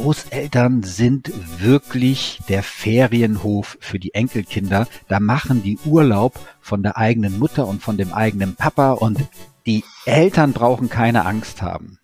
Großeltern 0.00 0.82
sind 0.82 1.30
wirklich 1.60 2.40
der 2.48 2.62
Ferienhof 2.62 3.76
für 3.80 3.98
die 3.98 4.14
Enkelkinder. 4.14 4.86
Da 5.08 5.20
machen 5.20 5.62
die 5.62 5.78
Urlaub 5.84 6.40
von 6.62 6.82
der 6.82 6.96
eigenen 6.96 7.38
Mutter 7.38 7.68
und 7.68 7.82
von 7.82 7.98
dem 7.98 8.14
eigenen 8.14 8.56
Papa 8.56 8.92
und 8.92 9.18
die 9.66 9.84
Eltern 10.06 10.54
brauchen 10.54 10.88
keine 10.88 11.26
Angst 11.26 11.60
haben. 11.60 11.98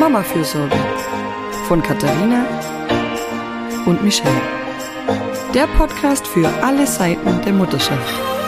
Mama 0.00 0.22
Fürsorge 0.22 0.76
von 1.68 1.82
Katharina 1.82 2.46
und 3.84 4.02
Michelle. 4.02 4.40
Der 5.52 5.66
Podcast 5.66 6.26
für 6.26 6.48
alle 6.62 6.86
Seiten 6.86 7.42
der 7.42 7.52
Mutterschaft. 7.52 8.41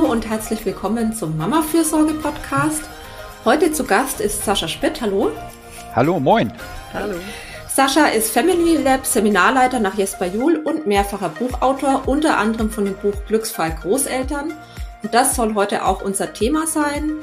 Hallo 0.00 0.12
und 0.12 0.26
herzlich 0.26 0.64
willkommen 0.64 1.12
zum 1.12 1.36
Mama 1.36 1.60
Fürsorge 1.60 2.14
Podcast. 2.14 2.84
Heute 3.44 3.70
zu 3.70 3.84
Gast 3.84 4.22
ist 4.22 4.42
Sascha 4.42 4.66
Spitt. 4.66 5.02
Hallo. 5.02 5.30
Hallo, 5.94 6.18
moin. 6.18 6.50
Hallo. 6.94 7.16
Sascha 7.68 8.06
ist 8.06 8.30
Family 8.30 8.78
Lab 8.78 9.04
Seminarleiter 9.04 9.78
nach 9.78 9.98
Jesper 9.98 10.24
Juhl 10.24 10.56
und 10.56 10.86
mehrfacher 10.86 11.28
Buchautor, 11.28 12.04
unter 12.06 12.38
anderem 12.38 12.70
von 12.70 12.86
dem 12.86 12.94
Buch 12.94 13.12
Glücksfall 13.28 13.76
Großeltern. 13.82 14.54
Und 15.02 15.12
das 15.12 15.36
soll 15.36 15.54
heute 15.54 15.84
auch 15.84 16.00
unser 16.00 16.32
Thema 16.32 16.66
sein. 16.66 17.16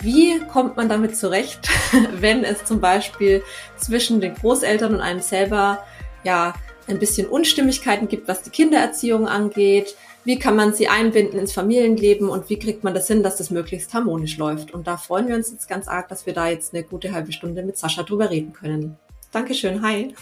Wie 0.00 0.40
kommt 0.52 0.76
man 0.76 0.90
damit 0.90 1.16
zurecht, 1.16 1.66
wenn 2.20 2.44
es 2.44 2.62
zum 2.66 2.78
Beispiel 2.80 3.42
zwischen 3.78 4.20
den 4.20 4.34
Großeltern 4.34 4.96
und 4.96 5.00
einem 5.00 5.20
selber 5.20 5.82
ja 6.24 6.52
ein 6.88 6.98
bisschen 6.98 7.26
Unstimmigkeiten 7.26 8.06
gibt, 8.06 8.28
was 8.28 8.42
die 8.42 8.50
Kindererziehung 8.50 9.26
angeht? 9.26 9.96
Wie 10.26 10.40
kann 10.40 10.56
man 10.56 10.74
sie 10.74 10.88
einbinden 10.88 11.38
ins 11.38 11.52
Familienleben 11.52 12.28
und 12.28 12.50
wie 12.50 12.58
kriegt 12.58 12.82
man 12.82 12.94
das 12.94 13.06
hin, 13.06 13.22
dass 13.22 13.36
das 13.36 13.52
möglichst 13.52 13.94
harmonisch 13.94 14.38
läuft? 14.38 14.74
Und 14.74 14.88
da 14.88 14.96
freuen 14.96 15.28
wir 15.28 15.36
uns 15.36 15.52
jetzt 15.52 15.68
ganz 15.68 15.86
arg, 15.86 16.08
dass 16.08 16.26
wir 16.26 16.34
da 16.34 16.48
jetzt 16.48 16.74
eine 16.74 16.82
gute 16.82 17.12
halbe 17.12 17.30
Stunde 17.30 17.62
mit 17.62 17.78
Sascha 17.78 18.02
drüber 18.02 18.28
reden 18.28 18.52
können. 18.52 18.96
Dankeschön, 19.30 19.82
hi. 19.82 20.16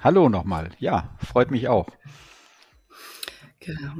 Hallo 0.00 0.30
nochmal. 0.30 0.70
Ja, 0.78 1.10
freut 1.18 1.50
mich 1.50 1.68
auch. 1.68 1.86
Genau. 3.64 3.92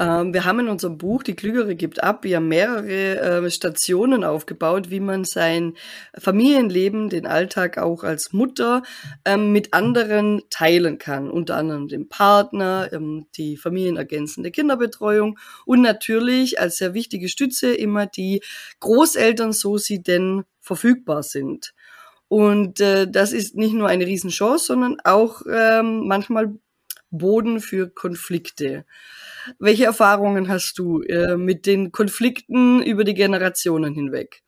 Ähm, 0.00 0.32
wir 0.32 0.46
haben 0.46 0.60
in 0.60 0.68
unserem 0.68 0.96
Buch 0.96 1.22
Die 1.22 1.34
Klügere 1.34 1.74
gibt 1.74 2.02
ab 2.02 2.24
ja 2.24 2.40
mehrere 2.40 3.44
äh, 3.44 3.50
Stationen 3.50 4.24
aufgebaut, 4.24 4.88
wie 4.88 5.00
man 5.00 5.24
sein 5.24 5.74
Familienleben, 6.18 7.10
den 7.10 7.26
Alltag 7.26 7.76
auch 7.76 8.04
als 8.04 8.32
Mutter 8.32 8.82
ähm, 9.26 9.52
mit 9.52 9.74
anderen 9.74 10.42
teilen 10.48 10.96
kann. 10.96 11.30
Unter 11.30 11.56
anderem 11.56 11.88
den 11.88 12.08
Partner, 12.08 12.88
ähm, 12.90 13.26
die 13.36 13.58
familienergänzende 13.58 14.50
Kinderbetreuung 14.50 15.38
und 15.66 15.82
natürlich 15.82 16.58
als 16.58 16.78
sehr 16.78 16.94
wichtige 16.94 17.28
Stütze 17.28 17.74
immer 17.74 18.06
die 18.06 18.42
Großeltern, 18.80 19.52
so 19.52 19.76
sie 19.76 20.02
denn 20.02 20.44
verfügbar 20.60 21.22
sind. 21.22 21.74
Und 22.28 22.80
äh, 22.80 23.06
das 23.10 23.32
ist 23.32 23.56
nicht 23.56 23.74
nur 23.74 23.88
eine 23.88 24.06
Riesenchance, 24.06 24.64
sondern 24.64 24.96
auch 25.04 25.42
ähm, 25.52 26.06
manchmal 26.06 26.54
Boden 27.12 27.60
für 27.60 27.88
Konflikte. 27.88 28.84
Welche 29.58 29.84
Erfahrungen 29.84 30.48
hast 30.48 30.78
du 30.78 31.02
äh, 31.02 31.36
mit 31.36 31.66
den 31.66 31.92
Konflikten 31.92 32.82
über 32.82 33.04
die 33.04 33.14
Generationen 33.14 33.94
hinweg? 33.94 34.42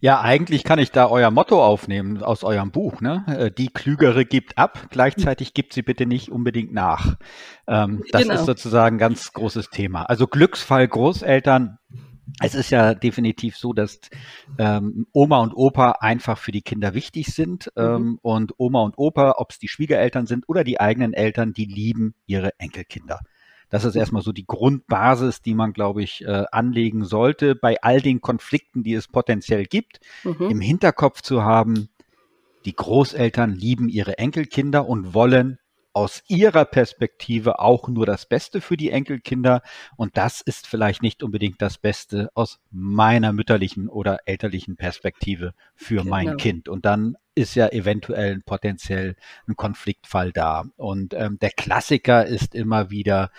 Ja, 0.00 0.20
eigentlich 0.20 0.64
kann 0.64 0.78
ich 0.78 0.92
da 0.92 1.08
euer 1.10 1.30
Motto 1.30 1.62
aufnehmen 1.62 2.22
aus 2.22 2.44
eurem 2.44 2.70
Buch. 2.70 3.00
Ne? 3.00 3.24
Äh, 3.26 3.50
die 3.50 3.68
Klügere 3.68 4.24
gibt 4.24 4.56
ab, 4.56 4.86
gleichzeitig 4.90 5.54
gibt 5.54 5.74
sie 5.74 5.82
bitte 5.82 6.06
nicht 6.06 6.30
unbedingt 6.30 6.72
nach. 6.72 7.16
Ähm, 7.66 8.02
das 8.10 8.22
genau. 8.22 8.34
ist 8.34 8.46
sozusagen 8.46 8.96
ein 8.96 9.00
ganz 9.00 9.32
großes 9.32 9.70
Thema. 9.70 10.04
Also 10.04 10.26
Glücksfall 10.26 10.88
Großeltern 10.88 11.78
es 12.40 12.54
ist 12.54 12.70
ja 12.70 12.94
definitiv 12.94 13.56
so, 13.56 13.72
dass 13.72 14.00
ähm, 14.58 15.06
Oma 15.12 15.40
und 15.40 15.54
Opa 15.54 15.92
einfach 16.00 16.38
für 16.38 16.52
die 16.52 16.62
Kinder 16.62 16.94
wichtig 16.94 17.28
sind. 17.34 17.70
Mhm. 17.76 17.82
Ähm, 17.82 18.18
und 18.22 18.54
Oma 18.58 18.82
und 18.82 18.98
Opa, 18.98 19.34
ob 19.38 19.50
es 19.50 19.58
die 19.58 19.68
Schwiegereltern 19.68 20.26
sind 20.26 20.48
oder 20.48 20.64
die 20.64 20.80
eigenen 20.80 21.12
Eltern, 21.12 21.52
die 21.52 21.64
lieben 21.64 22.14
ihre 22.26 22.58
Enkelkinder. 22.58 23.20
Das 23.70 23.84
ist 23.84 23.96
erstmal 23.96 24.22
so 24.22 24.32
die 24.32 24.46
Grundbasis, 24.46 25.42
die 25.42 25.54
man, 25.54 25.72
glaube 25.72 26.02
ich, 26.02 26.24
äh, 26.24 26.44
anlegen 26.52 27.04
sollte, 27.04 27.54
bei 27.54 27.76
all 27.82 28.00
den 28.00 28.20
Konflikten, 28.20 28.82
die 28.82 28.94
es 28.94 29.08
potenziell 29.08 29.64
gibt, 29.64 30.00
mhm. 30.24 30.50
im 30.50 30.60
Hinterkopf 30.60 31.20
zu 31.20 31.42
haben, 31.42 31.88
die 32.64 32.74
Großeltern 32.74 33.54
lieben 33.54 33.88
ihre 33.88 34.18
Enkelkinder 34.18 34.88
und 34.88 35.14
wollen 35.14 35.58
aus 35.98 36.22
ihrer 36.28 36.64
Perspektive 36.64 37.58
auch 37.58 37.88
nur 37.88 38.06
das 38.06 38.24
Beste 38.24 38.60
für 38.60 38.76
die 38.76 38.92
Enkelkinder. 38.92 39.62
Und 39.96 40.16
das 40.16 40.40
ist 40.40 40.68
vielleicht 40.68 41.02
nicht 41.02 41.24
unbedingt 41.24 41.60
das 41.60 41.76
Beste 41.76 42.30
aus 42.34 42.60
meiner 42.70 43.32
mütterlichen 43.32 43.88
oder 43.88 44.20
elterlichen 44.24 44.76
Perspektive 44.76 45.54
für 45.74 46.02
genau. 46.02 46.10
mein 46.10 46.36
Kind. 46.36 46.68
Und 46.68 46.84
dann 46.84 47.16
ist 47.34 47.56
ja 47.56 47.66
eventuell 47.66 48.38
potenziell 48.38 49.16
ein 49.48 49.56
Konfliktfall 49.56 50.30
da. 50.30 50.66
Und 50.76 51.14
ähm, 51.14 51.40
der 51.40 51.50
Klassiker 51.50 52.24
ist 52.26 52.54
immer 52.54 52.90
wieder, 52.90 53.32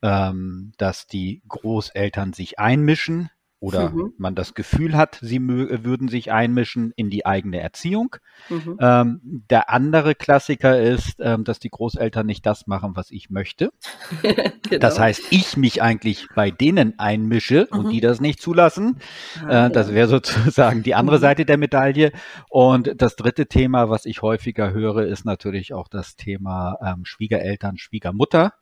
ähm, 0.00 0.72
dass 0.78 1.08
die 1.08 1.42
Großeltern 1.48 2.32
sich 2.32 2.60
einmischen 2.60 3.28
oder 3.64 3.88
mhm. 3.88 4.12
man 4.18 4.34
das 4.34 4.52
Gefühl 4.52 4.94
hat, 4.94 5.18
sie 5.22 5.40
würden 5.40 6.08
sich 6.08 6.30
einmischen 6.30 6.92
in 6.96 7.08
die 7.08 7.24
eigene 7.24 7.60
Erziehung. 7.60 8.16
Mhm. 8.50 8.76
Ähm, 8.78 9.20
der 9.48 9.70
andere 9.70 10.14
Klassiker 10.14 10.78
ist, 10.78 11.14
ähm, 11.18 11.44
dass 11.44 11.60
die 11.60 11.70
Großeltern 11.70 12.26
nicht 12.26 12.44
das 12.44 12.66
machen, 12.66 12.90
was 12.94 13.10
ich 13.10 13.30
möchte. 13.30 13.70
genau. 14.22 14.78
Das 14.80 14.98
heißt, 14.98 15.28
ich 15.30 15.56
mich 15.56 15.80
eigentlich 15.80 16.26
bei 16.34 16.50
denen 16.50 16.98
einmische 16.98 17.66
mhm. 17.72 17.78
und 17.78 17.88
die 17.90 18.02
das 18.02 18.20
nicht 18.20 18.42
zulassen. 18.42 18.98
Ah, 19.46 19.68
äh, 19.68 19.70
das 19.70 19.94
wäre 19.94 20.08
sozusagen 20.08 20.82
die 20.82 20.94
andere 20.94 21.16
mhm. 21.16 21.22
Seite 21.22 21.46
der 21.46 21.56
Medaille. 21.56 22.12
Und 22.50 22.92
das 22.98 23.16
dritte 23.16 23.46
Thema, 23.46 23.88
was 23.88 24.04
ich 24.04 24.20
häufiger 24.20 24.72
höre, 24.72 25.06
ist 25.06 25.24
natürlich 25.24 25.72
auch 25.72 25.88
das 25.88 26.16
Thema 26.16 26.76
ähm, 26.84 27.06
Schwiegereltern, 27.06 27.78
Schwiegermutter. 27.78 28.52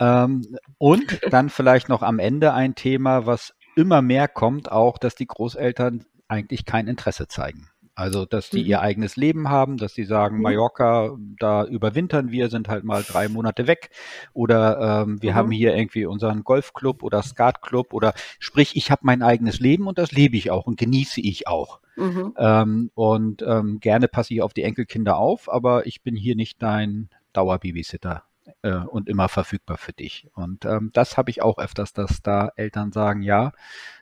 Ähm, 0.00 0.42
und 0.76 1.20
dann 1.30 1.48
vielleicht 1.48 1.88
noch 1.88 2.02
am 2.02 2.18
Ende 2.18 2.52
ein 2.52 2.74
Thema, 2.74 3.24
was 3.24 3.54
immer 3.76 4.02
mehr 4.02 4.28
kommt 4.28 4.70
auch, 4.70 4.98
dass 4.98 5.14
die 5.14 5.26
Großeltern 5.26 6.04
eigentlich 6.28 6.64
kein 6.64 6.88
Interesse 6.88 7.28
zeigen. 7.28 7.68
Also, 7.96 8.24
dass 8.26 8.50
die 8.50 8.62
mhm. 8.62 8.66
ihr 8.66 8.80
eigenes 8.80 9.14
Leben 9.14 9.48
haben, 9.50 9.76
dass 9.76 9.94
sie 9.94 10.04
sagen, 10.04 10.36
mhm. 10.36 10.42
Mallorca, 10.42 11.16
da 11.38 11.64
überwintern 11.64 12.32
wir, 12.32 12.48
sind 12.48 12.68
halt 12.68 12.82
mal 12.82 13.04
drei 13.04 13.28
Monate 13.28 13.68
weg. 13.68 13.90
Oder 14.32 15.04
ähm, 15.04 15.22
wir 15.22 15.32
mhm. 15.32 15.36
haben 15.36 15.50
hier 15.52 15.76
irgendwie 15.76 16.04
unseren 16.04 16.42
Golfclub 16.42 17.04
oder 17.04 17.22
Skatclub 17.22 17.92
oder 17.92 18.12
sprich, 18.40 18.74
ich 18.74 18.90
habe 18.90 19.02
mein 19.04 19.22
eigenes 19.22 19.60
Leben 19.60 19.86
und 19.86 19.98
das 19.98 20.10
lebe 20.10 20.36
ich 20.36 20.50
auch 20.50 20.66
und 20.66 20.76
genieße 20.76 21.20
ich 21.20 21.46
auch. 21.46 21.78
Mhm. 21.96 22.34
Ähm, 22.36 22.90
und 22.94 23.42
ähm, 23.46 23.78
gerne 23.78 24.08
passe 24.08 24.34
ich 24.34 24.42
auf 24.42 24.54
die 24.54 24.64
Enkelkinder 24.64 25.16
auf, 25.16 25.48
aber 25.48 25.86
ich 25.86 26.02
bin 26.02 26.16
hier 26.16 26.34
nicht 26.34 26.60
dein 26.60 27.10
Dauerbabysitter 27.32 28.24
äh, 28.62 28.76
und 28.76 29.08
immer 29.08 29.28
verfügbar 29.28 29.78
für 29.78 29.92
dich. 29.92 30.28
Und 30.34 30.64
ähm, 30.64 30.90
das 30.92 31.16
habe 31.16 31.30
ich 31.30 31.42
auch 31.42 31.58
öfters, 31.58 31.92
dass 31.92 32.22
da 32.22 32.52
Eltern 32.56 32.92
sagen, 32.92 33.22
ja, 33.22 33.52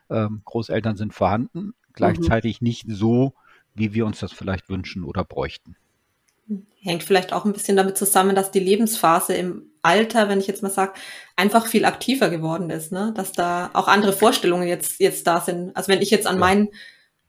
ähm, 0.09 0.41
Großeltern 0.45 0.95
sind 0.95 1.13
vorhanden, 1.13 1.73
gleichzeitig 1.93 2.61
mhm. 2.61 2.67
nicht 2.67 2.85
so, 2.89 3.33
wie 3.73 3.93
wir 3.93 4.05
uns 4.05 4.19
das 4.19 4.31
vielleicht 4.31 4.69
wünschen 4.69 5.03
oder 5.03 5.23
bräuchten. 5.23 5.75
Hängt 6.81 7.03
vielleicht 7.03 7.31
auch 7.31 7.45
ein 7.45 7.53
bisschen 7.53 7.77
damit 7.77 7.97
zusammen, 7.97 8.35
dass 8.35 8.51
die 8.51 8.59
Lebensphase 8.59 9.33
im 9.33 9.71
Alter, 9.81 10.29
wenn 10.29 10.39
ich 10.39 10.47
jetzt 10.47 10.61
mal 10.61 10.69
sage, 10.69 10.93
einfach 11.35 11.67
viel 11.67 11.85
aktiver 11.85 12.29
geworden 12.29 12.69
ist, 12.69 12.91
ne? 12.91 13.13
Dass 13.15 13.31
da 13.31 13.69
auch 13.73 13.87
andere 13.87 14.13
Vorstellungen 14.13 14.67
jetzt, 14.67 14.99
jetzt 14.99 15.25
da 15.25 15.39
sind. 15.39 15.75
Also 15.75 15.89
wenn 15.89 16.01
ich 16.01 16.11
jetzt 16.11 16.27
an 16.27 16.35
ja. 16.35 16.39
mein, 16.39 16.69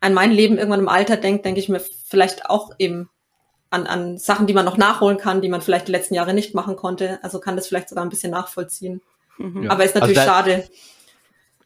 an 0.01 0.15
mein 0.15 0.33
Leben 0.33 0.59
irgendwann 0.59 0.81
im 0.81 0.89
Alter 0.89 1.17
denke, 1.17 1.43
denke 1.43 1.61
ich 1.61 1.69
mir 1.69 1.81
vielleicht 1.81 2.51
auch 2.51 2.73
eben 2.79 3.09
an, 3.75 3.87
an 3.87 4.19
Sachen, 4.19 4.47
die 4.47 4.55
man 4.55 4.65
noch 4.65 4.77
nachholen 4.77 5.19
kann, 5.19 5.43
die 5.43 5.49
man 5.49 5.61
vielleicht 5.61 5.89
die 5.89 5.93
letzten 5.93 6.15
Jahre 6.15 6.33
nicht 6.33 6.55
machen 6.55 6.77
konnte. 6.77 7.19
Also 7.22 7.41
kann 7.41 7.57
das 7.57 7.66
vielleicht 7.66 7.89
sogar 7.89 8.04
ein 8.04 8.10
bisschen 8.10 8.31
nachvollziehen. 8.31 9.03
Mhm. 9.37 9.71
Aber 9.71 9.84
ist 9.84 9.95
natürlich 9.95 10.19
also 10.21 10.31
schade. 10.31 10.65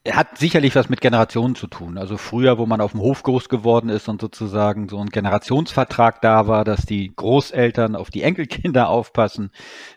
Hat 0.08 0.38
sicherlich 0.38 0.74
was 0.74 0.88
mit 0.88 1.02
Generationen 1.02 1.54
zu 1.54 1.66
tun. 1.66 1.98
Also 1.98 2.16
früher, 2.16 2.56
wo 2.56 2.64
man 2.64 2.80
auf 2.80 2.92
dem 2.92 3.00
Hof 3.00 3.22
groß 3.22 3.50
geworden 3.50 3.90
ist 3.90 4.08
und 4.08 4.22
sozusagen 4.22 4.88
so 4.88 4.98
ein 4.98 5.10
Generationsvertrag 5.10 6.22
da 6.22 6.46
war, 6.46 6.64
dass 6.64 6.86
die 6.86 7.12
Großeltern 7.14 7.94
auf 7.94 8.08
die 8.08 8.22
Enkelkinder 8.22 8.88
aufpassen, 8.88 9.50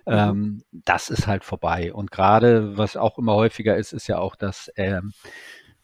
mhm. 0.05 0.13
ähm, 0.13 0.63
das 0.71 1.09
ist 1.09 1.27
halt 1.27 1.45
vorbei. 1.45 1.93
Und 1.93 2.11
gerade, 2.11 2.77
was 2.77 2.97
auch 2.97 3.17
immer 3.17 3.35
häufiger 3.35 3.77
ist, 3.77 3.93
ist 3.93 4.07
ja 4.07 4.17
auch, 4.17 4.35
dass 4.35 4.69
ähm, 4.75 5.13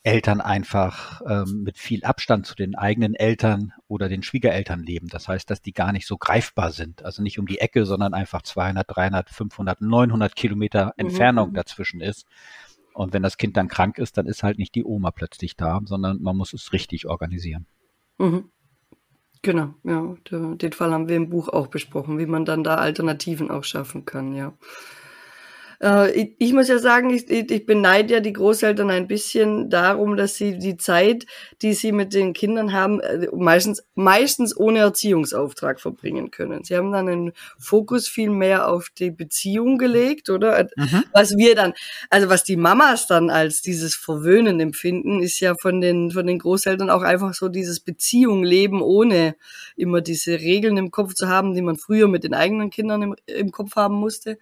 Eltern 0.08 0.40
einfach 0.40 1.22
ähm, 1.28 1.64
mit 1.64 1.78
viel 1.78 2.06
Abstand 2.06 2.46
zu 2.46 2.56
den 2.56 2.76
eigenen 2.76 3.14
Eltern 3.14 3.74
oder 3.90 4.08
den 4.08 4.24
Schwiegereltern 4.24 4.82
leben. 4.82 5.10
Das 5.10 5.28
heißt, 5.28 5.50
dass 5.50 5.62
die 5.62 5.74
gar 5.74 5.92
nicht 5.92 6.08
so 6.08 6.18
greifbar 6.18 6.72
sind. 6.72 7.04
Also 7.04 7.22
nicht 7.22 7.40
um 7.40 7.46
die 7.46 7.60
Ecke, 7.60 7.86
sondern 7.86 8.14
einfach 8.14 8.42
200, 8.42 8.86
300, 8.90 9.30
500, 9.30 9.82
900 9.82 10.34
Kilometer 10.34 10.86
mhm, 10.86 10.92
Entfernung 11.08 11.50
mhm. 11.50 11.56
dazwischen 11.56 12.00
ist. 12.00 12.26
Und 12.94 13.12
wenn 13.12 13.22
das 13.22 13.38
Kind 13.38 13.58
dann 13.58 13.68
krank 13.68 13.98
ist, 13.98 14.18
dann 14.18 14.28
ist 14.28 14.44
halt 14.44 14.58
nicht 14.60 14.76
die 14.76 14.86
Oma 14.86 15.12
plötzlich 15.12 15.58
da, 15.58 15.82
sondern 15.84 16.22
man 16.22 16.38
muss 16.38 16.54
es 16.54 16.72
richtig 16.72 17.06
organisieren. 17.06 17.66
Mhm. 18.18 18.46
Genau, 19.42 19.74
ja, 19.84 20.16
den 20.32 20.72
Fall 20.72 20.94
haben 20.94 21.10
wir 21.10 21.18
im 21.18 21.30
Buch 21.30 21.50
auch 21.50 21.68
besprochen, 21.68 22.18
wie 22.18 22.26
man 22.26 22.46
dann 22.46 22.64
da 22.64 22.76
Alternativen 22.76 23.52
auch 23.52 23.66
schaffen 23.66 24.06
kann, 24.06 24.34
ja. 24.34 24.54
Äh, 25.82 26.12
ich, 26.12 26.36
ich, 26.40 26.54
muss 26.54 26.68
ja 26.68 26.80
sagen, 26.80 27.10
ich, 27.10 27.30
ich 27.30 27.66
beneide 27.66 28.16
ja 28.16 28.20
die 28.20 28.34
Großeltern 28.34 28.90
ein 28.90 29.08
bisschen 29.08 29.70
darum, 29.70 30.18
dass 30.18 30.36
sie 30.36 30.58
die 30.58 30.78
Zeit, 30.78 31.26
die 31.62 31.74
sie 31.74 31.92
mit 31.92 32.14
den 32.14 32.34
Kindern 32.34 32.74
haben, 32.74 33.00
äh, 33.00 33.28
meistens, 33.34 33.84
meistens 33.96 34.56
ohne 34.58 34.80
Erziehungsauftrag 34.80 35.80
verbringen 35.80 36.32
können. 36.32 36.64
Sie 36.64 36.76
haben 36.76 36.92
dann 36.92 37.08
einen 37.08 37.32
Fokus 37.60 38.08
viel 38.08 38.30
mehr 38.30 38.68
auf 38.68 38.90
die 38.98 39.12
Beziehung 39.12 39.78
gelegt, 39.78 40.30
oder? 40.30 40.60
Äh, 40.60 40.68
mhm. 40.76 41.04
Was 41.14 41.38
wir 41.38 41.56
dann, 41.56 41.74
also 42.10 42.30
was 42.30 42.44
die 42.44 42.58
Mamas 42.58 43.08
dann 43.08 43.30
als 43.30 43.62
dieses 43.62 43.96
Verwöhnen 43.96 44.60
empfinden, 44.60 45.22
ist 45.22 45.40
ja 45.40 45.54
von 45.62 45.82
den, 45.82 46.12
von 46.12 46.26
den 46.26 46.40
Großeltern 46.40 46.90
auch 46.90 47.04
einfach 47.04 47.34
so 47.34 47.50
dieses 47.50 47.80
Beziehung 47.80 48.44
leben, 48.44 48.82
ohne 48.82 49.36
immer 49.76 50.02
diese 50.02 50.40
Regeln 50.40 50.78
im 50.78 50.92
Kopf 50.92 51.14
zu 51.14 51.28
haben, 51.28 51.54
die 51.54 51.62
man 51.62 51.76
früher 51.76 52.08
mit 52.08 52.24
den 52.24 52.34
eigenen 52.34 52.70
Kindern 52.72 53.02
im, 53.04 53.16
im 53.28 53.52
Kopf 53.52 53.76
haben 53.76 53.96
musste. 53.96 54.40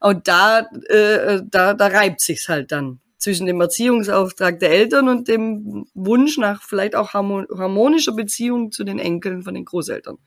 Und 0.00 0.28
da, 0.28 0.60
äh, 0.88 1.42
da, 1.44 1.74
da 1.74 1.86
reibt 1.86 2.20
sich's 2.20 2.48
halt 2.48 2.72
dann 2.72 3.00
zwischen 3.18 3.46
dem 3.46 3.60
Erziehungsauftrag 3.60 4.60
der 4.60 4.70
Eltern 4.70 5.08
und 5.08 5.28
dem 5.28 5.86
Wunsch 5.94 6.38
nach 6.38 6.62
vielleicht 6.62 6.94
auch 6.94 7.12
harmonischer 7.12 8.12
Beziehung 8.12 8.70
zu 8.70 8.84
den 8.84 8.98
Enkeln 8.98 9.42
von 9.42 9.54
den 9.54 9.64
Großeltern. 9.64 10.18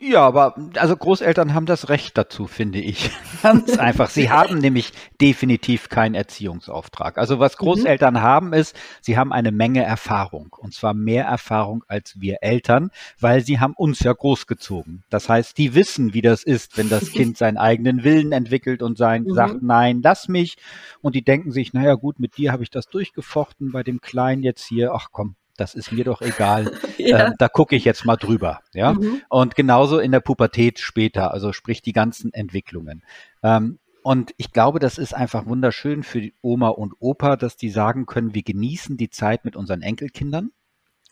Ja, 0.00 0.22
aber 0.22 0.56
also 0.76 0.96
Großeltern 0.96 1.54
haben 1.54 1.66
das 1.66 1.88
Recht 1.88 2.18
dazu, 2.18 2.48
finde 2.48 2.80
ich. 2.80 3.10
Ganz 3.42 3.78
einfach. 3.78 4.10
Sie 4.10 4.28
haben 4.28 4.58
nämlich 4.58 4.92
definitiv 5.20 5.88
keinen 5.88 6.16
Erziehungsauftrag. 6.16 7.16
Also 7.16 7.38
was 7.38 7.54
mhm. 7.54 7.58
Großeltern 7.58 8.14
mhm. 8.14 8.20
haben 8.20 8.52
ist, 8.52 8.76
sie 9.00 9.16
haben 9.16 9.32
eine 9.32 9.52
Menge 9.52 9.84
Erfahrung. 9.84 10.54
Und 10.58 10.74
zwar 10.74 10.94
mehr 10.94 11.24
Erfahrung 11.26 11.84
als 11.86 12.20
wir 12.20 12.38
Eltern, 12.42 12.90
weil 13.20 13.42
sie 13.42 13.60
haben 13.60 13.74
uns 13.74 14.00
ja 14.00 14.12
großgezogen. 14.12 15.04
Das 15.10 15.28
heißt, 15.28 15.56
die 15.56 15.74
wissen, 15.74 16.12
wie 16.12 16.22
das 16.22 16.42
ist, 16.42 16.76
wenn 16.76 16.88
das 16.88 17.12
Kind 17.12 17.38
seinen 17.38 17.56
eigenen 17.56 18.02
Willen 18.02 18.32
entwickelt 18.32 18.82
und 18.82 18.98
sein, 18.98 19.22
mhm. 19.22 19.34
sagt, 19.34 19.62
nein, 19.62 20.00
lass 20.02 20.26
mich. 20.26 20.56
Und 21.02 21.14
die 21.14 21.22
denken 21.22 21.52
sich, 21.52 21.72
naja 21.72 21.94
gut, 21.94 22.18
mit 22.24 22.38
dir 22.38 22.52
habe 22.52 22.62
ich 22.62 22.70
das 22.70 22.86
durchgefochten, 22.86 23.70
bei 23.70 23.82
dem 23.82 24.00
Kleinen 24.00 24.42
jetzt 24.42 24.64
hier, 24.64 24.94
ach 24.94 25.08
komm, 25.12 25.36
das 25.58 25.74
ist 25.74 25.92
mir 25.92 26.04
doch 26.04 26.22
egal. 26.22 26.72
ja. 26.98 27.26
äh, 27.28 27.32
da 27.38 27.48
gucke 27.48 27.76
ich 27.76 27.84
jetzt 27.84 28.06
mal 28.06 28.16
drüber. 28.16 28.60
Ja. 28.72 28.94
Mhm. 28.94 29.20
Und 29.28 29.54
genauso 29.54 29.98
in 29.98 30.10
der 30.10 30.20
Pubertät 30.20 30.78
später, 30.78 31.32
also 31.32 31.52
sprich 31.52 31.82
die 31.82 31.92
ganzen 31.92 32.32
Entwicklungen. 32.32 33.04
Ähm, 33.42 33.78
und 34.02 34.32
ich 34.38 34.52
glaube, 34.52 34.78
das 34.78 34.96
ist 34.96 35.12
einfach 35.14 35.44
wunderschön 35.44 36.02
für 36.02 36.22
die 36.22 36.34
Oma 36.40 36.68
und 36.68 36.94
Opa, 36.98 37.36
dass 37.36 37.58
die 37.58 37.68
sagen 37.68 38.06
können, 38.06 38.34
wir 38.34 38.42
genießen 38.42 38.96
die 38.96 39.10
Zeit 39.10 39.44
mit 39.44 39.54
unseren 39.54 39.82
Enkelkindern. 39.82 40.50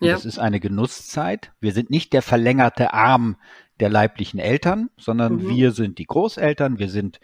Ja. 0.01 0.13
Das 0.13 0.25
ist 0.25 0.39
eine 0.39 0.61
Genusszeit. 0.61 1.53
Wir 1.61 1.73
sind 1.73 1.91
nicht 1.91 2.15
der 2.15 2.23
verlängerte 2.23 2.95
Arm 2.95 3.37
der 3.81 3.91
leiblichen 3.91 4.41
Eltern, 4.41 4.89
sondern 4.97 5.35
mhm. 5.35 5.49
wir 5.51 5.73
sind 5.73 5.99
die 5.99 6.07
Großeltern, 6.07 6.79
wir 6.79 6.89
sind 6.89 7.21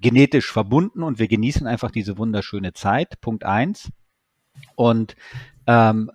genetisch 0.00 0.50
verbunden 0.50 1.02
und 1.02 1.18
wir 1.18 1.28
genießen 1.28 1.66
einfach 1.66 1.90
diese 1.90 2.18
wunderschöne 2.18 2.72
Zeit. 2.72 3.20
Punkt 3.20 3.44
eins. 3.44 3.90
Und 4.74 5.16
ähm, 5.66 6.10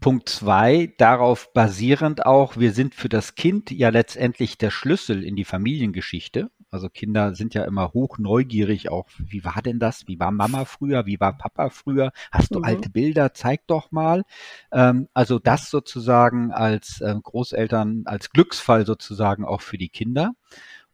Punkt 0.00 0.28
zwei, 0.28 0.94
darauf 0.98 1.52
basierend 1.52 2.24
auch, 2.24 2.56
wir 2.56 2.72
sind 2.72 2.94
für 2.94 3.08
das 3.08 3.34
Kind 3.34 3.70
ja 3.70 3.88
letztendlich 3.88 4.56
der 4.56 4.70
Schlüssel 4.70 5.24
in 5.24 5.34
die 5.34 5.44
Familiengeschichte. 5.44 6.50
Also 6.70 6.88
Kinder 6.88 7.34
sind 7.34 7.54
ja 7.54 7.64
immer 7.64 7.94
hoch 7.94 8.18
neugierig 8.18 8.90
auch, 8.90 9.08
wie 9.18 9.44
war 9.44 9.60
denn 9.62 9.78
das? 9.78 10.06
Wie 10.06 10.20
war 10.20 10.30
Mama 10.30 10.66
früher? 10.66 11.06
Wie 11.06 11.18
war 11.18 11.36
Papa 11.36 11.70
früher? 11.70 12.12
Hast 12.30 12.54
du 12.54 12.58
mhm. 12.58 12.64
alte 12.64 12.90
Bilder? 12.90 13.32
Zeig 13.32 13.66
doch 13.66 13.90
mal. 13.90 14.24
Ähm, 14.70 15.08
also 15.14 15.38
das 15.38 15.70
sozusagen 15.70 16.52
als 16.52 17.00
äh, 17.00 17.14
Großeltern, 17.20 18.02
als 18.04 18.30
Glücksfall 18.30 18.86
sozusagen 18.86 19.44
auch 19.44 19.62
für 19.62 19.78
die 19.78 19.88
Kinder. 19.88 20.32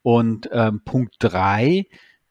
Und 0.02 0.48
ähm, 0.52 0.82
Punkt 0.84 1.16
drei, 1.18 1.86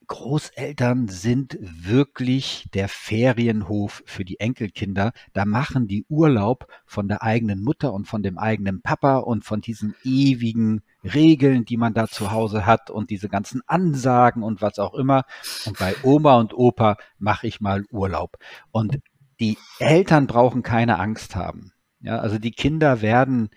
Großeltern 0.08 1.08
sind 1.08 1.58
wirklich 1.62 2.68
der 2.74 2.88
Ferienhof 2.88 4.04
für 4.06 4.26
die 4.26 4.40
Enkelkinder. 4.40 5.14
Da 5.34 5.46
machen 5.46 5.88
die 5.88 6.06
Urlaub 6.10 6.68
von 6.86 7.08
der 7.08 7.24
eigenen 7.24 7.62
Mutter 7.62 7.94
und 7.94 8.08
von 8.08 8.24
dem 8.24 8.38
eigenen 8.38 8.82
Papa 8.82 9.18
und 9.18 9.46
von 9.46 9.62
diesen 9.62 9.96
ewigen 10.04 10.82
Regeln, 11.04 11.66
die 11.66 11.78
man 11.78 11.94
da 11.94 12.08
zu 12.08 12.32
Hause 12.32 12.66
hat 12.66 12.90
und 12.90 13.10
diese 13.10 13.30
ganzen 13.30 13.62
Ansagen 13.68 14.44
und 14.44 14.62
was 14.62 14.80
auch 14.80 14.94
immer. 14.94 15.24
Und 15.66 15.78
bei 15.80 15.96
Oma 16.04 16.36
und 16.36 16.54
Opa 16.54 16.98
mache 17.18 17.48
ich 17.48 17.62
mal 17.62 17.86
Urlaub. 17.92 18.38
Und 18.72 19.00
die 19.40 19.58
Eltern 19.80 20.28
brauchen 20.28 20.64
keine 20.64 21.00
Angst 21.00 21.36
haben. 21.36 21.74
Ja, 22.00 22.20
also 22.20 22.38
die 22.38 22.52
Kinder 22.52 23.02
werden 23.02 23.50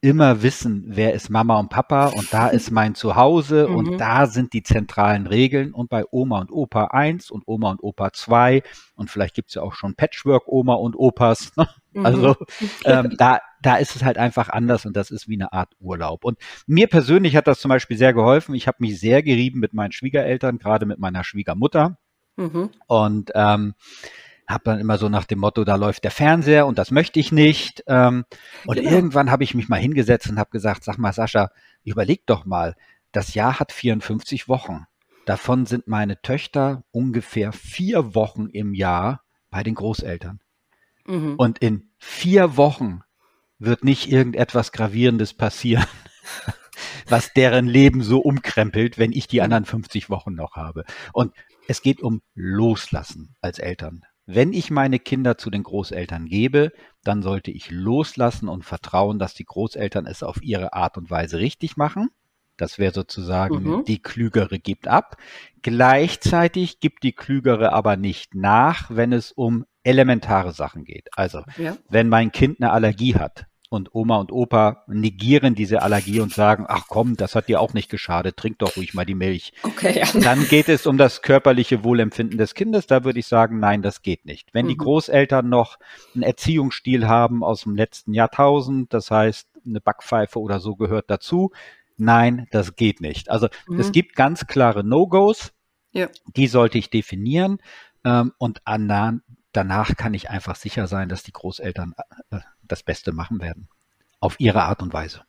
immer 0.00 0.42
wissen, 0.42 0.84
wer 0.86 1.12
ist 1.14 1.28
Mama 1.28 1.58
und 1.58 1.70
Papa 1.70 2.08
und 2.08 2.32
da 2.32 2.48
ist 2.48 2.70
mein 2.70 2.94
Zuhause 2.94 3.68
mhm. 3.68 3.76
und 3.76 3.98
da 3.98 4.26
sind 4.26 4.52
die 4.52 4.62
zentralen 4.62 5.26
Regeln 5.26 5.72
und 5.72 5.90
bei 5.90 6.04
Oma 6.10 6.40
und 6.40 6.52
Opa 6.52 6.86
eins 6.86 7.30
und 7.30 7.44
Oma 7.46 7.70
und 7.72 7.82
Opa 7.82 8.12
zwei 8.12 8.62
und 8.94 9.10
vielleicht 9.10 9.34
gibt's 9.34 9.54
ja 9.54 9.62
auch 9.62 9.74
schon 9.74 9.94
Patchwork-Oma 9.94 10.74
und 10.74 10.94
Opas. 10.96 11.56
Ne? 11.56 11.68
Mhm. 11.92 12.06
Also 12.06 12.36
ähm, 12.84 13.14
da, 13.18 13.40
da 13.62 13.76
ist 13.76 13.96
es 13.96 14.04
halt 14.04 14.18
einfach 14.18 14.48
anders 14.48 14.86
und 14.86 14.96
das 14.96 15.10
ist 15.10 15.28
wie 15.28 15.34
eine 15.34 15.52
Art 15.52 15.72
Urlaub. 15.80 16.24
Und 16.24 16.38
mir 16.66 16.86
persönlich 16.86 17.34
hat 17.34 17.46
das 17.46 17.60
zum 17.60 17.70
Beispiel 17.70 17.96
sehr 17.96 18.12
geholfen. 18.12 18.54
Ich 18.54 18.68
habe 18.68 18.78
mich 18.80 19.00
sehr 19.00 19.22
gerieben 19.22 19.58
mit 19.58 19.74
meinen 19.74 19.92
Schwiegereltern, 19.92 20.58
gerade 20.58 20.86
mit 20.86 20.98
meiner 20.98 21.24
Schwiegermutter. 21.24 21.98
Mhm. 22.36 22.70
Und 22.86 23.32
ähm, 23.34 23.74
habe 24.48 24.64
dann 24.64 24.80
immer 24.80 24.96
so 24.96 25.08
nach 25.08 25.26
dem 25.26 25.40
Motto, 25.40 25.64
da 25.64 25.76
läuft 25.76 26.04
der 26.04 26.10
Fernseher 26.10 26.66
und 26.66 26.78
das 26.78 26.90
möchte 26.90 27.20
ich 27.20 27.30
nicht. 27.32 27.84
Ähm, 27.86 28.24
und 28.64 28.76
genau. 28.76 28.90
irgendwann 28.90 29.30
habe 29.30 29.44
ich 29.44 29.54
mich 29.54 29.68
mal 29.68 29.76
hingesetzt 29.76 30.28
und 30.30 30.38
habe 30.38 30.50
gesagt, 30.50 30.84
sag 30.84 30.96
mal, 30.96 31.12
Sascha, 31.12 31.50
überleg 31.84 32.26
doch 32.26 32.46
mal, 32.46 32.74
das 33.12 33.34
Jahr 33.34 33.60
hat 33.60 33.72
54 33.72 34.48
Wochen. 34.48 34.86
Davon 35.26 35.66
sind 35.66 35.86
meine 35.86 36.22
Töchter 36.22 36.84
ungefähr 36.90 37.52
vier 37.52 38.14
Wochen 38.14 38.46
im 38.46 38.72
Jahr 38.72 39.22
bei 39.50 39.62
den 39.62 39.74
Großeltern. 39.74 40.40
Mhm. 41.06 41.34
Und 41.36 41.58
in 41.58 41.90
vier 41.98 42.56
Wochen 42.56 43.02
wird 43.58 43.84
nicht 43.84 44.10
irgendetwas 44.10 44.72
Gravierendes 44.72 45.34
passieren, 45.34 45.86
was 47.08 47.34
deren 47.34 47.66
Leben 47.66 48.02
so 48.02 48.20
umkrempelt, 48.20 48.98
wenn 48.98 49.12
ich 49.12 49.26
die 49.26 49.42
anderen 49.42 49.66
50 49.66 50.08
Wochen 50.08 50.34
noch 50.34 50.56
habe. 50.56 50.84
Und 51.12 51.34
es 51.66 51.82
geht 51.82 52.00
um 52.00 52.22
Loslassen 52.34 53.34
als 53.42 53.58
Eltern. 53.58 54.04
Wenn 54.30 54.52
ich 54.52 54.70
meine 54.70 54.98
Kinder 54.98 55.38
zu 55.38 55.48
den 55.48 55.62
Großeltern 55.62 56.26
gebe, 56.26 56.70
dann 57.02 57.22
sollte 57.22 57.50
ich 57.50 57.70
loslassen 57.70 58.50
und 58.50 58.62
vertrauen, 58.62 59.18
dass 59.18 59.32
die 59.32 59.46
Großeltern 59.46 60.04
es 60.04 60.22
auf 60.22 60.42
ihre 60.42 60.74
Art 60.74 60.98
und 60.98 61.10
Weise 61.10 61.38
richtig 61.38 61.78
machen. 61.78 62.10
Das 62.58 62.78
wäre 62.78 62.92
sozusagen, 62.92 63.62
mhm. 63.62 63.84
die 63.86 64.02
Klügere 64.02 64.58
gibt 64.58 64.86
ab. 64.86 65.16
Gleichzeitig 65.62 66.78
gibt 66.78 67.04
die 67.04 67.14
Klügere 67.14 67.72
aber 67.72 67.96
nicht 67.96 68.34
nach, 68.34 68.90
wenn 68.90 69.14
es 69.14 69.32
um 69.32 69.64
elementare 69.82 70.52
Sachen 70.52 70.84
geht. 70.84 71.08
Also, 71.16 71.42
ja. 71.56 71.78
wenn 71.88 72.10
mein 72.10 72.30
Kind 72.30 72.60
eine 72.60 72.70
Allergie 72.70 73.14
hat, 73.14 73.46
und 73.70 73.94
Oma 73.94 74.16
und 74.16 74.32
Opa 74.32 74.84
negieren 74.86 75.54
diese 75.54 75.82
Allergie 75.82 76.20
und 76.20 76.32
sagen, 76.32 76.64
ach 76.68 76.86
komm, 76.88 77.16
das 77.16 77.34
hat 77.34 77.48
dir 77.48 77.60
auch 77.60 77.74
nicht 77.74 77.90
geschadet, 77.90 78.36
trink 78.36 78.58
doch 78.58 78.76
ruhig 78.76 78.94
mal 78.94 79.04
die 79.04 79.14
Milch. 79.14 79.52
Okay, 79.62 79.98
ja. 79.98 80.20
Dann 80.20 80.48
geht 80.48 80.68
es 80.68 80.86
um 80.86 80.96
das 80.96 81.22
körperliche 81.22 81.84
Wohlempfinden 81.84 82.38
des 82.38 82.54
Kindes. 82.54 82.86
Da 82.86 83.04
würde 83.04 83.18
ich 83.18 83.26
sagen, 83.26 83.58
nein, 83.60 83.82
das 83.82 84.02
geht 84.02 84.24
nicht. 84.24 84.54
Wenn 84.54 84.66
mhm. 84.66 84.70
die 84.70 84.76
Großeltern 84.78 85.48
noch 85.48 85.78
einen 86.14 86.22
Erziehungsstil 86.22 87.06
haben 87.06 87.44
aus 87.44 87.62
dem 87.62 87.76
letzten 87.76 88.14
Jahrtausend, 88.14 88.94
das 88.94 89.10
heißt, 89.10 89.48
eine 89.66 89.80
Backpfeife 89.80 90.40
oder 90.40 90.60
so 90.60 90.76
gehört 90.76 91.10
dazu, 91.10 91.50
nein, 91.98 92.46
das 92.50 92.74
geht 92.74 93.00
nicht. 93.00 93.30
Also 93.30 93.48
mhm. 93.66 93.80
es 93.80 93.92
gibt 93.92 94.16
ganz 94.16 94.46
klare 94.46 94.82
No-Gos, 94.82 95.52
ja. 95.92 96.08
die 96.36 96.46
sollte 96.46 96.78
ich 96.78 96.90
definieren. 96.90 97.58
Ähm, 98.04 98.32
und 98.38 98.66
an, 98.66 99.22
danach 99.52 99.96
kann 99.96 100.14
ich 100.14 100.30
einfach 100.30 100.56
sicher 100.56 100.86
sein, 100.86 101.08
dass 101.08 101.22
die 101.22 101.32
Großeltern 101.32 101.94
äh, 102.30 102.38
das 102.68 102.82
Beste 102.82 103.12
machen 103.12 103.40
werden. 103.40 103.68
Auf 104.20 104.38
ihre 104.38 104.62
Art 104.62 104.82
und 104.82 104.92
Weise. 104.92 105.22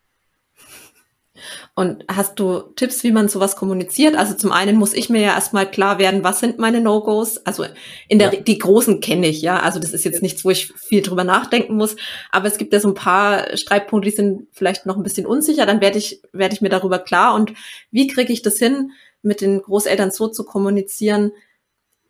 Und 1.74 2.04
hast 2.08 2.38
du 2.38 2.60
Tipps, 2.76 3.02
wie 3.04 3.12
man 3.12 3.28
sowas 3.28 3.56
kommuniziert? 3.56 4.16
Also 4.16 4.34
zum 4.34 4.52
einen 4.52 4.76
muss 4.76 4.92
ich 4.92 5.08
mir 5.08 5.20
ja 5.20 5.34
erstmal 5.34 5.70
klar 5.70 5.98
werden, 5.98 6.24
was 6.24 6.40
sind 6.40 6.58
meine 6.58 6.80
No-Gos? 6.80 7.38
Also 7.38 7.64
in 8.08 8.18
der, 8.18 8.34
ja. 8.34 8.40
die 8.40 8.58
großen 8.58 9.00
kenne 9.00 9.28
ich, 9.28 9.40
ja. 9.42 9.60
Also 9.60 9.80
das 9.80 9.92
ist 9.92 10.04
jetzt 10.04 10.22
nichts, 10.22 10.44
wo 10.44 10.50
ich 10.50 10.72
viel 10.74 11.02
drüber 11.02 11.24
nachdenken 11.24 11.76
muss. 11.76 11.96
Aber 12.30 12.48
es 12.48 12.58
gibt 12.58 12.72
ja 12.72 12.80
so 12.80 12.88
ein 12.88 12.94
paar 12.94 13.56
Streitpunkte, 13.56 14.10
die 14.10 14.16
sind 14.16 14.48
vielleicht 14.52 14.86
noch 14.86 14.96
ein 14.96 15.02
bisschen 15.02 15.26
unsicher. 15.26 15.66
Dann 15.66 15.80
werde 15.80 15.98
ich, 15.98 16.20
werde 16.32 16.54
ich 16.54 16.60
mir 16.60 16.68
darüber 16.68 16.98
klar. 16.98 17.34
Und 17.34 17.54
wie 17.90 18.06
kriege 18.06 18.32
ich 18.32 18.42
das 18.42 18.58
hin, 18.58 18.92
mit 19.22 19.40
den 19.40 19.62
Großeltern 19.62 20.10
so 20.10 20.28
zu 20.28 20.44
kommunizieren, 20.44 21.32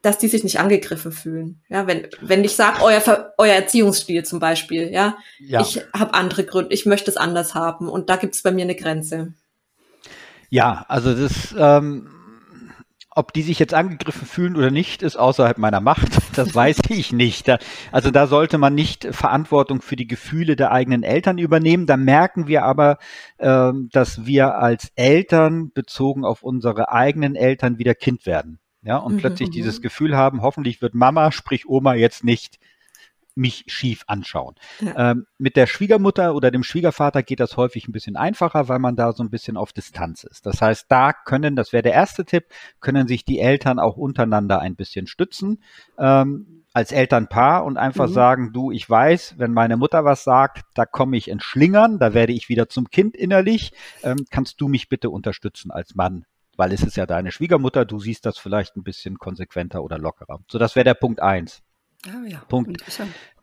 dass 0.02 0.18
die 0.18 0.28
sich 0.28 0.44
nicht 0.44 0.58
angegriffen 0.60 1.12
fühlen. 1.12 1.62
Ja, 1.68 1.86
wenn, 1.86 2.08
wenn 2.20 2.44
ich 2.44 2.56
sage, 2.56 2.82
euer, 2.82 3.32
euer 3.38 3.54
Erziehungsstil 3.54 4.24
zum 4.24 4.38
Beispiel, 4.38 4.90
ja, 4.90 5.16
ja. 5.38 5.60
ich 5.60 5.82
habe 5.94 6.14
andere 6.14 6.44
Gründe, 6.44 6.72
ich 6.72 6.86
möchte 6.86 7.10
es 7.10 7.16
anders 7.16 7.54
haben 7.54 7.88
und 7.88 8.08
da 8.10 8.16
gibt 8.16 8.34
es 8.34 8.42
bei 8.42 8.50
mir 8.50 8.62
eine 8.62 8.76
Grenze. 8.76 9.34
Ja, 10.48 10.84
also 10.88 11.14
das 11.14 11.54
ähm, 11.56 12.08
ob 13.12 13.32
die 13.32 13.42
sich 13.42 13.58
jetzt 13.58 13.74
angegriffen 13.74 14.26
fühlen 14.26 14.56
oder 14.56 14.70
nicht, 14.70 15.02
ist 15.02 15.16
außerhalb 15.16 15.58
meiner 15.58 15.80
Macht. 15.80 16.08
Das 16.36 16.54
weiß 16.54 16.78
ich 16.88 17.12
nicht. 17.12 17.48
Da, 17.48 17.58
also 17.90 18.12
da 18.12 18.28
sollte 18.28 18.56
man 18.56 18.74
nicht 18.74 19.08
Verantwortung 19.10 19.82
für 19.82 19.96
die 19.96 20.06
Gefühle 20.06 20.54
der 20.54 20.70
eigenen 20.70 21.02
Eltern 21.02 21.38
übernehmen. 21.38 21.86
Da 21.86 21.96
merken 21.96 22.46
wir 22.46 22.62
aber, 22.62 22.98
äh, 23.38 23.72
dass 23.90 24.26
wir 24.26 24.54
als 24.54 24.92
Eltern 24.94 25.72
bezogen 25.72 26.24
auf 26.24 26.44
unsere 26.44 26.92
eigenen 26.92 27.34
Eltern 27.34 27.78
wieder 27.78 27.94
Kind 27.94 28.26
werden. 28.26 28.59
Ja, 28.82 28.96
und 28.96 29.14
mhm, 29.14 29.18
plötzlich 29.18 29.48
mhm. 29.48 29.52
dieses 29.52 29.82
Gefühl 29.82 30.16
haben, 30.16 30.42
hoffentlich 30.42 30.80
wird 30.80 30.94
Mama, 30.94 31.32
sprich 31.32 31.68
Oma 31.68 31.94
jetzt 31.94 32.24
nicht 32.24 32.58
mich 33.36 33.64
schief 33.68 34.04
anschauen. 34.06 34.54
Ja. 34.80 35.12
Ähm, 35.12 35.26
mit 35.38 35.56
der 35.56 35.66
Schwiegermutter 35.66 36.34
oder 36.34 36.50
dem 36.50 36.62
Schwiegervater 36.62 37.22
geht 37.22 37.40
das 37.40 37.56
häufig 37.56 37.88
ein 37.88 37.92
bisschen 37.92 38.16
einfacher, 38.16 38.68
weil 38.68 38.78
man 38.78 38.96
da 38.96 39.12
so 39.12 39.22
ein 39.22 39.30
bisschen 39.30 39.56
auf 39.56 39.72
Distanz 39.72 40.24
ist. 40.24 40.46
Das 40.46 40.60
heißt, 40.60 40.86
da 40.88 41.12
können, 41.12 41.56
das 41.56 41.72
wäre 41.72 41.82
der 41.82 41.92
erste 41.92 42.24
Tipp, 42.24 42.46
können 42.80 43.06
sich 43.06 43.24
die 43.24 43.38
Eltern 43.38 43.78
auch 43.78 43.96
untereinander 43.96 44.60
ein 44.60 44.76
bisschen 44.76 45.06
stützen. 45.06 45.62
Ähm, 45.98 46.64
als 46.72 46.92
Elternpaar 46.92 47.64
und 47.64 47.78
einfach 47.78 48.08
mhm. 48.08 48.12
sagen, 48.12 48.52
du, 48.52 48.70
ich 48.70 48.88
weiß, 48.88 49.34
wenn 49.38 49.52
meine 49.52 49.76
Mutter 49.76 50.04
was 50.04 50.22
sagt, 50.22 50.62
da 50.74 50.86
komme 50.86 51.16
ich 51.16 51.28
ins 51.28 51.42
Schlingern, 51.42 51.98
da 51.98 52.14
werde 52.14 52.32
ich 52.32 52.48
wieder 52.48 52.68
zum 52.68 52.90
Kind 52.90 53.16
innerlich. 53.16 53.72
Ähm, 54.04 54.24
kannst 54.30 54.60
du 54.60 54.68
mich 54.68 54.88
bitte 54.88 55.10
unterstützen 55.10 55.72
als 55.72 55.96
Mann? 55.96 56.26
Weil 56.56 56.72
es 56.72 56.82
ist 56.82 56.96
ja 56.96 57.06
deine 57.06 57.32
Schwiegermutter, 57.32 57.84
du 57.84 57.98
siehst 57.98 58.26
das 58.26 58.38
vielleicht 58.38 58.76
ein 58.76 58.82
bisschen 58.82 59.18
konsequenter 59.18 59.82
oder 59.82 59.98
lockerer. 59.98 60.40
So, 60.50 60.58
das 60.58 60.76
wäre 60.76 60.84
der 60.84 60.94
Punkt 60.94 61.20
eins. 61.20 61.62
Ah, 62.06 62.26
ja. 62.26 62.38
Punkt, 62.48 62.82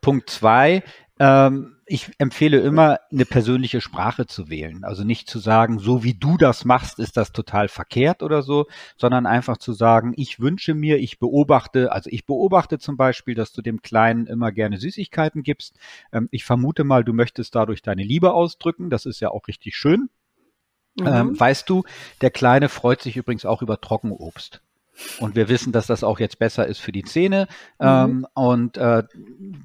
Punkt 0.01 0.29
zwei, 0.29 0.83
ähm, 1.19 1.77
ich 1.85 2.11
empfehle 2.17 2.59
immer, 2.59 2.99
eine 3.11 3.25
persönliche 3.25 3.81
Sprache 3.81 4.25
zu 4.25 4.49
wählen. 4.49 4.83
Also 4.83 5.03
nicht 5.03 5.29
zu 5.29 5.39
sagen, 5.39 5.79
so 5.79 6.03
wie 6.03 6.13
du 6.13 6.37
das 6.37 6.65
machst, 6.65 6.99
ist 6.99 7.17
das 7.17 7.31
total 7.31 7.69
verkehrt 7.69 8.23
oder 8.23 8.41
so, 8.41 8.65
sondern 8.97 9.25
einfach 9.25 9.57
zu 9.57 9.73
sagen, 9.73 10.13
ich 10.15 10.39
wünsche 10.39 10.73
mir, 10.73 10.97
ich 10.97 11.19
beobachte, 11.19 11.91
also 11.91 12.09
ich 12.11 12.25
beobachte 12.25 12.77
zum 12.77 12.97
Beispiel, 12.97 13.35
dass 13.35 13.53
du 13.53 13.61
dem 13.61 13.81
Kleinen 13.81 14.27
immer 14.27 14.51
gerne 14.51 14.77
Süßigkeiten 14.77 15.43
gibst. 15.43 15.77
Ähm, 16.11 16.27
ich 16.31 16.43
vermute 16.43 16.83
mal, 16.83 17.03
du 17.03 17.13
möchtest 17.13 17.55
dadurch 17.55 17.81
deine 17.81 18.03
Liebe 18.03 18.33
ausdrücken. 18.33 18.89
Das 18.89 19.05
ist 19.05 19.19
ja 19.19 19.29
auch 19.29 19.47
richtig 19.47 19.75
schön. 19.75 20.09
Ähm, 20.99 21.05
mhm. 21.05 21.13
Ähm, 21.13 21.39
weißt 21.39 21.69
du, 21.69 21.83
der 22.21 22.31
Kleine 22.31 22.69
freut 22.69 23.01
sich 23.01 23.17
übrigens 23.17 23.45
auch 23.45 23.61
über 23.61 23.79
Trockenobst. 23.79 24.61
Und 25.19 25.35
wir 25.35 25.47
wissen, 25.47 25.71
dass 25.71 25.87
das 25.87 26.03
auch 26.03 26.19
jetzt 26.19 26.39
besser 26.39 26.65
ist 26.65 26.79
für 26.79 26.91
die 26.91 27.03
Zähne. 27.03 27.47
Mhm. 27.79 27.87
Ähm, 27.87 28.27
und 28.33 28.77
äh, 28.77 29.03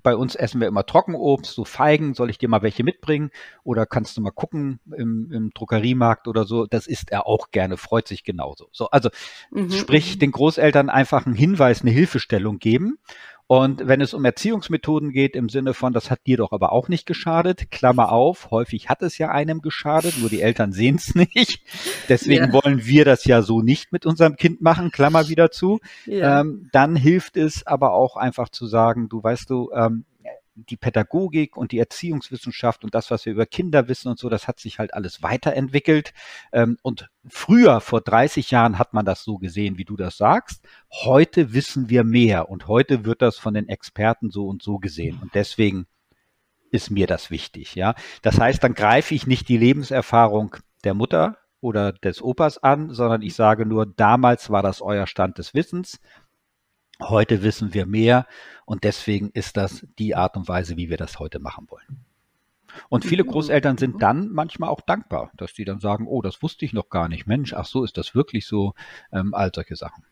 bei 0.03 0.15
uns 0.15 0.35
essen 0.35 0.61
wir 0.61 0.69
immer 0.69 0.85
Trockenobst, 0.85 1.55
so 1.55 1.65
Feigen. 1.65 2.15
Soll 2.15 2.31
ich 2.31 2.39
dir 2.39 2.49
mal 2.49 2.63
welche 2.63 2.85
mitbringen? 2.85 3.31
Oder 3.65 3.87
kannst 3.87 4.17
du 4.17 4.21
mal 4.21 4.31
gucken 4.31 4.81
im, 4.95 5.31
im 5.33 5.51
Druckeriemarkt 5.55 6.29
oder 6.29 6.45
so? 6.45 6.67
Das 6.67 6.87
isst 6.87 7.11
er 7.11 7.27
auch 7.27 7.51
gerne, 7.51 7.77
freut 7.77 8.09
sich 8.09 8.25
genauso. 8.25 8.69
So, 8.73 8.91
also 8.91 9.09
mhm. 9.51 9.71
sprich, 9.71 10.17
mhm. 10.17 10.19
den 10.21 10.33
Großeltern 10.33 10.91
einfach 10.91 11.25
einen 11.25 11.35
Hinweis, 11.35 11.81
eine 11.81 11.91
Hilfestellung 11.91 12.59
geben. 12.59 12.99
Und 13.53 13.87
wenn 13.87 14.01
es 14.01 14.15
um 14.15 14.25
Erziehungsmethoden 14.25 15.11
geht, 15.11 15.37
im 15.37 15.51
Sinne 15.51 15.75
von, 15.75 15.93
das 15.93 16.11
hat 16.11 16.27
dir 16.27 16.39
doch 16.39 16.53
aber 16.53 16.73
auch 16.73 16.89
nicht 16.89 17.05
geschadet, 17.05 17.71
Klammer 17.71 18.11
auf, 18.11 18.51
häufig 18.51 18.89
hat 18.89 19.03
es 19.03 19.19
ja 19.19 19.29
einem 19.29 19.61
geschadet, 19.61 20.17
nur 20.19 20.31
die 20.31 20.41
Eltern 20.41 20.73
sehen 20.73 20.95
es 20.95 21.15
nicht. 21.35 21.61
Deswegen 22.09 22.47
ja. 22.47 22.53
wollen 22.55 22.87
wir 22.87 23.05
das 23.05 23.27
ja 23.27 23.43
so 23.43 23.61
nicht 23.61 23.93
mit 23.93 24.07
unserem 24.07 24.37
Kind 24.37 24.63
machen, 24.63 24.91
Klammer 24.91 25.29
wieder 25.29 25.51
zu. 25.51 25.81
Ja. 26.07 26.41
Ähm, 26.41 26.71
dann 26.73 26.97
hilft 26.97 27.37
es 27.37 27.67
aber 27.67 27.93
auch 27.93 28.17
einfach 28.17 28.49
zu 28.49 28.67
sagen, 28.67 29.11
du 29.11 29.23
weißt 29.23 29.51
du, 29.51 29.71
ähm, 29.75 30.07
die 30.55 30.77
Pädagogik 30.77 31.57
und 31.57 31.73
die 31.73 31.79
Erziehungswissenschaft 31.79 32.85
und 32.85 32.95
das, 32.95 33.11
was 33.11 33.25
wir 33.25 33.33
über 33.33 33.47
Kinder 33.47 33.89
wissen 33.89 34.09
und 34.09 34.19
so, 34.19 34.29
das 34.29 34.49
hat 34.49 34.61
sich 34.61 34.79
halt 34.79 34.95
alles 34.95 35.23
weiterentwickelt. 35.23 36.13
Ähm, 36.53 36.77
und 36.83 37.09
früher, 37.29 37.81
vor 37.81 38.01
30 38.01 38.51
Jahren, 38.51 38.79
hat 38.79 38.93
man 38.93 39.05
das 39.05 39.25
so 39.25 39.39
gesehen, 39.39 39.79
wie 39.79 39.85
du 39.85 39.97
das 39.97 40.17
sagst. 40.17 40.65
Heute 40.91 41.53
wissen 41.53 41.89
wir 41.89 42.05
mehr 42.05 42.49
und 42.51 42.69
heute 42.69 43.05
wird 43.05 43.23
das 43.23 43.39
von 43.39 43.55
den 43.55 43.69
Experten 43.69 44.31
so 44.31 44.47
und 44.47 44.63
so 44.63 44.79
gesehen. 44.79 45.19
Und 45.23 45.35
deswegen 45.35 45.87
ist 46.71 46.91
mir 46.91 47.07
das 47.07 47.31
wichtig, 47.31 47.75
ja. 47.75 47.95
Das 48.23 48.41
heißt, 48.41 48.65
dann 48.65 48.75
greife 48.75 49.15
ich 49.15 49.27
nicht 49.27 49.49
die 49.49 49.59
Lebenserfahrung 49.59 50.57
der 50.85 50.95
Mutter 50.95 51.37
oder 51.61 51.93
des 51.93 52.21
Opas 52.21 52.59
an, 52.59 52.91
sondern 52.91 53.23
ich 53.23 53.35
sage 53.35 53.67
nur, 53.67 53.87
damals 53.87 54.51
war 54.51 54.63
das 54.63 54.81
euer 54.81 55.07
Stand 55.07 55.39
des 55.39 55.55
Wissens 55.55 56.01
Heute 57.09 57.43
wissen 57.43 57.75
wir 57.75 57.87
mehr 57.87 58.27
und 58.65 58.85
deswegen 58.85 59.31
ist 59.31 59.57
das 59.57 59.87
die 59.99 60.15
Art 60.15 60.37
und 60.37 60.49
Weise, 60.49 60.77
wie 60.77 60.91
wir 60.91 60.97
das 60.97 61.19
heute 61.19 61.39
machen 61.39 61.67
wollen. 61.71 62.05
Und 62.89 63.05
viele 63.05 63.25
Großeltern 63.25 63.77
sind 63.77 64.03
dann 64.03 64.31
manchmal 64.31 64.71
auch 64.71 64.81
dankbar, 64.81 65.31
dass 65.37 65.53
die 65.53 65.65
dann 65.65 65.81
sagen, 65.81 66.07
oh, 66.07 66.23
das 66.23 66.43
wusste 66.43 66.65
ich 66.65 66.73
noch 66.73 66.89
gar 66.89 67.09
nicht. 67.09 67.27
Mensch, 67.27 67.53
ach 67.53 67.67
so, 67.67 67.85
ist 67.85 67.99
das 67.99 68.15
wirklich 68.15 68.47
so? 68.47 68.75
Ähm, 69.13 69.35
all 69.35 69.51
solche 69.55 69.77
Sachen. 69.77 70.05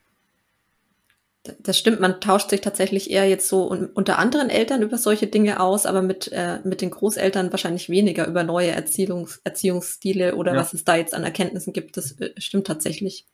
Das 1.62 1.78
stimmt, 1.78 2.00
man 2.00 2.20
tauscht 2.20 2.50
sich 2.50 2.60
tatsächlich 2.60 3.10
eher 3.10 3.26
jetzt 3.26 3.48
so 3.48 3.64
unter 3.64 4.18
anderen 4.18 4.50
Eltern 4.50 4.82
über 4.82 4.98
solche 4.98 5.26
Dinge 5.26 5.58
aus, 5.60 5.86
aber 5.86 6.02
mit, 6.02 6.30
äh, 6.32 6.58
mit 6.64 6.82
den 6.82 6.90
Großeltern 6.90 7.50
wahrscheinlich 7.50 7.88
weniger 7.88 8.26
über 8.26 8.44
neue 8.44 8.72
Erziehungs 8.72 9.40
Erziehungsstile 9.42 10.34
oder 10.34 10.52
ja. 10.52 10.58
was 10.58 10.74
es 10.74 10.84
da 10.84 10.96
jetzt 10.96 11.14
an 11.14 11.24
Erkenntnissen 11.24 11.72
gibt. 11.72 11.96
Das 11.96 12.12
äh, 12.20 12.38
stimmt 12.38 12.66
tatsächlich. 12.66 13.24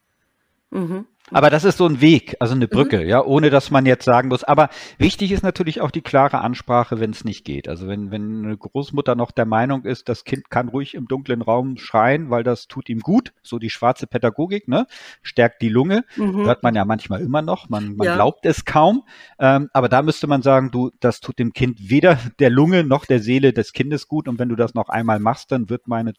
Mhm. 0.70 1.06
Aber 1.32 1.50
das 1.50 1.64
ist 1.64 1.78
so 1.78 1.86
ein 1.86 2.00
Weg, 2.00 2.36
also 2.38 2.54
eine 2.54 2.68
Brücke, 2.68 3.00
mhm. 3.00 3.08
ja, 3.08 3.24
ohne 3.24 3.50
dass 3.50 3.72
man 3.72 3.84
jetzt 3.84 4.04
sagen 4.04 4.28
muss. 4.28 4.44
Aber 4.44 4.68
wichtig 4.98 5.32
ist 5.32 5.42
natürlich 5.42 5.80
auch 5.80 5.90
die 5.90 6.00
klare 6.00 6.40
Ansprache, 6.40 7.00
wenn 7.00 7.10
es 7.10 7.24
nicht 7.24 7.44
geht. 7.44 7.68
Also 7.68 7.88
wenn, 7.88 8.12
wenn 8.12 8.44
eine 8.44 8.56
Großmutter 8.56 9.16
noch 9.16 9.32
der 9.32 9.44
Meinung 9.44 9.84
ist, 9.84 10.08
das 10.08 10.22
Kind 10.22 10.50
kann 10.50 10.68
ruhig 10.68 10.94
im 10.94 11.08
dunklen 11.08 11.42
Raum 11.42 11.78
schreien, 11.78 12.30
weil 12.30 12.44
das 12.44 12.68
tut 12.68 12.88
ihm 12.88 13.00
gut, 13.00 13.32
so 13.42 13.58
die 13.58 13.70
schwarze 13.70 14.06
Pädagogik, 14.06 14.68
ne, 14.68 14.86
stärkt 15.22 15.62
die 15.62 15.68
Lunge, 15.68 16.04
mhm. 16.16 16.44
hört 16.44 16.62
man 16.62 16.76
ja 16.76 16.84
manchmal 16.84 17.20
immer 17.22 17.42
noch, 17.42 17.68
man, 17.68 17.96
man 17.96 18.06
ja. 18.06 18.14
glaubt 18.14 18.46
es 18.46 18.64
kaum. 18.64 19.02
Ähm, 19.40 19.68
aber 19.72 19.88
da 19.88 20.02
müsste 20.02 20.28
man 20.28 20.42
sagen, 20.42 20.70
du, 20.70 20.92
das 21.00 21.20
tut 21.20 21.40
dem 21.40 21.52
Kind 21.52 21.90
weder 21.90 22.20
der 22.38 22.50
Lunge 22.50 22.84
noch 22.84 23.04
der 23.04 23.18
Seele 23.18 23.52
des 23.52 23.72
Kindes 23.72 24.06
gut. 24.06 24.28
Und 24.28 24.38
wenn 24.38 24.48
du 24.48 24.56
das 24.56 24.74
noch 24.74 24.88
einmal 24.88 25.18
machst, 25.18 25.50
dann 25.50 25.70
wird 25.70 25.88
meine 25.88 26.12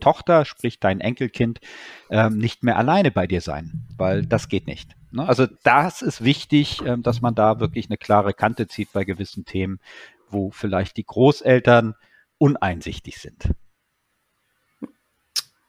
Tochter, 0.00 0.44
sprich 0.44 0.80
dein 0.80 1.00
Enkelkind, 1.00 1.60
ähm, 2.10 2.38
nicht 2.38 2.62
mehr 2.62 2.76
alleine 2.76 3.10
bei 3.10 3.26
dir 3.26 3.40
sein, 3.40 3.86
weil 3.96 4.26
das 4.26 4.48
geht 4.48 4.66
nicht. 4.66 4.96
Ne? 5.10 5.26
Also 5.26 5.46
das 5.62 6.02
ist 6.02 6.24
wichtig, 6.24 6.82
ähm, 6.84 7.02
dass 7.02 7.20
man 7.20 7.34
da 7.34 7.60
wirklich 7.60 7.86
eine 7.86 7.96
klare 7.96 8.34
Kante 8.34 8.66
zieht 8.66 8.92
bei 8.92 9.04
gewissen 9.04 9.44
Themen, 9.44 9.80
wo 10.28 10.50
vielleicht 10.50 10.96
die 10.96 11.04
Großeltern 11.04 11.94
uneinsichtig 12.38 13.18
sind. 13.18 13.50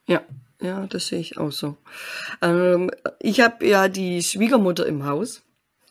Ja, 0.08 0.22
ja, 0.62 0.86
das 0.88 1.08
sehe 1.08 1.20
ich 1.20 1.38
auch 1.38 1.52
so. 1.52 1.78
Ähm, 2.42 2.92
ich 3.20 3.42
habe 3.42 3.66
ja 3.66 3.88
die 3.88 4.22
Schwiegermutter 4.22 4.86
im 4.86 5.06
Haus. 5.06 5.44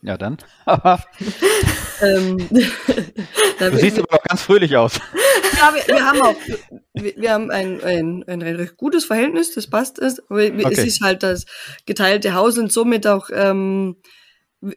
Ja, 0.02 0.16
dann. 0.16 0.38
ähm, 2.02 2.38
du 3.58 3.76
siehst 3.76 3.98
aber 3.98 4.14
auch 4.14 4.22
ganz 4.22 4.42
fröhlich 4.42 4.76
aus. 4.76 5.00
Ja, 5.56 5.75
wir, 5.75 5.94
wir 5.94 6.04
haben 6.04 6.23
auch, 6.23 6.37
wir, 6.94 7.16
wir, 7.16 7.32
haben 7.32 7.50
ein, 7.50 7.82
ein, 7.82 8.25
ein 8.26 8.42
recht 8.42 8.76
gutes 8.76 9.04
Verhältnis, 9.04 9.54
das 9.54 9.68
passt 9.68 9.99
es. 9.99 10.23
Okay. 10.28 10.64
es 10.70 10.78
ist 10.78 11.00
halt 11.00 11.23
das 11.23 11.46
geteilte 11.87 12.34
Haus 12.34 12.58
und 12.58 12.73
somit 12.73 13.06
auch, 13.06 13.30
ähm, 13.32 13.96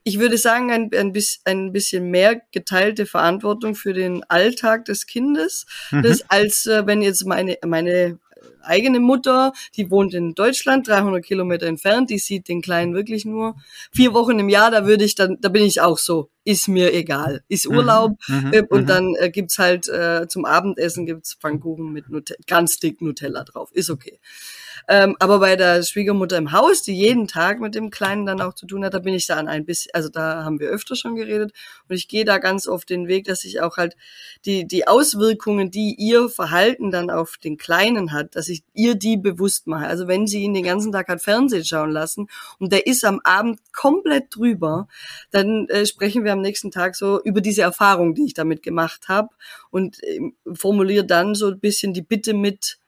ich 0.03 0.19
würde 0.19 0.38
sagen, 0.38 0.72
ein, 0.72 0.89
ein, 0.93 1.13
bisschen, 1.13 1.41
ein 1.46 1.72
bisschen 1.72 2.10
mehr 2.10 2.41
geteilte 2.51 3.05
Verantwortung 3.05 3.75
für 3.75 3.93
den 3.93 4.24
Alltag 4.25 4.86
des 4.86 5.05
Kindes, 5.05 5.65
mhm. 5.91 6.03
das 6.03 6.29
als 6.29 6.65
äh, 6.65 6.86
wenn 6.86 7.01
jetzt 7.01 7.25
meine, 7.25 7.57
meine 7.65 8.19
eigene 8.62 9.00
Mutter, 9.00 9.53
die 9.75 9.89
wohnt 9.89 10.13
in 10.13 10.34
Deutschland, 10.34 10.88
300 10.88 11.24
Kilometer 11.24 11.67
entfernt, 11.67 12.10
die 12.10 12.20
sieht 12.20 12.48
den 12.48 12.62
Kleinen 12.62 12.94
wirklich 12.94 13.25
nur 13.25 13.56
vier 13.94 14.13
Wochen 14.13 14.39
im 14.39 14.50
Jahr, 14.50 14.72
da 14.72 14.86
würde 14.86 15.03
ich 15.03 15.15
dann, 15.15 15.38
da 15.41 15.50
bin 15.50 15.63
ich 15.63 15.82
auch 15.82 15.98
so, 15.98 16.29
ist 16.44 16.67
mir 16.67 16.94
egal, 16.94 17.44
ist 17.48 17.70
mhm. 17.70 17.77
Urlaub 17.77 18.12
mhm, 18.27 18.53
äh, 18.53 18.63
und 18.63 18.84
mhm. 18.84 18.88
dann 18.88 19.15
äh, 19.15 19.29
gibt's 19.29 19.60
halt 19.60 19.88
äh, 19.88 20.27
zum 20.27 20.46
Abendessen 20.46 21.06
gibt's 21.06 21.36
Pfannkuchen 21.36 21.91
mit 21.91 22.10
Nutella, 22.10 22.39
ganz 22.48 22.79
dick 22.79 23.01
Nutella 23.01 23.44
drauf, 23.44 23.72
ist 23.72 23.89
okay. 23.89 24.20
Ähm, 24.88 25.15
aber 25.20 25.39
bei 25.39 25.56
der 25.56 25.84
Schwiegermutter 25.84 26.38
im 26.38 26.51
Haus, 26.51 26.82
die 26.82 26.96
jeden 26.96 27.27
Tag 27.27 27.60
mit 27.60 27.75
dem 27.75 27.89
Kleinen 27.89 28.25
dann 28.25 28.41
auch 28.41 28.53
zu 28.53 28.65
tun 28.65 28.86
hat, 28.86 28.94
da 28.94 29.00
bin 29.00 29.13
ich 29.13 29.27
da 29.27 29.36
an 29.36 29.48
ein 29.48 29.65
bisschen, 29.65 29.94
also 29.94 30.08
da 30.10 30.46
haben 30.46 30.60
wir 30.60 30.70
öfter 30.70 30.96
schon 30.96 31.15
geredet 31.15 31.51
und 31.89 31.96
ich 31.96 32.08
gehe 32.08 32.24
da 32.24 32.38
ganz 32.38 32.67
oft 32.67 32.89
den 32.89 33.08
Weg, 33.08 33.25
dass 33.25 33.44
ich 33.44 33.62
auch 33.62 33.77
halt 33.77 33.98
die, 34.46 34.65
die 34.65 34.88
Auswirkungen, 34.88 35.72
die 35.72 35.96
ihr 35.98 36.29
Verhalten 36.29 36.89
dann 36.91 37.10
auf 37.10 37.38
den 37.38 37.58
Kleinen 37.58 38.13
hat, 38.13 38.36
dass 38.36 38.48
ich 38.48 38.63
ihr 38.74 38.96
die 38.96 39.17
bewusst 39.17 39.67
mache. 39.67 39.88
Also 39.88 40.08
wenn 40.08 40.25
sie 40.25 40.44
ihn 40.44 40.53
den 40.53 40.63
ganzen 40.63 40.91
Tag 40.91 41.10
hat 41.10 41.22
Fernsehen 41.22 41.65
schauen 41.65 41.91
lassen 41.91 42.27
und 42.60 42.72
der 42.72 42.88
ist 42.88 43.03
am 43.03 43.20
Abend 43.24 43.60
komplett 43.74 44.27
drüber, 44.36 44.88
dann 45.32 45.67
äh, 45.67 45.86
sprechen 45.86 46.24
wir 46.24 46.32
am 46.32 46.41
nächsten 46.41 46.72
Tag 46.72 46.96
so 46.96 47.22
über 47.24 47.41
diese 47.41 47.62
Erfahrung, 47.62 48.15
die 48.15 48.25
ich 48.25 48.34
damit 48.34 48.63
gemacht 48.63 49.10
habe 49.10 49.29
und 49.70 50.01
äh, 50.03 50.20
formuliere 50.53 51.06
dann 51.06 51.36
so 51.36 51.48
ein 51.48 51.60
bisschen 51.60 51.94
die 51.94 52.01
Bitte 52.01 52.34
mit, 52.34 52.79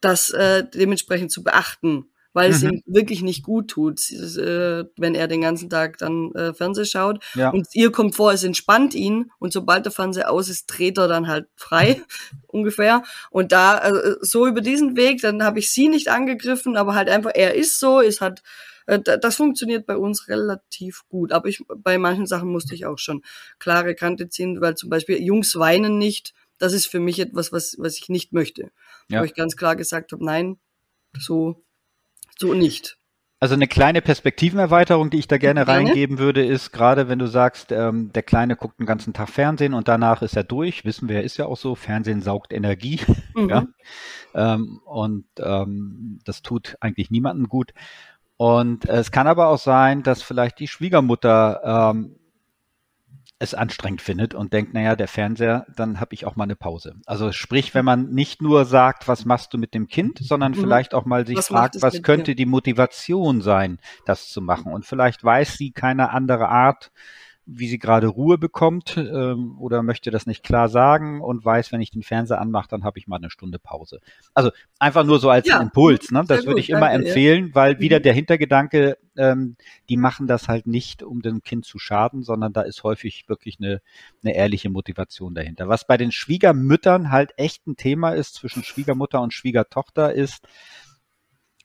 das 0.00 0.30
äh, 0.30 0.64
dementsprechend 0.68 1.30
zu 1.30 1.42
beachten, 1.42 2.06
weil 2.32 2.50
es 2.50 2.62
mhm. 2.62 2.68
ihm 2.68 2.82
wirklich 2.86 3.22
nicht 3.22 3.42
gut 3.42 3.68
tut, 3.68 3.98
äh, 4.10 4.84
wenn 4.96 5.14
er 5.14 5.26
den 5.26 5.40
ganzen 5.40 5.70
Tag 5.70 5.96
dann 5.98 6.32
äh, 6.34 6.52
Fernseh 6.52 6.84
schaut. 6.84 7.24
Ja. 7.34 7.50
Und 7.50 7.66
ihr 7.72 7.90
kommt 7.90 8.14
vor, 8.14 8.32
es 8.32 8.44
entspannt 8.44 8.94
ihn 8.94 9.30
und 9.38 9.52
sobald 9.52 9.86
der 9.86 9.92
Fernseher 9.92 10.30
aus 10.30 10.48
ist, 10.48 10.66
dreht 10.66 10.98
er 10.98 11.08
dann 11.08 11.28
halt 11.28 11.46
frei 11.56 12.02
ungefähr. 12.46 13.02
Und 13.30 13.52
da 13.52 13.78
äh, 13.78 14.16
so 14.20 14.46
über 14.46 14.60
diesen 14.60 14.96
Weg, 14.96 15.22
dann 15.22 15.42
habe 15.42 15.60
ich 15.60 15.72
sie 15.72 15.88
nicht 15.88 16.08
angegriffen, 16.08 16.76
aber 16.76 16.94
halt 16.94 17.08
einfach, 17.08 17.32
er 17.34 17.54
ist 17.54 17.78
so, 17.80 18.00
es 18.00 18.20
hat 18.20 18.42
Äh, 18.86 19.00
das 19.00 19.36
funktioniert 19.36 19.86
bei 19.86 19.96
uns 19.96 20.28
relativ 20.28 21.02
gut. 21.08 21.32
Aber 21.32 21.48
ich, 21.48 21.62
bei 21.76 21.98
manchen 21.98 22.26
Sachen 22.26 22.50
musste 22.50 22.74
ich 22.74 22.86
auch 22.86 22.98
schon 22.98 23.22
klare 23.58 23.94
Kante 23.94 24.28
ziehen, 24.28 24.60
weil 24.60 24.76
zum 24.76 24.90
Beispiel 24.90 25.22
Jungs 25.22 25.56
weinen 25.56 25.98
nicht. 25.98 26.34
Das 26.58 26.72
ist 26.72 26.86
für 26.86 27.00
mich 27.00 27.18
etwas, 27.18 27.52
was, 27.52 27.76
was 27.78 27.98
ich 27.98 28.08
nicht 28.08 28.32
möchte. 28.32 28.70
Ja. 29.08 29.20
Wo 29.20 29.24
ich 29.24 29.34
ganz 29.34 29.56
klar 29.56 29.76
gesagt 29.76 30.12
habe, 30.12 30.24
nein, 30.24 30.58
so, 31.18 31.64
so 32.38 32.54
nicht. 32.54 32.98
Also 33.38 33.54
eine 33.54 33.68
kleine 33.68 34.00
Perspektivenerweiterung, 34.00 35.10
die 35.10 35.18
ich 35.18 35.28
da 35.28 35.36
gerne, 35.36 35.66
gerne. 35.66 35.86
reingeben 35.88 36.18
würde, 36.18 36.44
ist 36.44 36.72
gerade, 36.72 37.08
wenn 37.08 37.18
du 37.18 37.26
sagst, 37.26 37.70
ähm, 37.70 38.10
der 38.14 38.22
Kleine 38.22 38.56
guckt 38.56 38.80
den 38.80 38.86
ganzen 38.86 39.12
Tag 39.12 39.28
Fernsehen 39.28 39.74
und 39.74 39.88
danach 39.88 40.22
ist 40.22 40.36
er 40.36 40.44
durch. 40.44 40.86
Wissen 40.86 41.10
wir, 41.10 41.22
ist 41.22 41.36
ja 41.36 41.44
auch 41.44 41.58
so. 41.58 41.74
Fernsehen 41.74 42.22
saugt 42.22 42.52
Energie. 42.52 43.00
Mhm. 43.36 43.50
Ja? 43.50 43.66
Ähm, 44.34 44.80
und 44.86 45.26
ähm, 45.40 46.20
das 46.24 46.40
tut 46.40 46.78
eigentlich 46.80 47.10
niemandem 47.10 47.48
gut. 47.50 47.74
Und 48.38 48.88
äh, 48.88 48.96
es 48.96 49.10
kann 49.10 49.26
aber 49.26 49.48
auch 49.48 49.58
sein, 49.58 50.02
dass 50.02 50.22
vielleicht 50.22 50.58
die 50.58 50.68
Schwiegermutter 50.68 51.92
ähm, 51.92 52.16
es 53.38 53.52
anstrengend 53.52 54.00
findet 54.00 54.34
und 54.34 54.52
denkt, 54.52 54.72
naja, 54.72 54.96
der 54.96 55.08
Fernseher, 55.08 55.66
dann 55.76 56.00
habe 56.00 56.14
ich 56.14 56.24
auch 56.24 56.36
mal 56.36 56.44
eine 56.44 56.56
Pause. 56.56 56.94
Also 57.04 57.32
sprich, 57.32 57.74
wenn 57.74 57.84
man 57.84 58.10
nicht 58.10 58.40
nur 58.40 58.64
sagt, 58.64 59.08
was 59.08 59.26
machst 59.26 59.52
du 59.52 59.58
mit 59.58 59.74
dem 59.74 59.88
Kind, 59.88 60.18
sondern 60.22 60.52
mhm. 60.52 60.56
vielleicht 60.56 60.94
auch 60.94 61.04
mal 61.04 61.26
sich 61.26 61.36
was 61.36 61.48
fragt, 61.48 61.82
was 61.82 62.02
könnte 62.02 62.32
dir? 62.32 62.36
die 62.36 62.46
Motivation 62.46 63.42
sein, 63.42 63.78
das 64.06 64.30
zu 64.30 64.40
machen. 64.40 64.72
Und 64.72 64.86
vielleicht 64.86 65.22
weiß 65.22 65.58
sie 65.58 65.72
keine 65.72 66.10
andere 66.10 66.48
Art, 66.48 66.90
wie 67.46 67.68
sie 67.68 67.78
gerade 67.78 68.08
Ruhe 68.08 68.38
bekommt 68.38 68.96
ähm, 68.96 69.56
oder 69.60 69.84
möchte 69.84 70.10
das 70.10 70.26
nicht 70.26 70.42
klar 70.42 70.68
sagen 70.68 71.20
und 71.20 71.44
weiß, 71.44 71.70
wenn 71.70 71.80
ich 71.80 71.92
den 71.92 72.02
Fernseher 72.02 72.40
anmache, 72.40 72.66
dann 72.68 72.82
habe 72.82 72.98
ich 72.98 73.06
mal 73.06 73.16
eine 73.16 73.30
Stunde 73.30 73.60
Pause. 73.60 74.00
Also 74.34 74.50
einfach 74.80 75.04
nur 75.04 75.20
so 75.20 75.30
als 75.30 75.46
ja, 75.46 75.60
Impuls. 75.60 76.10
Ne? 76.10 76.24
Das 76.26 76.44
würde 76.44 76.58
ich 76.58 76.70
immer 76.70 76.90
danke, 76.90 77.06
empfehlen, 77.06 77.54
weil 77.54 77.78
wieder 77.78 78.00
mhm. 78.00 78.02
der 78.02 78.12
Hintergedanke, 78.14 78.98
ähm, 79.16 79.56
die 79.88 79.96
machen 79.96 80.26
das 80.26 80.48
halt 80.48 80.66
nicht, 80.66 81.04
um 81.04 81.22
dem 81.22 81.42
Kind 81.42 81.64
zu 81.64 81.78
schaden, 81.78 82.24
sondern 82.24 82.52
da 82.52 82.62
ist 82.62 82.82
häufig 82.82 83.28
wirklich 83.28 83.58
eine, 83.60 83.80
eine 84.24 84.34
ehrliche 84.34 84.68
Motivation 84.68 85.34
dahinter. 85.34 85.68
Was 85.68 85.86
bei 85.86 85.96
den 85.96 86.10
Schwiegermüttern 86.10 87.12
halt 87.12 87.32
echt 87.36 87.68
ein 87.68 87.76
Thema 87.76 88.10
ist 88.10 88.34
zwischen 88.34 88.64
Schwiegermutter 88.64 89.20
und 89.20 89.32
Schwiegertochter 89.32 90.12
ist, 90.12 90.48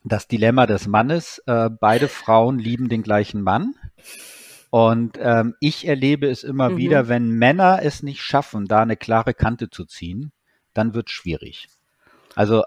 das 0.04 0.28
Dilemma 0.28 0.68
des 0.68 0.88
Mannes. 0.88 1.42
Äh, 1.48 1.70
beide 1.70 2.08
Frauen 2.08 2.60
lieben 2.60 2.88
den 2.90 3.02
gleichen 3.02 3.42
Mann. 3.42 3.76
Und 4.72 5.20
ähm, 5.20 5.56
ich 5.60 5.86
erlebe 5.86 6.28
es 6.30 6.44
immer 6.44 6.70
mhm. 6.70 6.78
wieder, 6.78 7.10
wenn 7.10 7.30
Männer 7.30 7.82
es 7.84 8.04
nicht 8.04 8.22
schaffen, 8.22 8.68
da 8.68 8.82
eine 8.82 8.96
klare 8.96 9.34
Kante 9.34 9.70
zu 9.70 9.84
ziehen, 9.84 10.32
dann 10.74 10.94
wird 10.94 11.10
es 11.10 11.14
schwierig. 11.14 11.68
Also 12.36 12.64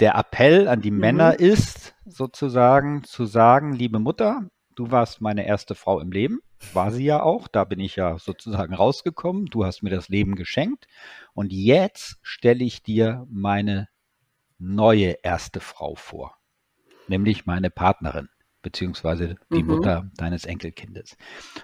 der 0.00 0.16
Appell 0.16 0.66
an 0.66 0.80
die 0.80 0.90
mhm. 0.90 0.98
Männer 0.98 1.38
ist 1.38 1.94
sozusagen 2.04 3.04
zu 3.04 3.24
sagen, 3.24 3.72
liebe 3.72 4.00
Mutter, 4.00 4.50
du 4.74 4.90
warst 4.90 5.20
meine 5.20 5.46
erste 5.46 5.76
Frau 5.76 6.00
im 6.00 6.10
Leben, 6.10 6.40
war 6.72 6.90
sie 6.90 7.04
ja 7.04 7.22
auch, 7.22 7.46
da 7.46 7.62
bin 7.62 7.78
ich 7.78 7.94
ja 7.94 8.18
sozusagen 8.18 8.74
rausgekommen, 8.74 9.46
du 9.46 9.64
hast 9.64 9.84
mir 9.84 9.90
das 9.90 10.08
Leben 10.08 10.34
geschenkt 10.34 10.88
und 11.34 11.52
jetzt 11.52 12.18
stelle 12.22 12.64
ich 12.64 12.82
dir 12.82 13.28
meine 13.30 13.88
neue 14.58 15.18
erste 15.22 15.60
Frau 15.60 15.94
vor, 15.94 16.34
nämlich 17.06 17.46
meine 17.46 17.70
Partnerin 17.70 18.28
beziehungsweise 18.62 19.36
die 19.52 19.62
mhm. 19.62 19.68
Mutter 19.68 20.10
deines 20.16 20.44
Enkelkindes. 20.44 21.16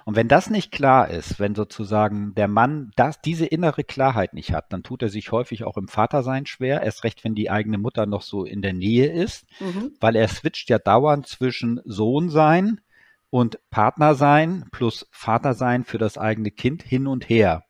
Und 0.05 0.17
wenn 0.17 0.29
das 0.29 0.51
nicht 0.51 0.73
klar 0.73 1.09
ist, 1.09 1.39
wenn 1.41 1.55
sozusagen 1.55 2.35
der 2.35 2.49
Mann 2.49 2.91
das, 2.97 3.21
diese 3.21 3.47
innere 3.47 3.85
Klarheit 3.85 4.35
nicht 4.35 4.53
hat, 4.53 4.73
dann 4.73 4.83
tut 4.83 5.03
er 5.03 5.09
sich 5.09 5.33
häufig 5.33 5.65
auch 5.65 5.77
im 5.77 5.89
Vatersein 5.89 6.47
schwer, 6.47 6.83
erst 6.83 7.05
recht, 7.05 7.25
wenn 7.25 7.35
die 7.35 7.51
eigene 7.51 7.79
Mutter 7.79 8.07
noch 8.07 8.23
so 8.23 8.45
in 8.45 8.63
der 8.63 8.73
Nähe 8.73 9.11
ist, 9.11 9.47
mhm. 9.61 9.93
weil 10.01 10.17
er 10.17 10.29
switcht 10.29 10.69
ja 10.71 10.79
dauernd 10.79 11.27
zwischen 11.27 11.81
Sohn 11.85 12.29
sein 12.29 12.81
und 13.31 13.59
Partner 13.71 14.15
sein 14.15 14.67
plus 14.73 15.07
Vater 15.11 15.55
sein 15.55 15.85
für 15.85 15.99
das 15.99 16.19
eigene 16.19 16.51
Kind 16.51 16.83
hin 16.83 17.07
und 17.07 17.29
her. 17.29 17.65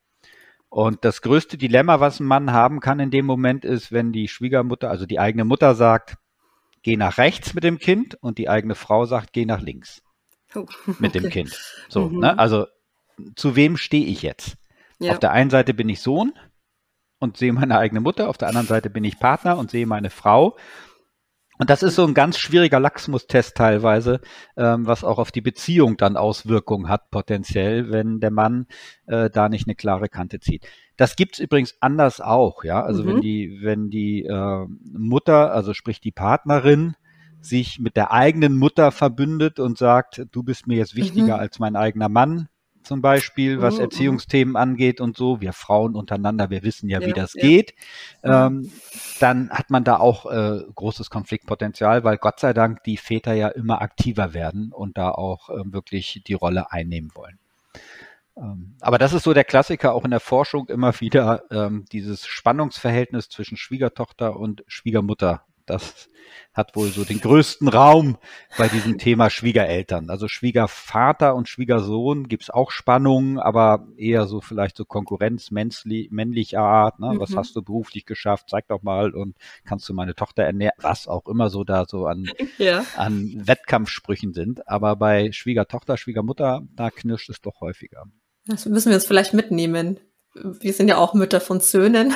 Und 0.70 1.04
das 1.04 1.22
größte 1.22 1.56
Dilemma, 1.56 2.00
was 2.00 2.20
ein 2.20 2.26
Mann 2.26 2.52
haben 2.52 2.80
kann 2.80 3.00
in 3.00 3.10
dem 3.10 3.24
Moment, 3.24 3.64
ist, 3.64 3.90
wenn 3.90 4.12
die 4.12 4.28
Schwiegermutter, 4.28 4.90
also 4.90 5.06
die 5.06 5.18
eigene 5.18 5.44
Mutter 5.44 5.74
sagt, 5.74 6.18
geh 6.88 6.96
nach 6.96 7.18
rechts 7.18 7.52
mit 7.52 7.64
dem 7.64 7.78
Kind 7.78 8.14
und 8.14 8.38
die 8.38 8.48
eigene 8.48 8.74
Frau 8.74 9.04
sagt, 9.04 9.34
geh 9.34 9.44
nach 9.44 9.60
links 9.60 10.00
oh, 10.54 10.64
mit 10.98 11.14
dem 11.14 11.28
Kind. 11.28 11.54
So, 11.90 12.08
mhm. 12.08 12.20
ne? 12.20 12.38
Also 12.38 12.66
zu 13.36 13.56
wem 13.56 13.76
stehe 13.76 14.06
ich 14.06 14.22
jetzt? 14.22 14.56
Ja. 14.98 15.12
Auf 15.12 15.18
der 15.18 15.32
einen 15.32 15.50
Seite 15.50 15.74
bin 15.74 15.90
ich 15.90 16.00
Sohn 16.00 16.32
und 17.18 17.36
sehe 17.36 17.52
meine 17.52 17.76
eigene 17.76 18.00
Mutter, 18.00 18.30
auf 18.30 18.38
der 18.38 18.48
anderen 18.48 18.66
Seite 18.66 18.88
bin 18.88 19.04
ich 19.04 19.18
Partner 19.18 19.58
und 19.58 19.70
sehe 19.70 19.86
meine 19.86 20.08
Frau. 20.08 20.56
Und 21.58 21.68
das 21.68 21.82
ist 21.82 21.94
so 21.94 22.06
ein 22.06 22.14
ganz 22.14 22.38
schwieriger 22.38 22.80
Lachsmustest 22.80 23.54
teilweise, 23.54 24.22
ähm, 24.56 24.86
was 24.86 25.04
auch 25.04 25.18
auf 25.18 25.30
die 25.30 25.42
Beziehung 25.42 25.98
dann 25.98 26.16
Auswirkungen 26.16 26.88
hat, 26.88 27.10
potenziell, 27.10 27.90
wenn 27.90 28.18
der 28.20 28.30
Mann 28.30 28.66
äh, 29.08 29.28
da 29.28 29.50
nicht 29.50 29.66
eine 29.66 29.74
klare 29.74 30.08
Kante 30.08 30.40
zieht. 30.40 30.66
Das 30.98 31.14
gibt's 31.14 31.38
übrigens 31.38 31.76
anders 31.80 32.20
auch, 32.20 32.64
ja. 32.64 32.82
Also 32.82 33.04
mhm. 33.04 33.08
wenn 33.08 33.20
die, 33.20 33.58
wenn 33.62 33.88
die 33.88 34.24
äh, 34.24 34.66
Mutter, 34.92 35.52
also 35.54 35.72
sprich 35.72 36.00
die 36.00 36.10
Partnerin, 36.10 36.96
sich 37.40 37.78
mit 37.78 37.96
der 37.96 38.12
eigenen 38.12 38.56
Mutter 38.56 38.90
verbündet 38.90 39.60
und 39.60 39.78
sagt, 39.78 40.26
du 40.32 40.42
bist 40.42 40.66
mir 40.66 40.76
jetzt 40.76 40.96
wichtiger 40.96 41.36
mhm. 41.36 41.40
als 41.40 41.60
mein 41.60 41.76
eigener 41.76 42.08
Mann, 42.08 42.48
zum 42.82 43.00
Beispiel, 43.00 43.62
was 43.62 43.76
mhm. 43.76 43.82
Erziehungsthemen 43.82 44.56
angeht 44.56 45.00
und 45.00 45.16
so. 45.16 45.40
Wir 45.40 45.52
Frauen 45.52 45.94
untereinander, 45.94 46.50
wir 46.50 46.64
wissen 46.64 46.88
ja, 46.88 47.00
ja 47.00 47.06
wie 47.06 47.12
das 47.12 47.34
ja. 47.34 47.42
geht. 47.42 47.74
Ähm, 48.24 48.72
dann 49.20 49.50
hat 49.50 49.70
man 49.70 49.84
da 49.84 49.98
auch 49.98 50.26
äh, 50.26 50.62
großes 50.74 51.10
Konfliktpotenzial, 51.10 52.02
weil 52.02 52.16
Gott 52.16 52.40
sei 52.40 52.52
Dank 52.52 52.82
die 52.82 52.96
Väter 52.96 53.34
ja 53.34 53.48
immer 53.48 53.82
aktiver 53.82 54.34
werden 54.34 54.72
und 54.72 54.98
da 54.98 55.12
auch 55.12 55.48
äh, 55.48 55.62
wirklich 55.66 56.22
die 56.26 56.34
Rolle 56.34 56.72
einnehmen 56.72 57.10
wollen. 57.14 57.38
Ähm, 58.40 58.76
aber 58.80 58.98
das 58.98 59.12
ist 59.12 59.24
so 59.24 59.34
der 59.34 59.44
Klassiker 59.44 59.94
auch 59.94 60.04
in 60.04 60.10
der 60.10 60.20
Forschung 60.20 60.68
immer 60.68 61.00
wieder, 61.00 61.42
ähm, 61.50 61.84
dieses 61.92 62.26
Spannungsverhältnis 62.26 63.28
zwischen 63.28 63.56
Schwiegertochter 63.56 64.36
und 64.36 64.64
Schwiegermutter. 64.66 65.42
Das 65.68 66.08
hat 66.54 66.74
wohl 66.74 66.88
so 66.88 67.04
den 67.04 67.20
größten 67.20 67.68
Raum 67.68 68.16
bei 68.56 68.68
diesem 68.68 68.96
Thema 68.98 69.28
Schwiegereltern. 69.28 70.08
Also 70.08 70.26
Schwiegervater 70.26 71.34
und 71.34 71.48
Schwiegersohn 71.48 72.26
gibt's 72.26 72.48
auch 72.48 72.70
Spannungen, 72.70 73.38
aber 73.38 73.86
eher 73.96 74.26
so 74.26 74.40
vielleicht 74.40 74.76
so 74.76 74.84
Konkurrenz 74.86 75.50
männlicher 75.50 76.60
Art. 76.60 77.00
Ne? 77.00 77.14
Mhm. 77.14 77.20
Was 77.20 77.36
hast 77.36 77.54
du 77.54 77.62
beruflich 77.62 78.06
geschafft? 78.06 78.48
Zeig 78.48 78.66
doch 78.68 78.82
mal 78.82 79.14
und 79.14 79.36
kannst 79.64 79.88
du 79.88 79.94
meine 79.94 80.14
Tochter 80.14 80.44
ernähren? 80.44 80.74
Was 80.80 81.06
auch 81.06 81.26
immer 81.26 81.50
so 81.50 81.64
da 81.64 81.84
so 81.86 82.06
an, 82.06 82.30
ja. 82.58 82.82
an 82.96 83.46
Wettkampfsprüchen 83.46 84.32
sind. 84.32 84.66
Aber 84.68 84.96
bei 84.96 85.32
Schwiegertochter, 85.32 85.98
Schwiegermutter, 85.98 86.62
da 86.74 86.90
knirscht 86.90 87.28
es 87.28 87.42
doch 87.42 87.60
häufiger. 87.60 88.04
Das 88.48 88.64
müssen 88.66 88.88
wir 88.88 88.96
uns 88.96 89.06
vielleicht 89.06 89.34
mitnehmen. 89.34 90.00
Wir 90.34 90.72
sind 90.72 90.88
ja 90.88 90.96
auch 90.96 91.14
Mütter 91.14 91.40
von 91.40 91.60
Söhnen. 91.60 92.14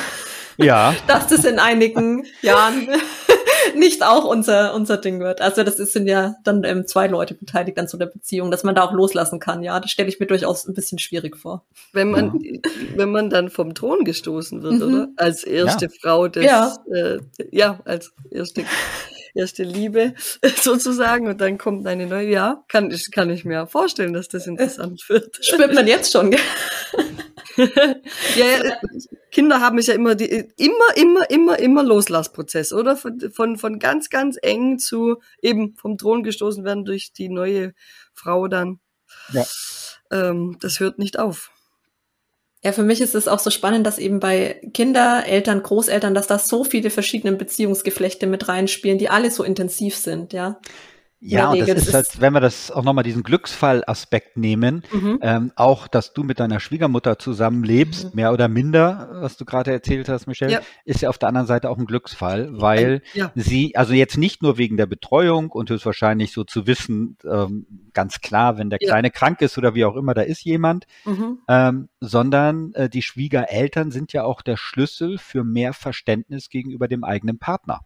Ja. 0.57 0.95
Dass 1.07 1.29
das 1.29 1.45
in 1.45 1.59
einigen 1.59 2.25
Jahren 2.40 2.88
nicht 3.77 4.05
auch 4.05 4.25
unser, 4.25 4.75
unser 4.75 4.97
Ding 4.97 5.21
wird. 5.21 5.40
Also 5.40 5.62
das 5.62 5.79
ist, 5.79 5.92
sind 5.92 6.07
ja 6.07 6.35
dann 6.45 6.64
ähm, 6.64 6.87
zwei 6.87 7.07
Leute 7.07 7.35
beteiligt 7.35 7.79
an 7.79 7.87
so 7.87 7.99
einer 7.99 8.07
Beziehung, 8.07 8.51
dass 8.51 8.64
man 8.64 8.75
da 8.75 8.85
auch 8.85 8.92
loslassen 8.92 9.40
kann, 9.40 9.62
ja. 9.62 9.79
Das 9.81 9.90
stelle 9.90 10.09
ich 10.09 10.21
mir 10.21 10.27
durchaus 10.27 10.66
ein 10.66 10.75
bisschen 10.75 10.99
schwierig 10.99 11.37
vor. 11.37 11.64
Wenn 11.92 12.11
man, 12.11 12.40
ja. 12.40 12.61
wenn 12.97 13.11
man 13.11 13.31
dann 13.31 13.51
vom 13.51 13.75
Thron 13.75 14.05
gestoßen 14.05 14.62
wird, 14.62 14.75
mhm. 14.75 14.83
oder? 14.83 15.09
Als 15.16 15.45
erste 15.45 15.87
ja. 15.87 15.90
Frau 16.01 16.29
des, 16.29 16.45
ja. 16.45 16.77
Äh, 16.92 17.18
ja, 17.51 17.81
als 17.85 18.12
erste 18.31 18.64
erste 19.35 19.62
Liebe 19.62 20.14
sozusagen 20.61 21.29
und 21.29 21.40
dann 21.40 21.59
kommt 21.59 21.87
eine 21.87 22.07
neue, 22.07 22.31
ja, 22.31 22.64
kann 22.68 22.90
ich, 22.90 23.11
kann 23.11 23.31
ich 23.31 23.45
mir 23.45 23.66
vorstellen, 23.66 24.12
dass 24.12 24.29
das 24.29 24.47
interessant 24.47 25.09
wird. 25.09 25.45
Spürt 25.45 25.75
man 25.75 25.87
jetzt 25.87 26.12
schon, 26.12 26.31
gell? 26.31 26.40
ja, 28.37 28.47
ja, 28.47 28.77
Kinder 29.31 29.61
haben 29.61 29.79
es 29.79 29.87
ja 29.87 29.95
immer, 29.95 30.14
die, 30.14 30.27
immer, 30.27 30.97
immer, 30.97 31.31
immer, 31.31 31.59
immer 31.59 31.83
Loslassprozess, 31.83 32.73
oder? 32.73 32.97
Von, 32.97 33.21
von, 33.33 33.57
von 33.57 33.79
ganz, 33.79 34.11
ganz 34.11 34.37
eng 34.40 34.79
zu 34.79 35.21
eben 35.40 35.75
vom 35.77 35.99
Thron 35.99 36.23
gestoßen 36.23 36.64
werden 36.64 36.85
durch 36.85 37.12
die 37.12 37.29
neue 37.29 37.73
Frau 38.14 38.49
dann. 38.49 38.81
Ja. 39.33 39.45
Ähm, 40.11 40.59
das 40.61 40.81
hört 40.81 40.99
nicht 40.99 41.18
auf. 41.18 41.52
Ja, 42.64 42.70
für 42.70 42.85
mich 42.85 43.01
ist 43.01 43.16
es 43.16 43.27
auch 43.27 43.40
so 43.40 43.51
spannend, 43.51 43.87
dass 43.87 43.98
eben 43.98 44.20
bei 44.20 44.61
Kinder, 44.72 45.25
Eltern, 45.27 45.62
Großeltern, 45.62 46.14
dass 46.14 46.29
da 46.29 46.38
so 46.38 46.62
viele 46.62 46.90
verschiedene 46.90 47.37
Beziehungsgeflechte 47.37 48.29
mit 48.29 48.46
reinspielen, 48.46 48.98
die 48.98 49.09
alle 49.11 49.33
so 49.33 49.42
intensiv 49.42 49.96
sind, 49.96 50.33
ja. 50.33 50.61
Ja, 51.24 51.50
und 51.50 51.61
das, 51.61 51.87
ist 51.87 51.94
halt, 51.94 52.20
wenn 52.20 52.32
wir 52.32 52.40
das 52.40 52.72
auch 52.72 52.82
nochmal 52.82 53.04
diesen 53.04 53.22
Glücksfall-Aspekt 53.22 54.37
nehmen, 54.37 54.82
mhm. 54.90 55.20
ähm, 55.22 55.52
auch, 55.54 55.87
dass 55.87 56.12
du 56.14 56.24
mit 56.24 56.40
deiner 56.40 56.58
Schwiegermutter 56.58 57.16
zusammenlebst, 57.16 58.06
mhm. 58.06 58.11
mehr 58.14 58.32
oder 58.32 58.48
minder, 58.48 59.08
was 59.12 59.37
du 59.37 59.44
gerade 59.44 59.70
erzählt 59.70 60.08
hast, 60.08 60.26
Michelle, 60.26 60.52
ja. 60.52 60.61
ist 60.85 61.00
ja 61.00 61.08
auf 61.08 61.18
der 61.18 61.28
anderen 61.28 61.46
Seite 61.46 61.70
auch 61.70 61.78
ein 61.78 61.87
Glücksfall, 61.87 62.61
weil 62.61 63.02
ja. 63.14 63.30
sie, 63.37 63.76
also 63.76 63.94
jetzt 63.94 64.18
nicht 64.18 64.42
nur 64.42 64.58
wegen 64.58 64.76
der 64.76 64.87
Betreuung 64.87 65.50
und 65.50 65.70
höchstwahrscheinlich 65.70 66.32
so 66.32 66.42
zu 66.42 66.66
wissen, 66.66 67.16
ähm, 67.24 67.66
ganz 67.92 68.20
klar, 68.20 68.58
wenn 68.58 68.68
der 68.68 68.80
Kleine 68.80 69.08
ja. 69.08 69.12
krank 69.12 69.42
ist 69.42 69.56
oder 69.56 69.76
wie 69.76 69.85
auch 69.85 69.94
immer, 69.94 70.14
da 70.14 70.22
ist 70.22 70.42
jemand, 70.42 70.87
mhm. 71.04 71.38
ähm, 71.46 71.88
sondern 72.00 72.74
äh, 72.74 72.88
die 72.88 73.02
Schwiegereltern 73.02 73.92
sind 73.92 74.12
ja 74.12 74.24
auch 74.24 74.42
der 74.42 74.56
Schlüssel 74.56 75.18
für 75.18 75.44
mehr 75.44 75.72
Verständnis 75.72 76.48
gegenüber 76.48 76.88
dem 76.88 77.04
eigenen 77.04 77.38
Partner. 77.38 77.82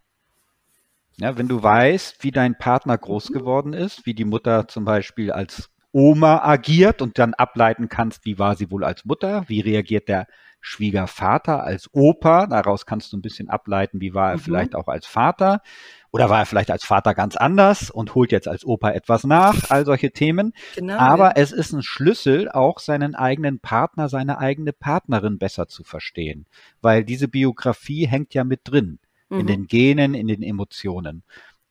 Ja, 1.19 1.39
wenn 1.39 1.49
du 1.49 1.63
weißt, 1.63 2.23
wie 2.23 2.31
dein 2.31 2.59
Partner 2.59 2.99
groß 2.99 3.29
geworden 3.29 3.73
ist, 3.73 4.05
wie 4.05 4.15
die 4.15 4.27
Mutter 4.27 4.69
zum 4.69 4.85
Beispiel 4.85 5.33
als 5.33 5.71
Oma 5.93 6.43
agiert 6.45 7.01
und 7.01 7.19
dann 7.19 7.33
ableiten 7.33 7.89
kannst, 7.89 8.27
wie 8.27 8.39
war 8.39 8.55
sie 8.55 8.71
wohl 8.71 8.85
als 8.85 9.07
Mutter, 9.07 9.45
wie 9.49 9.61
reagiert 9.61 10.09
der 10.09 10.27
Schwiegervater 10.61 11.63
als 11.63 11.89
Opa, 11.93 12.47
daraus 12.49 12.85
kannst 12.85 13.13
du 13.13 13.17
ein 13.17 13.23
bisschen 13.23 13.49
ableiten, 13.49 14.01
wie 14.01 14.13
war 14.13 14.31
er 14.31 14.37
mhm. 14.37 14.41
vielleicht 14.41 14.75
auch 14.75 14.89
als 14.89 15.07
Vater 15.07 15.63
oder 16.11 16.29
war 16.29 16.41
er 16.41 16.47
vielleicht 16.47 16.71
als 16.71 16.85
Vater 16.85 17.15
ganz 17.15 17.37
anders 17.37 17.91
und 17.91 18.15
holt 18.15 18.33
jetzt 18.33 18.49
als 18.49 18.67
Opa 18.67 18.91
etwas 18.91 19.25
nach, 19.25 19.71
all 19.71 19.87
solche 19.87 20.11
Themen. 20.11 20.53
Genau, 20.75 20.99
Aber 20.99 21.29
ja. 21.29 21.33
es 21.37 21.53
ist 21.53 21.73
ein 21.73 21.83
Schlüssel, 21.83 22.51
auch 22.51 22.79
seinen 22.79 23.15
eigenen 23.15 23.61
Partner, 23.61 24.09
seine 24.09 24.39
eigene 24.39 24.73
Partnerin 24.73 25.39
besser 25.39 25.69
zu 25.69 25.83
verstehen, 25.83 26.47
weil 26.83 27.05
diese 27.05 27.29
Biografie 27.29 28.07
hängt 28.07 28.35
ja 28.35 28.45
mit 28.45 28.61
drin, 28.65 28.99
mhm. 29.29 29.41
in 29.41 29.47
den 29.47 29.67
Genen, 29.67 30.15
in 30.15 30.27
den 30.27 30.43
Emotionen. 30.43 31.23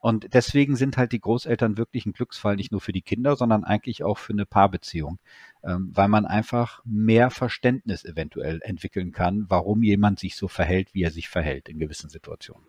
Und 0.05 0.35
deswegen 0.35 0.75
sind 0.75 0.97
halt 0.97 1.13
die 1.13 1.19
Großeltern 1.19 1.77
wirklich 1.77 2.05
ein 2.05 2.13
Glücksfall, 2.13 2.57
nicht 2.57 2.71
nur 2.71 2.79
für 2.79 2.91
die 2.91 3.01
Kinder, 3.01 3.35
sondern 3.35 3.63
eigentlich 3.63 4.03
auch 4.03 4.19
für 4.19 4.33
eine 4.33 4.45
Paarbeziehung, 4.45 5.17
ähm, 5.63 5.89
weil 5.95 6.09
man 6.09 6.27
einfach 6.27 6.81
mehr 6.85 7.31
Verständnis 7.31 8.05
eventuell 8.05 8.59
entwickeln 8.61 9.11
kann, 9.11 9.45
warum 9.49 9.81
jemand 9.81 10.19
sich 10.19 10.35
so 10.35 10.47
verhält, 10.47 10.93
wie 10.93 11.01
er 11.01 11.09
sich 11.09 11.27
verhält 11.27 11.69
in 11.69 11.79
gewissen 11.79 12.11
Situationen. 12.11 12.67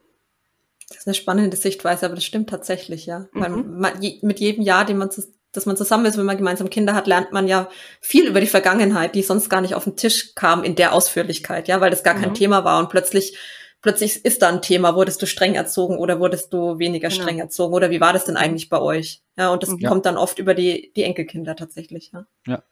Das 0.88 1.00
ist 1.00 1.06
eine 1.08 1.14
spannende 1.14 1.58
Sichtweise, 1.58 2.06
aber 2.06 2.14
das 2.14 2.24
stimmt 2.24 2.48
tatsächlich, 2.48 3.04
ja. 3.04 3.26
Mhm. 3.32 3.40
Weil 3.40 3.50
man, 3.50 4.02
je, 4.02 4.18
mit 4.22 4.40
jedem 4.40 4.62
Jahr, 4.62 4.86
dem 4.86 4.96
man 4.96 5.10
dass 5.52 5.66
man 5.66 5.76
zusammen 5.76 6.06
ist, 6.06 6.18
wenn 6.18 6.26
man 6.26 6.36
gemeinsam 6.36 6.70
Kinder 6.70 6.94
hat, 6.94 7.06
lernt 7.06 7.32
man 7.32 7.48
ja 7.48 7.68
viel 8.00 8.26
über 8.28 8.40
die 8.40 8.46
Vergangenheit, 8.46 9.14
die 9.14 9.22
sonst 9.22 9.48
gar 9.48 9.62
nicht 9.62 9.74
auf 9.74 9.84
den 9.84 9.96
Tisch 9.96 10.34
kam 10.34 10.62
in 10.62 10.74
der 10.74 10.92
Ausführlichkeit, 10.92 11.66
ja, 11.68 11.80
weil 11.80 11.90
das 11.90 12.02
gar 12.02 12.14
mhm. 12.14 12.20
kein 12.20 12.34
Thema 12.34 12.64
war 12.64 12.78
und 12.78 12.90
plötzlich 12.90 13.36
plötzlich 13.86 14.24
ist 14.24 14.42
da 14.42 14.48
ein 14.48 14.62
Thema, 14.62 14.96
wurdest 14.96 15.22
du 15.22 15.26
streng 15.26 15.54
erzogen 15.54 15.96
oder 15.96 16.18
wurdest 16.18 16.52
du 16.52 16.80
weniger 16.80 17.08
genau. 17.08 17.22
streng 17.22 17.38
erzogen 17.38 17.72
oder 17.72 17.88
wie 17.88 18.00
war 18.00 18.12
das 18.12 18.24
denn 18.24 18.36
eigentlich 18.36 18.68
bei 18.68 18.80
euch? 18.80 19.22
Ja, 19.38 19.50
und 19.50 19.62
das 19.62 19.76
ja. 19.78 19.88
kommt 19.88 20.06
dann 20.06 20.16
oft 20.16 20.40
über 20.40 20.54
die, 20.54 20.92
die 20.96 21.04
Enkelkinder 21.04 21.54
tatsächlich. 21.54 22.10
Ja. 22.12 22.26
ja. 22.48 22.62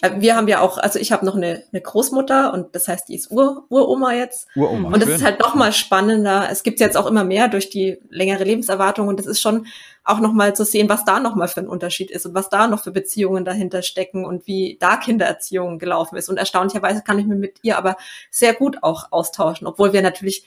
Äh, 0.00 0.20
wir 0.20 0.36
haben 0.36 0.46
ja 0.46 0.60
auch, 0.60 0.78
also 0.78 1.00
ich 1.00 1.10
habe 1.10 1.26
noch 1.26 1.34
eine, 1.34 1.64
eine 1.72 1.80
Großmutter 1.82 2.52
und 2.52 2.76
das 2.76 2.86
heißt, 2.86 3.08
die 3.08 3.16
ist 3.16 3.32
Ur, 3.32 3.64
Uroma 3.68 4.12
jetzt. 4.12 4.46
Uroma. 4.54 4.90
Und 4.92 5.00
das 5.00 5.08
schön. 5.08 5.16
ist 5.16 5.24
halt 5.24 5.40
noch 5.40 5.56
mal 5.56 5.72
spannender. 5.72 6.46
Es 6.52 6.62
gibt 6.62 6.78
jetzt 6.78 6.96
auch 6.96 7.06
immer 7.06 7.24
mehr 7.24 7.48
durch 7.48 7.68
die 7.68 7.98
längere 8.08 8.44
Lebenserwartung 8.44 9.08
und 9.08 9.18
das 9.18 9.26
ist 9.26 9.40
schon 9.40 9.66
auch 10.04 10.20
noch 10.20 10.32
mal 10.32 10.54
zu 10.54 10.64
sehen, 10.64 10.88
was 10.88 11.04
da 11.04 11.18
noch 11.18 11.34
mal 11.34 11.48
für 11.48 11.60
ein 11.60 11.68
Unterschied 11.68 12.12
ist 12.12 12.26
und 12.26 12.34
was 12.34 12.48
da 12.48 12.68
noch 12.68 12.84
für 12.84 12.92
Beziehungen 12.92 13.44
dahinter 13.44 13.82
stecken 13.82 14.24
und 14.24 14.46
wie 14.46 14.78
da 14.80 14.98
Kindererziehung 14.98 15.80
gelaufen 15.80 16.16
ist. 16.16 16.28
Und 16.28 16.36
erstaunlicherweise 16.36 17.02
kann 17.02 17.18
ich 17.18 17.26
mir 17.26 17.34
mit 17.34 17.58
ihr 17.62 17.76
aber 17.76 17.96
sehr 18.30 18.54
gut 18.54 18.84
auch 18.84 19.10
austauschen, 19.10 19.66
obwohl 19.66 19.92
wir 19.92 20.02
natürlich 20.02 20.46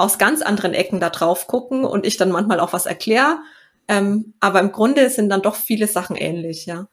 aus 0.00 0.18
ganz 0.18 0.40
anderen 0.42 0.72
Ecken 0.72 0.98
da 0.98 1.10
drauf 1.10 1.46
gucken 1.46 1.84
und 1.84 2.06
ich 2.06 2.16
dann 2.16 2.30
manchmal 2.30 2.58
auch 2.58 2.72
was 2.72 2.86
erkläre. 2.86 3.38
Ähm, 3.86 4.34
aber 4.40 4.60
im 4.60 4.72
Grunde 4.72 5.10
sind 5.10 5.28
dann 5.28 5.42
doch 5.42 5.56
viele 5.56 5.86
Sachen 5.86 6.16
ähnlich, 6.16 6.66
ja. 6.66 6.88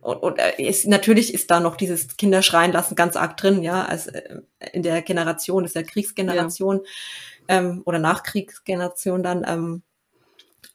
Und, 0.00 0.18
und 0.18 0.38
äh, 0.38 0.62
ist, 0.62 0.86
natürlich 0.86 1.32
ist 1.32 1.50
da 1.50 1.58
noch 1.58 1.76
dieses 1.76 2.16
Kinderschreien 2.16 2.72
lassen 2.72 2.94
ganz 2.94 3.16
arg 3.16 3.36
drin, 3.36 3.62
ja, 3.62 3.84
als 3.84 4.08
äh, 4.08 4.40
in 4.72 4.82
der 4.82 5.02
Generation, 5.02 5.64
ist 5.64 5.74
der 5.74 5.84
Kriegsgeneration 5.84 6.80
ja. 7.48 7.58
ähm, 7.58 7.82
oder 7.84 7.98
Nachkriegsgeneration 7.98 9.22
dann. 9.22 9.44
Ähm, 9.46 9.82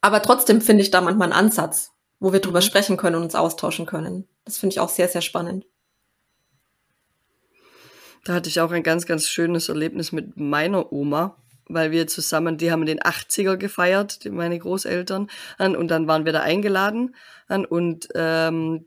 aber 0.02 0.22
trotzdem 0.22 0.60
finde 0.60 0.82
ich 0.82 0.92
da 0.92 1.02
manchmal 1.02 1.32
einen 1.32 1.46
Ansatz, 1.48 1.92
wo 2.20 2.34
wir 2.34 2.42
drüber 2.42 2.60
mhm. 2.60 2.66
sprechen 2.66 2.98
können 2.98 3.18
und 3.18 3.24
uns 3.24 3.36
austauschen 3.36 3.86
können. 3.86 4.28
Das 4.46 4.58
finde 4.58 4.74
ich 4.74 4.80
auch 4.80 4.90
sehr, 4.90 5.08
sehr 5.08 5.22
spannend. 5.22 5.66
Da 8.26 8.34
hatte 8.34 8.50
ich 8.50 8.60
auch 8.60 8.72
ein 8.72 8.84
ganz, 8.84 9.06
ganz 9.06 9.28
schönes 9.28 9.70
Erlebnis 9.70 10.12
mit 10.12 10.38
meiner 10.38 10.92
Oma 10.92 11.38
weil 11.68 11.92
wir 11.92 12.08
zusammen, 12.08 12.58
die 12.58 12.72
haben 12.72 12.86
den 12.86 13.00
80er 13.00 13.58
gefeiert, 13.58 14.20
meine 14.32 14.60
Großeltern, 14.60 15.28
und 15.60 15.88
dann 15.90 16.08
waren 16.08 16.26
wir 16.26 16.34
da 16.34 16.42
eingeladen 16.42 17.16
und 17.70 18.10
ähm, 18.16 18.86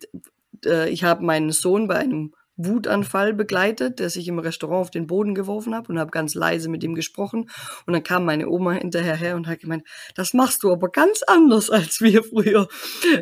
äh, 0.65 0.89
ich 0.91 1.05
habe 1.05 1.25
meinen 1.25 1.53
Sohn 1.53 1.89
bei 1.89 1.97
einem 1.97 2.35
Wutanfall 2.57 3.35
begleitet, 3.35 3.99
der 3.99 4.09
sich 4.09 4.29
im 4.29 4.39
Restaurant 4.39 4.81
auf 4.81 4.91
den 4.91 5.07
Boden 5.07 5.35
geworfen 5.35 5.75
hat 5.75 5.89
und 5.89 5.99
habe 5.99 6.11
ganz 6.11 6.35
leise 6.35 6.69
mit 6.71 6.83
ihm 6.83 6.95
gesprochen. 6.95 7.51
Und 7.87 7.93
dann 7.93 8.03
kam 8.03 8.25
meine 8.25 8.49
Oma 8.49 8.73
hinterher 8.73 9.17
her 9.17 9.37
und 9.37 9.47
hat 9.47 9.61
gemeint, 9.61 9.85
das 10.15 10.33
machst 10.33 10.63
du 10.63 10.73
aber 10.73 10.89
ganz 10.89 11.23
anders 11.23 11.71
als 11.71 12.01
wir 12.01 12.25
früher. 12.25 12.69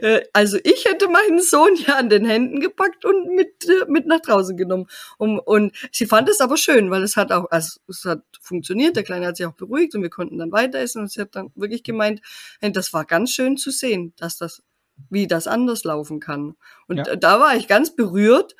Äh, 0.00 0.22
also 0.32 0.58
ich 0.62 0.84
hätte 0.84 1.08
meinen 1.08 1.40
Sohn 1.40 1.74
ja 1.76 1.96
an 1.96 2.08
den 2.08 2.24
Händen 2.24 2.60
gepackt 2.60 3.04
und 3.04 3.34
mit, 3.34 3.68
äh, 3.68 3.84
mit 3.88 4.06
nach 4.06 4.20
draußen 4.20 4.56
genommen. 4.56 4.86
Und, 5.18 5.40
und 5.40 5.76
sie 5.90 6.06
fand 6.06 6.28
es 6.28 6.40
aber 6.40 6.56
schön, 6.56 6.90
weil 6.90 7.02
es 7.02 7.16
hat 7.16 7.32
auch, 7.32 7.50
also 7.50 7.80
es 7.88 8.04
hat 8.04 8.22
funktioniert, 8.40 8.96
der 8.96 9.02
Kleine 9.02 9.26
hat 9.26 9.36
sich 9.36 9.46
auch 9.46 9.54
beruhigt 9.54 9.94
und 9.94 10.02
wir 10.02 10.10
konnten 10.10 10.38
dann 10.38 10.52
weiter 10.52 10.78
essen 10.78 11.02
und 11.02 11.10
sie 11.10 11.20
hat 11.20 11.34
dann 11.34 11.50
wirklich 11.56 11.82
gemeint, 11.82 12.20
das 12.60 12.92
war 12.92 13.04
ganz 13.04 13.32
schön 13.32 13.56
zu 13.56 13.70
sehen, 13.70 14.12
dass 14.16 14.38
das 14.38 14.62
wie 15.10 15.26
das 15.26 15.46
anders 15.46 15.84
laufen 15.84 16.20
kann. 16.20 16.54
Und 16.86 16.98
ja. 16.98 17.16
da 17.16 17.40
war 17.40 17.56
ich 17.56 17.66
ganz 17.66 17.94
berührt, 17.94 18.54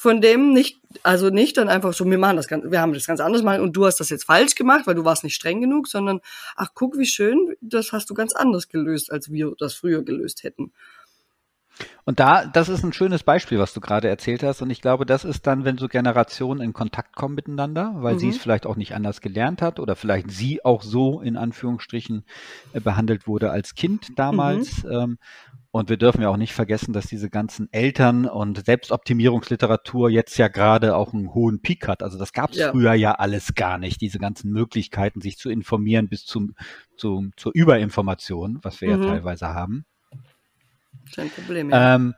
von 0.00 0.22
dem 0.22 0.54
nicht, 0.54 0.80
also 1.02 1.28
nicht 1.28 1.58
dann 1.58 1.68
einfach 1.68 1.92
so, 1.92 2.06
wir 2.06 2.16
machen 2.16 2.36
das 2.36 2.48
ganz, 2.48 2.64
wir 2.70 2.80
haben 2.80 2.94
das 2.94 3.06
ganz 3.06 3.20
anders 3.20 3.42
machen 3.42 3.60
und 3.60 3.76
du 3.76 3.84
hast 3.84 4.00
das 4.00 4.08
jetzt 4.08 4.24
falsch 4.24 4.54
gemacht, 4.54 4.86
weil 4.86 4.94
du 4.94 5.04
warst 5.04 5.24
nicht 5.24 5.34
streng 5.34 5.60
genug, 5.60 5.88
sondern 5.88 6.22
ach 6.56 6.68
guck, 6.72 6.96
wie 6.96 7.04
schön, 7.04 7.54
das 7.60 7.92
hast 7.92 8.08
du 8.08 8.14
ganz 8.14 8.32
anders 8.32 8.68
gelöst, 8.68 9.12
als 9.12 9.30
wir 9.30 9.52
das 9.58 9.74
früher 9.74 10.02
gelöst 10.02 10.42
hätten. 10.42 10.72
Und 12.04 12.18
da, 12.18 12.44
das 12.46 12.68
ist 12.68 12.84
ein 12.84 12.92
schönes 12.92 13.22
Beispiel, 13.22 13.58
was 13.58 13.72
du 13.72 13.80
gerade 13.80 14.08
erzählt 14.08 14.42
hast. 14.42 14.62
Und 14.62 14.70
ich 14.70 14.80
glaube, 14.80 15.06
das 15.06 15.24
ist 15.24 15.46
dann, 15.46 15.64
wenn 15.64 15.78
so 15.78 15.86
Generationen 15.86 16.60
in 16.60 16.72
Kontakt 16.72 17.14
kommen 17.14 17.34
miteinander, 17.34 17.92
weil 17.96 18.14
mhm. 18.14 18.18
sie 18.18 18.28
es 18.30 18.38
vielleicht 18.38 18.66
auch 18.66 18.76
nicht 18.76 18.94
anders 18.94 19.20
gelernt 19.20 19.62
hat 19.62 19.78
oder 19.78 19.96
vielleicht 19.96 20.30
sie 20.30 20.64
auch 20.64 20.82
so 20.82 21.20
in 21.20 21.36
Anführungsstrichen 21.36 22.24
äh, 22.72 22.80
behandelt 22.80 23.26
wurde 23.26 23.50
als 23.50 23.74
Kind 23.74 24.18
damals. 24.18 24.82
Mhm. 24.82 24.90
Ähm, 24.90 25.18
und 25.72 25.88
wir 25.88 25.98
dürfen 25.98 26.22
ja 26.22 26.30
auch 26.30 26.36
nicht 26.36 26.52
vergessen, 26.52 26.92
dass 26.92 27.06
diese 27.06 27.30
ganzen 27.30 27.72
Eltern- 27.72 28.26
und 28.26 28.64
Selbstoptimierungsliteratur 28.66 30.10
jetzt 30.10 30.36
ja 30.36 30.48
gerade 30.48 30.96
auch 30.96 31.12
einen 31.12 31.32
hohen 31.32 31.62
Peak 31.62 31.86
hat. 31.86 32.02
Also 32.02 32.18
das 32.18 32.32
gab 32.32 32.50
es 32.50 32.56
ja. 32.56 32.72
früher 32.72 32.94
ja 32.94 33.12
alles 33.12 33.54
gar 33.54 33.78
nicht, 33.78 34.00
diese 34.00 34.18
ganzen 34.18 34.50
Möglichkeiten, 34.50 35.20
sich 35.20 35.38
zu 35.38 35.48
informieren 35.48 36.08
bis 36.08 36.24
zum, 36.24 36.56
zum, 36.96 37.30
zur 37.36 37.52
Überinformation, 37.54 38.58
was 38.62 38.80
wir 38.80 38.96
mhm. 38.96 39.02
ja 39.02 39.08
teilweise 39.10 39.48
haben. 39.48 39.84
Kein 41.14 41.30
Problem. 41.30 41.70
Ja. 41.70 41.94
Ähm, 41.96 42.14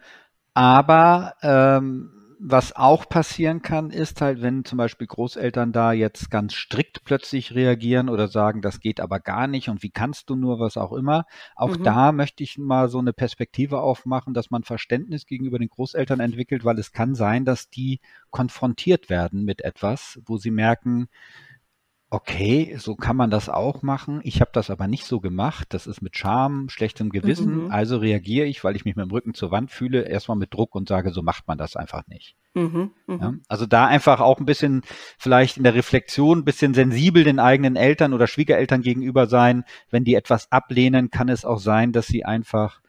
aber 0.55 1.35
ähm, 1.43 2.11
was 2.45 2.75
auch 2.75 3.09
passieren 3.09 3.63
kann, 3.63 3.91
ist 3.91 4.21
halt, 4.21 4.43
wenn 4.43 4.65
zum 4.65 4.77
Beispiel 4.77 5.07
Großeltern 5.07 5.71
da 5.71 5.93
jetzt 5.93 6.29
ganz 6.29 6.55
strikt 6.55 7.05
plötzlich 7.05 7.55
reagieren 7.55 8.09
oder 8.09 8.27
sagen, 8.27 8.63
das 8.63 8.81
geht 8.81 8.99
aber 8.99 9.21
gar 9.21 9.47
nicht 9.47 9.69
und 9.69 9.85
wie 9.85 9.91
kannst 9.91 10.29
du 10.29 10.35
nur, 10.35 10.59
was 10.59 10.77
auch 10.77 10.93
immer. 10.93 11.25
Auch 11.55 11.79
mhm. 11.79 11.85
da 11.85 12.11
möchte 12.11 12.43
ich 12.43 12.59
mal 12.59 12.89
so 12.89 12.99
eine 12.99 13.13
Perspektive 13.13 13.81
aufmachen, 13.81 14.35
dass 14.35 14.51
man 14.51 14.65
Verständnis 14.65 15.27
gegenüber 15.27 15.61
den 15.61 15.69
Großeltern 15.69 16.19
entwickelt, 16.19 16.65
weil 16.65 16.81
es 16.81 16.91
kann 16.91 17.15
sein, 17.15 17.45
dass 17.45 17.71
die 17.71 18.01
konfrontiert 18.31 19.09
werden 19.09 19.45
mit 19.45 19.63
etwas, 19.63 20.21
wo 20.27 20.37
sie 20.37 20.51
merken, 20.51 21.07
okay, 22.13 22.77
so 22.77 22.95
kann 22.95 23.17
man 23.17 23.31
das 23.31 23.49
auch 23.49 23.81
machen. 23.81 24.21
Ich 24.23 24.43
habe 24.43 24.51
das 24.53 24.69
aber 24.69 24.87
nicht 24.87 25.07
so 25.07 25.19
gemacht. 25.19 25.69
Das 25.71 25.87
ist 25.87 26.03
mit 26.03 26.15
Scham, 26.15 26.69
schlechtem 26.69 27.09
Gewissen. 27.09 27.65
Mhm. 27.65 27.71
Also 27.71 27.97
reagiere 27.97 28.47
ich, 28.47 28.63
weil 28.63 28.77
ich 28.77 28.85
mich 28.85 28.97
mit 28.97 29.07
dem 29.07 29.11
Rücken 29.11 29.33
zur 29.33 29.51
Wand 29.51 29.71
fühle, 29.71 30.03
erstmal 30.03 30.37
mit 30.37 30.53
Druck 30.53 30.75
und 30.75 30.89
sage, 30.89 31.11
so 31.11 31.23
macht 31.23 31.49
man 31.49 31.57
das 31.57 31.75
einfach 31.75 32.07
nicht. 32.09 32.37
Mhm, 32.53 32.91
mh. 33.07 33.17
ja, 33.19 33.35
also 33.49 33.65
da 33.65 33.87
einfach 33.87 34.21
auch 34.21 34.39
ein 34.39 34.45
bisschen 34.45 34.83
vielleicht 35.17 35.57
in 35.57 35.63
der 35.63 35.75
Reflexion 35.75 36.41
ein 36.41 36.45
bisschen 36.45 36.75
sensibel 36.75 37.25
den 37.25 37.39
eigenen 37.39 37.77
Eltern 37.77 38.13
oder 38.13 38.27
Schwiegereltern 38.27 38.83
gegenüber 38.83 39.27
sein. 39.27 39.65
Wenn 39.89 40.05
die 40.05 40.15
etwas 40.15 40.53
ablehnen, 40.53 41.11
kann 41.11 41.31
es 41.31 41.47
auch 41.47 41.61
sein, 41.61 41.93
dass 41.93 42.07
sie 42.09 42.27
einfach 42.27 42.83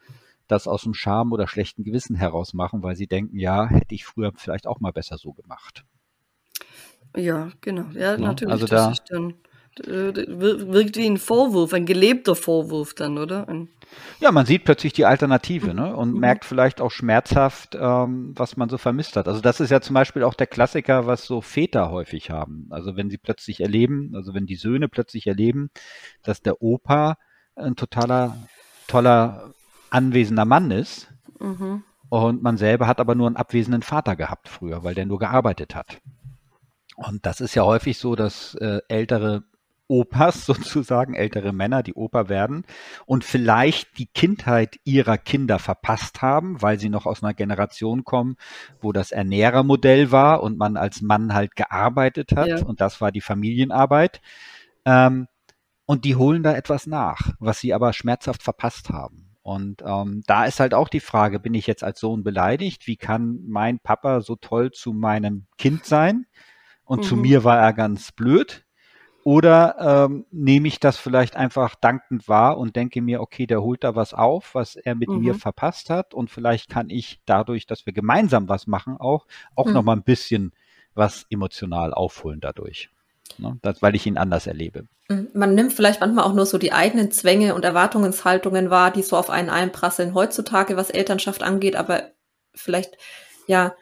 das 0.48 0.68
aus 0.68 0.82
dem 0.82 0.92
Scham 0.92 1.32
oder 1.32 1.48
schlechten 1.48 1.82
Gewissen 1.82 2.14
heraus 2.14 2.52
machen, 2.52 2.82
weil 2.82 2.94
sie 2.94 3.06
denken, 3.06 3.38
ja, 3.38 3.66
hätte 3.68 3.94
ich 3.94 4.04
früher 4.04 4.32
vielleicht 4.36 4.66
auch 4.66 4.80
mal 4.80 4.92
besser 4.92 5.16
so 5.16 5.32
gemacht. 5.32 5.86
Ja, 7.16 7.50
genau. 7.60 7.86
Ja, 7.92 8.12
ja 8.12 8.18
natürlich. 8.18 8.52
Also 8.52 8.66
da, 8.66 8.90
ist 8.90 9.04
dann, 9.08 9.34
äh, 9.86 10.14
wirkt 10.14 10.96
wie 10.96 11.06
ein 11.06 11.18
Vorwurf, 11.18 11.72
ein 11.72 11.86
gelebter 11.86 12.34
Vorwurf 12.34 12.94
dann, 12.94 13.18
oder? 13.18 13.48
Ein 13.48 13.68
ja, 14.20 14.32
man 14.32 14.46
sieht 14.46 14.64
plötzlich 14.64 14.92
die 14.92 15.04
Alternative 15.04 15.74
ne? 15.74 15.94
und 15.94 16.14
mhm. 16.14 16.20
merkt 16.20 16.44
vielleicht 16.44 16.80
auch 16.80 16.90
schmerzhaft, 16.90 17.76
ähm, 17.78 18.32
was 18.36 18.56
man 18.56 18.68
so 18.68 18.78
vermisst 18.78 19.16
hat. 19.16 19.28
Also 19.28 19.40
das 19.40 19.60
ist 19.60 19.70
ja 19.70 19.80
zum 19.80 19.94
Beispiel 19.94 20.22
auch 20.22 20.34
der 20.34 20.46
Klassiker, 20.46 21.06
was 21.06 21.26
so 21.26 21.40
Väter 21.40 21.90
häufig 21.90 22.30
haben. 22.30 22.66
Also 22.70 22.96
wenn 22.96 23.10
sie 23.10 23.18
plötzlich 23.18 23.60
erleben, 23.60 24.12
also 24.14 24.34
wenn 24.34 24.46
die 24.46 24.56
Söhne 24.56 24.88
plötzlich 24.88 25.26
erleben, 25.26 25.70
dass 26.22 26.42
der 26.42 26.62
Opa 26.62 27.16
ein 27.56 27.76
totaler, 27.76 28.36
toller, 28.88 29.52
anwesender 29.90 30.44
Mann 30.44 30.70
ist. 30.70 31.08
Mhm. 31.40 31.82
Und 32.08 32.42
man 32.42 32.56
selber 32.56 32.86
hat 32.86 33.00
aber 33.00 33.14
nur 33.14 33.26
einen 33.26 33.36
abwesenden 33.36 33.82
Vater 33.82 34.16
gehabt 34.16 34.48
früher, 34.48 34.84
weil 34.84 34.94
der 34.94 35.06
nur 35.06 35.18
gearbeitet 35.18 35.74
hat. 35.74 36.00
Und 36.96 37.26
das 37.26 37.40
ist 37.40 37.54
ja 37.54 37.64
häufig 37.64 37.98
so, 37.98 38.14
dass 38.14 38.54
äh, 38.56 38.80
ältere 38.88 39.44
Opas 39.88 40.46
sozusagen, 40.46 41.14
ältere 41.14 41.52
Männer, 41.52 41.82
die 41.82 41.94
Opa 41.94 42.28
werden 42.28 42.64
und 43.06 43.24
vielleicht 43.24 43.98
die 43.98 44.06
Kindheit 44.06 44.78
ihrer 44.84 45.18
Kinder 45.18 45.58
verpasst 45.58 46.22
haben, 46.22 46.62
weil 46.62 46.78
sie 46.78 46.88
noch 46.88 47.06
aus 47.06 47.22
einer 47.22 47.34
Generation 47.34 48.04
kommen, 48.04 48.36
wo 48.80 48.92
das 48.92 49.12
Ernährermodell 49.12 50.10
war 50.10 50.42
und 50.42 50.58
man 50.58 50.76
als 50.76 51.02
Mann 51.02 51.34
halt 51.34 51.56
gearbeitet 51.56 52.32
hat 52.34 52.48
ja. 52.48 52.64
und 52.64 52.80
das 52.80 53.00
war 53.00 53.12
die 53.12 53.20
Familienarbeit. 53.20 54.20
Ähm, 54.84 55.28
und 55.86 56.06
die 56.06 56.16
holen 56.16 56.42
da 56.42 56.54
etwas 56.54 56.86
nach, 56.86 57.32
was 57.38 57.60
sie 57.60 57.74
aber 57.74 57.92
schmerzhaft 57.92 58.42
verpasst 58.42 58.88
haben. 58.88 59.36
Und 59.42 59.82
ähm, 59.84 60.22
da 60.26 60.46
ist 60.46 60.58
halt 60.58 60.72
auch 60.72 60.88
die 60.88 61.00
Frage, 61.00 61.38
bin 61.38 61.52
ich 61.52 61.66
jetzt 61.66 61.84
als 61.84 62.00
Sohn 62.00 62.24
beleidigt? 62.24 62.86
Wie 62.86 62.96
kann 62.96 63.40
mein 63.46 63.78
Papa 63.78 64.22
so 64.22 64.36
toll 64.36 64.70
zu 64.70 64.94
meinem 64.94 65.46
Kind 65.58 65.84
sein? 65.84 66.24
Und 66.84 67.00
mhm. 67.00 67.02
zu 67.04 67.16
mir 67.16 67.44
war 67.44 67.58
er 67.58 67.72
ganz 67.72 68.12
blöd. 68.12 68.64
Oder 69.24 70.04
ähm, 70.04 70.26
nehme 70.30 70.68
ich 70.68 70.80
das 70.80 70.98
vielleicht 70.98 71.34
einfach 71.34 71.76
dankend 71.76 72.28
wahr 72.28 72.58
und 72.58 72.76
denke 72.76 73.00
mir, 73.00 73.22
okay, 73.22 73.46
der 73.46 73.62
holt 73.62 73.82
da 73.82 73.96
was 73.96 74.12
auf, 74.12 74.54
was 74.54 74.76
er 74.76 74.94
mit 74.94 75.08
mhm. 75.08 75.20
mir 75.20 75.34
verpasst 75.34 75.88
hat. 75.88 76.12
Und 76.12 76.30
vielleicht 76.30 76.68
kann 76.68 76.90
ich 76.90 77.20
dadurch, 77.24 77.66
dass 77.66 77.86
wir 77.86 77.94
gemeinsam 77.94 78.50
was 78.50 78.66
machen, 78.66 78.98
auch, 78.98 79.26
auch 79.54 79.66
mhm. 79.66 79.72
noch 79.72 79.82
mal 79.82 79.96
ein 79.96 80.02
bisschen 80.02 80.52
was 80.94 81.24
emotional 81.30 81.94
aufholen 81.94 82.40
dadurch. 82.40 82.90
Ne? 83.38 83.58
Das, 83.62 83.80
weil 83.80 83.94
ich 83.94 84.06
ihn 84.06 84.18
anders 84.18 84.46
erlebe. 84.46 84.84
Mhm. 85.08 85.28
Man 85.32 85.54
nimmt 85.54 85.72
vielleicht 85.72 86.00
manchmal 86.00 86.24
auch 86.24 86.34
nur 86.34 86.44
so 86.44 86.58
die 86.58 86.72
eigenen 86.72 87.10
Zwänge 87.10 87.54
und 87.54 87.64
Erwartungshaltungen 87.64 88.68
wahr, 88.68 88.90
die 88.90 89.02
so 89.02 89.16
auf 89.16 89.30
einen 89.30 89.48
einprasseln 89.48 90.12
heutzutage, 90.12 90.76
was 90.76 90.90
Elternschaft 90.90 91.42
angeht, 91.42 91.76
aber 91.76 92.10
vielleicht, 92.54 92.98
ja, 93.46 93.74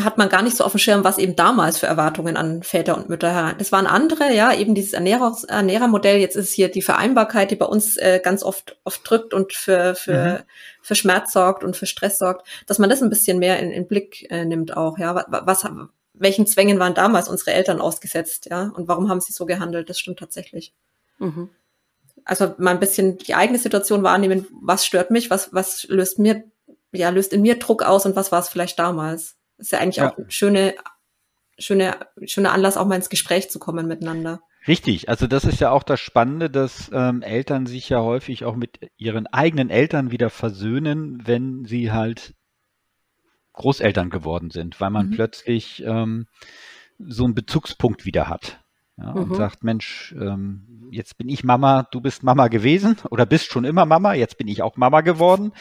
hat 0.00 0.16
man 0.16 0.30
gar 0.30 0.42
nicht 0.42 0.56
so 0.56 0.64
auf 0.64 0.72
dem 0.72 0.78
Schirm, 0.78 1.04
was 1.04 1.18
eben 1.18 1.36
damals 1.36 1.76
für 1.76 1.86
Erwartungen 1.86 2.38
an 2.38 2.62
Väter 2.62 2.96
und 2.96 3.10
Mütter 3.10 3.30
heran. 3.30 3.56
Das 3.58 3.72
waren 3.72 3.86
andere, 3.86 4.32
ja, 4.32 4.54
eben 4.54 4.74
dieses 4.74 4.94
Ernährungs 4.94 5.44
Ernährermodell. 5.44 6.18
Jetzt 6.18 6.34
ist 6.34 6.52
hier 6.52 6.70
die 6.70 6.80
Vereinbarkeit, 6.80 7.50
die 7.50 7.56
bei 7.56 7.66
uns 7.66 7.98
äh, 7.98 8.18
ganz 8.22 8.42
oft 8.42 8.78
oft 8.84 9.08
drückt 9.08 9.34
und 9.34 9.52
für 9.52 9.94
für 9.94 10.38
mhm. 10.38 10.42
für 10.80 10.94
Schmerz 10.94 11.32
sorgt 11.32 11.62
und 11.62 11.76
für 11.76 11.84
Stress 11.84 12.18
sorgt, 12.18 12.46
dass 12.66 12.78
man 12.78 12.88
das 12.88 13.02
ein 13.02 13.10
bisschen 13.10 13.38
mehr 13.38 13.58
in, 13.58 13.70
in 13.70 13.86
Blick 13.86 14.30
äh, 14.30 14.46
nimmt 14.46 14.74
auch. 14.74 14.96
Ja, 14.96 15.26
was 15.28 15.66
welchen 16.14 16.46
Zwängen 16.46 16.78
waren 16.78 16.94
damals 16.94 17.28
unsere 17.28 17.52
Eltern 17.52 17.80
ausgesetzt, 17.80 18.46
ja, 18.50 18.72
und 18.74 18.88
warum 18.88 19.10
haben 19.10 19.20
sie 19.20 19.32
so 19.32 19.44
gehandelt? 19.44 19.90
Das 19.90 19.98
stimmt 19.98 20.18
tatsächlich. 20.18 20.72
Mhm. 21.18 21.50
Also 22.24 22.54
mal 22.56 22.70
ein 22.70 22.80
bisschen 22.80 23.18
die 23.18 23.34
eigene 23.34 23.58
Situation 23.58 24.02
wahrnehmen. 24.02 24.46
Was 24.62 24.86
stört 24.86 25.10
mich? 25.10 25.28
Was 25.28 25.52
was 25.52 25.84
löst 25.88 26.18
mir 26.18 26.44
ja 26.92 27.10
löst 27.10 27.34
in 27.34 27.42
mir 27.42 27.58
Druck 27.58 27.82
aus 27.82 28.06
und 28.06 28.16
was 28.16 28.32
war 28.32 28.40
es 28.40 28.48
vielleicht 28.48 28.78
damals? 28.78 29.36
Ist 29.62 29.72
ja 29.72 29.78
eigentlich 29.78 29.96
ja. 29.96 30.12
auch 30.12 30.18
ein 30.18 30.30
schöne, 30.30 30.74
schöne, 31.58 31.96
schöner 32.24 32.52
Anlass, 32.52 32.76
auch 32.76 32.86
mal 32.86 32.96
ins 32.96 33.10
Gespräch 33.10 33.50
zu 33.50 33.58
kommen 33.58 33.86
miteinander. 33.86 34.40
Richtig, 34.68 35.08
also 35.08 35.26
das 35.26 35.44
ist 35.44 35.60
ja 35.60 35.70
auch 35.70 35.82
das 35.82 35.98
Spannende, 35.98 36.48
dass 36.48 36.90
ähm, 36.92 37.22
Eltern 37.22 37.66
sich 37.66 37.88
ja 37.88 38.00
häufig 38.00 38.44
auch 38.44 38.54
mit 38.54 38.78
ihren 38.96 39.26
eigenen 39.26 39.70
Eltern 39.70 40.12
wieder 40.12 40.30
versöhnen, 40.30 41.26
wenn 41.26 41.64
sie 41.64 41.90
halt 41.90 42.34
Großeltern 43.54 44.08
geworden 44.08 44.50
sind, 44.50 44.80
weil 44.80 44.90
man 44.90 45.08
mhm. 45.08 45.10
plötzlich 45.12 45.82
ähm, 45.84 46.26
so 46.98 47.24
einen 47.24 47.34
Bezugspunkt 47.34 48.04
wieder 48.06 48.28
hat. 48.28 48.60
Ja, 48.96 49.10
mhm. 49.10 49.22
Und 49.22 49.36
sagt, 49.36 49.64
Mensch, 49.64 50.14
ähm, 50.18 50.88
jetzt 50.90 51.18
bin 51.18 51.28
ich 51.28 51.42
Mama, 51.42 51.88
du 51.90 52.00
bist 52.00 52.22
Mama 52.22 52.48
gewesen 52.48 52.96
oder 53.10 53.26
bist 53.26 53.50
schon 53.50 53.64
immer 53.64 53.84
Mama, 53.84 54.14
jetzt 54.14 54.38
bin 54.38 54.48
ich 54.48 54.62
auch 54.62 54.76
Mama 54.76 55.00
geworden. 55.00 55.52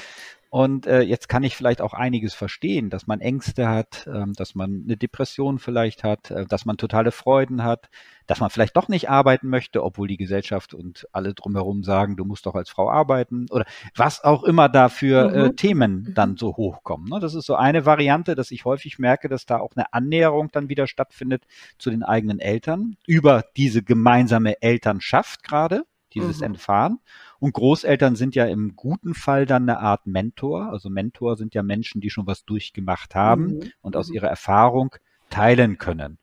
Und 0.51 0.85
äh, 0.85 0.99
jetzt 0.99 1.29
kann 1.29 1.43
ich 1.43 1.55
vielleicht 1.55 1.79
auch 1.79 1.93
einiges 1.93 2.33
verstehen, 2.33 2.89
dass 2.89 3.07
man 3.07 3.21
Ängste 3.21 3.69
hat, 3.69 4.05
ähm, 4.13 4.33
dass 4.33 4.53
man 4.53 4.83
eine 4.83 4.97
Depression 4.97 5.59
vielleicht 5.59 6.03
hat, 6.03 6.29
äh, 6.29 6.45
dass 6.45 6.65
man 6.65 6.75
totale 6.75 7.13
Freuden 7.13 7.63
hat, 7.63 7.89
dass 8.27 8.41
man 8.41 8.49
vielleicht 8.49 8.75
doch 8.75 8.89
nicht 8.89 9.09
arbeiten 9.09 9.47
möchte, 9.47 9.81
obwohl 9.81 10.09
die 10.09 10.17
Gesellschaft 10.17 10.73
und 10.73 11.07
alle 11.13 11.33
drumherum 11.33 11.83
sagen, 11.83 12.17
du 12.17 12.25
musst 12.25 12.45
doch 12.45 12.53
als 12.53 12.69
Frau 12.69 12.91
arbeiten 12.91 13.45
oder 13.49 13.63
was 13.95 14.25
auch 14.25 14.43
immer 14.43 14.67
da 14.67 14.89
für 14.89 15.31
äh, 15.33 15.39
mhm. 15.39 15.45
äh, 15.45 15.53
Themen 15.53 15.91
mhm. 16.09 16.13
dann 16.15 16.35
so 16.35 16.57
hochkommen. 16.57 17.07
Ne? 17.07 17.21
Das 17.21 17.33
ist 17.33 17.45
so 17.45 17.55
eine 17.55 17.85
Variante, 17.85 18.35
dass 18.35 18.51
ich 18.51 18.65
häufig 18.65 18.99
merke, 18.99 19.29
dass 19.29 19.45
da 19.45 19.57
auch 19.57 19.71
eine 19.77 19.93
Annäherung 19.93 20.49
dann 20.51 20.67
wieder 20.67 20.85
stattfindet 20.85 21.45
zu 21.77 21.91
den 21.91 22.03
eigenen 22.03 22.39
Eltern 22.39 22.97
über 23.07 23.45
diese 23.55 23.83
gemeinsame 23.83 24.61
Elternschaft 24.61 25.43
gerade, 25.43 25.85
dieses 26.13 26.39
mhm. 26.39 26.47
Entfahren. 26.47 26.99
Und 27.39 27.53
Großeltern 27.53 28.15
sind 28.15 28.35
ja 28.35 28.45
im 28.45 28.75
guten 28.75 29.13
Fall 29.13 29.45
dann 29.45 29.63
eine 29.63 29.79
Art 29.79 30.07
Mentor. 30.07 30.71
Also 30.71 30.89
Mentor 30.89 31.37
sind 31.37 31.53
ja 31.53 31.63
Menschen, 31.63 32.01
die 32.01 32.09
schon 32.09 32.27
was 32.27 32.45
durchgemacht 32.45 33.15
haben 33.15 33.45
mhm. 33.45 33.71
und 33.81 33.95
aus 33.95 34.09
mhm. 34.09 34.15
ihrer 34.15 34.27
Erfahrung 34.27 34.95
teilen 35.29 35.77
können. 35.77 36.17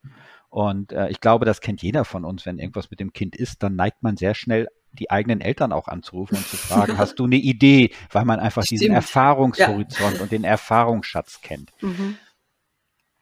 Und 0.50 0.92
äh, 0.92 1.08
ich 1.08 1.20
glaube, 1.20 1.44
das 1.44 1.60
kennt 1.60 1.82
jeder 1.82 2.04
von 2.04 2.24
uns. 2.24 2.46
Wenn 2.46 2.58
irgendwas 2.58 2.90
mit 2.90 3.00
dem 3.00 3.12
Kind 3.12 3.36
ist, 3.36 3.62
dann 3.62 3.76
neigt 3.76 4.02
man 4.02 4.16
sehr 4.16 4.34
schnell 4.34 4.68
die 4.92 5.10
eigenen 5.10 5.40
Eltern 5.40 5.72
auch 5.72 5.88
anzurufen 5.88 6.36
und 6.36 6.46
zu 6.46 6.56
fragen, 6.56 6.98
hast 6.98 7.18
du 7.18 7.24
eine 7.24 7.36
Idee, 7.36 7.92
weil 8.10 8.24
man 8.24 8.40
einfach 8.40 8.62
Stimmt. 8.62 8.80
diesen 8.80 8.94
Erfahrungshorizont 8.94 10.16
ja. 10.16 10.22
und 10.22 10.32
den 10.32 10.44
Erfahrungsschatz 10.44 11.40
kennt. 11.42 11.72
Mhm. 11.80 12.16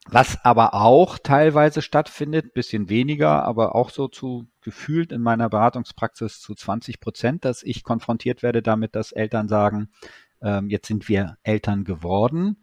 Was 0.08 0.44
aber 0.44 0.74
auch 0.74 1.18
teilweise 1.18 1.82
stattfindet, 1.82 2.54
bisschen 2.54 2.88
weniger, 2.88 3.44
aber 3.44 3.74
auch 3.74 3.90
so 3.90 4.06
zu 4.08 4.46
gefühlt 4.60 5.10
in 5.10 5.20
meiner 5.20 5.48
Beratungspraxis 5.48 6.40
zu 6.40 6.54
20 6.54 7.00
Prozent, 7.00 7.44
dass 7.44 7.62
ich 7.62 7.82
konfrontiert 7.82 8.42
werde 8.42 8.62
damit, 8.62 8.94
dass 8.94 9.12
Eltern 9.12 9.48
sagen, 9.48 9.88
ähm, 10.42 10.70
jetzt 10.70 10.86
sind 10.86 11.08
wir 11.08 11.38
Eltern 11.42 11.84
geworden 11.84 12.56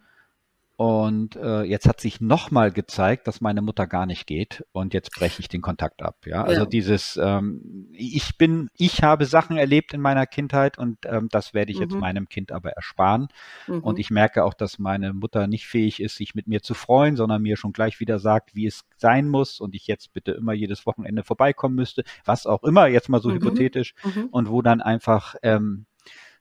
und 0.75 1.36
äh, 1.36 1.62
jetzt 1.62 1.88
hat 1.88 2.01
sich 2.01 2.19
nochmal 2.19 2.71
gezeigt, 2.71 3.27
dass 3.27 3.41
meine 3.41 3.62
Mutter 3.62 3.86
gar 3.86 4.07
nicht 4.07 4.25
geht 4.25 4.65
und 4.71 4.95
jetzt 4.95 5.12
breche 5.12 5.39
ich 5.39 5.47
den 5.47 5.62
Kontakt 5.62 6.01
ab. 6.01 6.25
Ja, 6.25 6.43
also 6.43 6.62
ja. 6.62 6.65
dieses, 6.65 7.15
ähm, 7.21 7.89
ich 7.91 8.39
bin, 8.39 8.69
ich 8.75 9.03
habe 9.03 9.25
Sachen 9.25 9.55
erlebt 9.55 9.93
in 9.93 10.01
meiner 10.01 10.25
Kindheit 10.25 10.79
und 10.79 10.97
ähm, 11.05 11.29
das 11.29 11.53
werde 11.53 11.71
ich 11.71 11.77
mhm. 11.77 11.83
jetzt 11.83 11.95
meinem 11.95 12.27
Kind 12.27 12.51
aber 12.51 12.71
ersparen. 12.71 13.27
Mhm. 13.67 13.79
Und 13.81 13.99
ich 13.99 14.09
merke 14.09 14.43
auch, 14.43 14.55
dass 14.55 14.79
meine 14.79 15.13
Mutter 15.13 15.45
nicht 15.45 15.67
fähig 15.67 16.01
ist, 16.01 16.15
sich 16.15 16.33
mit 16.33 16.47
mir 16.47 16.63
zu 16.63 16.73
freuen, 16.73 17.15
sondern 17.15 17.43
mir 17.43 17.55
schon 17.55 17.71
gleich 17.71 17.99
wieder 17.99 18.17
sagt, 18.17 18.55
wie 18.55 18.65
es 18.65 18.83
sein 18.97 19.29
muss 19.29 19.59
und 19.59 19.75
ich 19.75 19.86
jetzt 19.86 20.12
bitte 20.12 20.31
immer 20.31 20.53
jedes 20.53 20.88
Wochenende 20.88 21.23
vorbeikommen 21.23 21.75
müsste, 21.75 22.03
was 22.25 22.47
auch 22.47 22.63
immer, 22.63 22.88
jetzt 22.88 23.09
mal 23.09 23.21
so 23.21 23.29
mhm. 23.29 23.36
hypothetisch, 23.36 23.93
mhm. 24.03 24.29
und 24.31 24.49
wo 24.49 24.63
dann 24.63 24.81
einfach 24.81 25.36
ähm, 25.43 25.86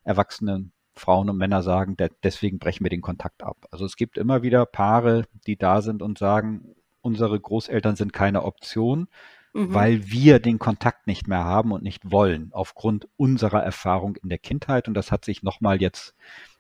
Erwachsene 0.05 0.71
Frauen 0.95 1.31
und 1.31 1.39
Männer 1.39 1.63
sagen, 1.63 1.97
deswegen 2.23 2.59
brechen 2.59 2.85
wir 2.85 2.91
den 2.91 3.01
Kontakt 3.01 3.43
ab. 3.43 3.57
Also 3.71 3.85
es 3.85 3.97
gibt 3.97 4.19
immer 4.19 4.43
wieder 4.43 4.67
Paare, 4.67 5.25
die 5.47 5.57
da 5.57 5.83
sind 5.83 6.03
und 6.03 6.19
sagen, 6.19 6.75
unsere 7.01 7.39
Großeltern 7.39 7.97
sind 7.97 8.13
keine 8.13 8.45
Option, 8.45 9.09
mhm. 9.53 9.75
weil 9.75 10.11
wir 10.11 10.39
den 10.39 10.59
Kontakt 10.59 11.07
nicht 11.07 11.29
mehr 11.29 11.45
haben 11.45 11.73
und 11.73 11.83
nicht 11.83 12.11
wollen, 12.11 12.51
aufgrund 12.53 13.09
unserer 13.17 13.63
Erfahrung 13.63 14.17
in 14.17 14.29
der 14.29 14.39
Kindheit. 14.39 14.89
Und 14.89 14.95
das 14.95 15.11
hat 15.11 15.25
sich 15.25 15.43
nochmal 15.43 15.81
jetzt 15.81 16.15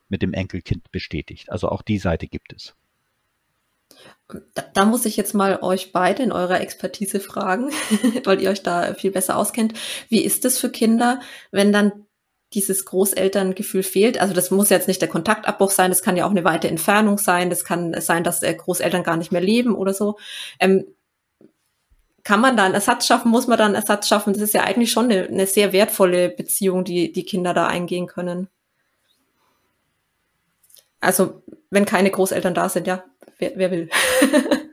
mit 0.08 0.22
dem 0.22 0.34
Enkelkind 0.34 0.90
bestätigt. 0.92 1.50
Also 1.50 1.68
auch 1.68 1.82
die 1.82 1.98
Seite 1.98 2.26
gibt 2.26 2.52
es. 2.52 2.74
Da, 4.54 4.62
da, 4.72 4.84
muss 4.86 5.04
ich 5.04 5.16
jetzt 5.16 5.34
mal 5.34 5.58
euch 5.62 5.92
beide 5.92 6.22
in 6.22 6.32
eurer 6.32 6.60
Expertise 6.60 7.20
fragen, 7.20 7.70
weil 8.24 8.40
ihr 8.40 8.50
euch 8.50 8.62
da 8.62 8.94
viel 8.94 9.10
besser 9.10 9.36
auskennt. 9.36 9.74
Wie 10.08 10.22
ist 10.22 10.44
es 10.46 10.58
für 10.58 10.70
Kinder, 10.70 11.20
wenn 11.50 11.72
dann 11.72 12.06
dieses 12.54 12.84
Großelterngefühl 12.84 13.82
fehlt. 13.82 14.20
Also 14.20 14.34
das 14.34 14.50
muss 14.50 14.70
jetzt 14.70 14.88
nicht 14.88 15.00
der 15.00 15.08
Kontaktabbruch 15.08 15.70
sein, 15.70 15.90
das 15.90 16.02
kann 16.02 16.16
ja 16.16 16.26
auch 16.26 16.30
eine 16.30 16.44
weite 16.44 16.68
Entfernung 16.68 17.18
sein, 17.18 17.50
das 17.50 17.64
kann 17.64 17.98
sein, 18.00 18.24
dass 18.24 18.42
äh, 18.42 18.54
Großeltern 18.54 19.02
gar 19.02 19.16
nicht 19.16 19.32
mehr 19.32 19.40
leben 19.40 19.74
oder 19.74 19.94
so. 19.94 20.18
Ähm, 20.60 20.86
kann 22.24 22.40
man 22.40 22.56
da 22.56 22.64
einen 22.64 22.74
Ersatz 22.74 23.06
schaffen? 23.06 23.30
Muss 23.30 23.46
man 23.48 23.58
da 23.58 23.66
einen 23.66 23.74
Ersatz 23.74 24.06
schaffen? 24.06 24.32
Das 24.32 24.42
ist 24.42 24.54
ja 24.54 24.62
eigentlich 24.62 24.92
schon 24.92 25.06
eine, 25.06 25.26
eine 25.26 25.46
sehr 25.46 25.72
wertvolle 25.72 26.28
Beziehung, 26.28 26.84
die 26.84 27.12
die 27.12 27.24
Kinder 27.24 27.52
da 27.52 27.66
eingehen 27.66 28.06
können. 28.06 28.48
Also 31.00 31.42
wenn 31.70 31.84
keine 31.84 32.10
Großeltern 32.10 32.54
da 32.54 32.68
sind, 32.68 32.86
ja, 32.86 33.02
wer, 33.38 33.52
wer 33.56 33.70
will. 33.70 33.90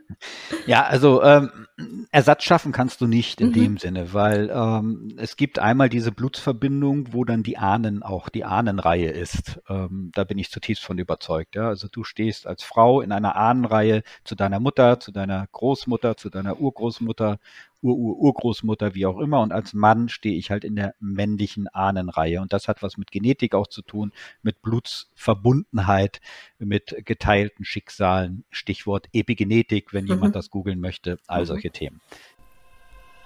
Ja, 0.66 0.84
also 0.84 1.24
ähm, 1.24 1.68
Ersatz 2.12 2.44
schaffen 2.44 2.72
kannst 2.72 3.02
du 3.02 3.08
nicht 3.08 3.42
in 3.42 3.50
mhm. 3.50 3.54
dem 3.54 3.78
Sinne, 3.78 4.14
weil 4.14 4.50
ähm, 4.54 5.16
es 5.18 5.38
gibt 5.38 5.60
einmal 5.60 5.90
diese 5.90 6.12
Blutsverbindung, 6.12 7.14
wo 7.14 7.24
dann 7.24 7.44
die 7.44 7.58
Ahnen 7.58 8.04
auch 8.04 8.30
die 8.30 8.44
Ahnenreihe 8.44 9.10
ist. 9.10 9.60
Ähm, 9.70 10.12
da 10.14 10.24
bin 10.24 10.38
ich 10.38 10.52
zutiefst 10.52 10.84
von 10.84 10.98
überzeugt. 10.98 11.56
Ja? 11.56 11.68
Also 11.68 11.88
du 11.88 12.04
stehst 12.04 12.48
als 12.48 12.64
Frau 12.64 13.02
in 13.02 13.12
einer 13.12 13.36
Ahnenreihe 13.36 14.04
zu 14.24 14.36
deiner 14.36 14.60
Mutter, 14.60 15.00
zu 15.00 15.12
deiner 15.12 15.48
Großmutter, 15.52 16.18
zu 16.18 16.30
deiner 16.30 16.60
Urgroßmutter 16.60 17.40
Ur-Ur-Urgroßmutter, 17.82 18.96
wie 18.96 19.06
auch 19.06 19.20
immer. 19.20 19.42
Und 19.42 19.52
als 19.52 19.74
Mann 19.74 20.10
stehe 20.10 20.36
ich 20.36 20.52
halt 20.52 20.64
in 20.64 20.76
der 20.76 20.96
männlichen 21.00 21.68
Ahnenreihe. 21.68 22.42
Und 22.42 22.54
das 22.54 22.68
hat 22.68 22.82
was 22.84 22.98
mit 22.98 23.12
Genetik 23.12 23.56
auch 23.56 23.68
zu 23.68 23.82
tun, 23.82 24.12
mit 24.42 24.62
Blutsverbundenheit, 24.62 26.22
mit 26.58 26.96
geteilten 27.06 27.66
Schicksalen. 27.66 28.44
Stichwort 28.50 29.08
Epigenetik, 29.14 29.94
wenn 29.94 30.06
mhm. 30.06 30.12
jemand 30.12 30.36
das 30.36 30.50
googeln 30.50 30.80
möchte. 30.80 31.20
All 31.28 31.42
mhm. 31.42 31.46
solche 31.46 31.72
Themen. 31.72 32.02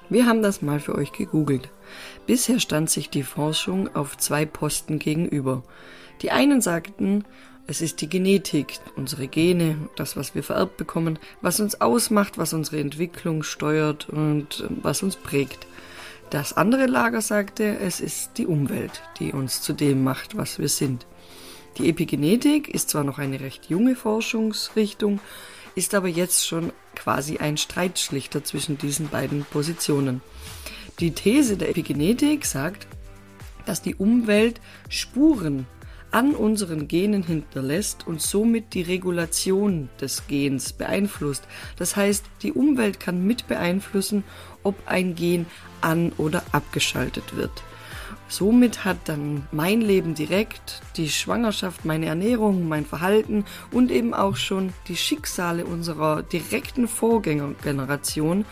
Wir 0.10 0.26
haben 0.26 0.42
das 0.42 0.62
mal 0.62 0.80
für 0.80 0.96
euch 0.96 1.12
gegoogelt. 1.12 1.72
Bisher 2.28 2.60
stand 2.60 2.90
sich 2.90 3.10
die 3.10 3.24
Forschung 3.24 3.96
auf 3.96 4.18
zwei 4.18 4.46
Posten 4.46 5.00
gegenüber. 5.00 5.64
Die 6.22 6.32
einen 6.32 6.62
sagten, 6.62 7.24
es 7.66 7.82
ist 7.82 8.02
die 8.02 8.10
Genetik, 8.10 8.80
unsere 8.96 9.28
Gene, 9.28 9.78
das, 9.96 10.18
was 10.18 10.36
wir 10.36 10.44
vererbt 10.44 10.78
bekommen, 10.78 11.18
was 11.42 11.60
uns 11.60 11.80
ausmacht, 11.80 12.38
was 12.38 12.54
unsere 12.54 12.80
Entwicklung 12.80 13.44
steuert 13.44 14.10
und 14.10 14.60
äh, 14.60 14.68
was 14.82 15.04
uns 15.04 15.16
prägt. 15.16 15.66
Das 16.30 16.54
andere 16.54 16.88
Lager 16.88 17.22
sagte, 17.22 17.78
es 17.80 18.00
ist 18.00 18.32
die 18.38 18.48
Umwelt, 18.48 19.04
die 19.20 19.32
uns 19.32 19.62
zu 19.62 19.74
dem 19.74 20.04
macht, 20.04 20.36
was 20.36 20.60
wir 20.60 20.70
sind. 20.70 21.06
Die 21.78 21.90
Epigenetik 21.90 22.68
ist 22.68 22.90
zwar 22.90 23.04
noch 23.04 23.18
eine 23.18 23.40
recht 23.40 23.70
junge 23.70 23.96
Forschungsrichtung, 23.96 25.20
ist 25.76 25.96
aber 25.96 26.08
jetzt 26.08 26.48
schon 26.48 26.74
quasi 26.96 27.38
ein 27.38 27.58
Streitschlichter 27.58 28.44
zwischen 28.44 28.78
diesen 28.78 29.10
beiden 29.10 29.46
Positionen. 29.46 30.22
Die 31.00 31.12
These 31.12 31.58
der 31.58 31.70
Epigenetik 31.70 32.46
sagt, 32.46 32.88
dass 33.66 33.82
die 33.82 33.96
Umwelt 33.96 34.60
Spuren 34.90 35.66
an 36.14 36.36
unseren 36.36 36.88
Genen 36.88 37.24
hinterlässt 37.24 38.06
und 38.06 38.22
somit 38.22 38.74
die 38.76 38.84
Regulation 38.84 39.90
des 40.00 40.28
Gens 40.28 40.74
beeinflusst. 40.74 41.48
Das 41.78 41.96
heißt, 41.96 42.26
die 42.44 42.54
Umwelt 42.54 43.00
kann 43.00 43.26
mit 43.26 43.48
beeinflussen, 43.48 44.24
ob 44.62 44.76
ein 44.86 45.16
Gen 45.16 45.48
an- 45.82 46.14
oder 46.18 46.44
abgeschaltet 46.52 47.36
wird. 47.36 47.64
Somit 48.28 48.86
hat 48.86 48.98
dann 49.06 49.48
mein 49.52 49.82
Leben 49.82 50.16
direkt, 50.16 50.82
die 50.98 51.10
Schwangerschaft, 51.10 51.84
meine 51.84 52.06
Ernährung, 52.06 52.68
mein 52.68 52.86
Verhalten 52.86 53.44
und 53.72 53.92
eben 53.92 54.14
auch 54.14 54.36
schon 54.36 54.72
die 54.88 54.98
Schicksale 54.98 55.66
unserer 55.66 56.24
direkten 56.24 56.88
Vorgängergeneration 56.88 58.46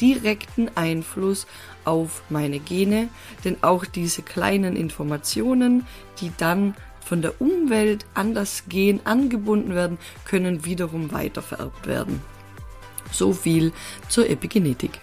direkten 0.00 0.70
Einfluss 0.76 1.46
auf 1.84 2.22
meine 2.30 2.60
Gene, 2.60 3.08
denn 3.44 3.56
auch 3.62 3.84
diese 3.84 4.22
kleinen 4.22 4.76
Informationen, 4.76 5.86
die 6.20 6.30
dann 6.36 6.74
von 7.08 7.22
der 7.22 7.40
Umwelt 7.40 8.04
an 8.12 8.34
das 8.34 8.68
Gen 8.68 9.00
angebunden 9.04 9.74
werden, 9.74 9.96
können 10.26 10.66
wiederum 10.66 11.10
weitervererbt 11.10 11.86
werden. 11.86 12.20
So 13.10 13.32
viel 13.32 13.72
zur 14.10 14.28
Epigenetik. 14.28 15.00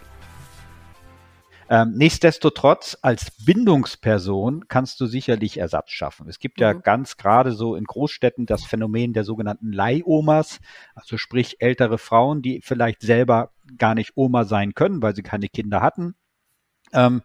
Ähm, 1.68 1.94
nichtsdestotrotz, 1.96 2.96
als 3.02 3.32
Bindungsperson 3.44 4.68
kannst 4.68 5.02
du 5.02 5.08
sicherlich 5.08 5.58
Ersatz 5.58 5.90
schaffen. 5.90 6.30
Es 6.30 6.38
gibt 6.38 6.60
ja 6.60 6.76
mhm. 6.76 6.84
ganz 6.84 7.18
gerade 7.18 7.54
so 7.54 7.76
in 7.76 7.86
Großstädten 7.86 8.46
das 8.46 8.64
Phänomen 8.64 9.14
der 9.14 9.24
sogenannten 9.24 9.72
Leihomas, 9.72 10.60
also 10.94 11.18
sprich 11.18 11.56
ältere 11.60 11.98
Frauen, 11.98 12.44
die 12.44 12.62
vielleicht 12.64 13.02
selber 13.02 13.50
gar 13.80 13.96
nicht 13.96 14.12
Oma 14.14 14.44
sein 14.44 14.76
können, 14.76 15.02
weil 15.02 15.16
sie 15.16 15.24
keine 15.24 15.48
Kinder 15.48 15.82
hatten. 15.82 16.14
Ähm, 16.94 17.24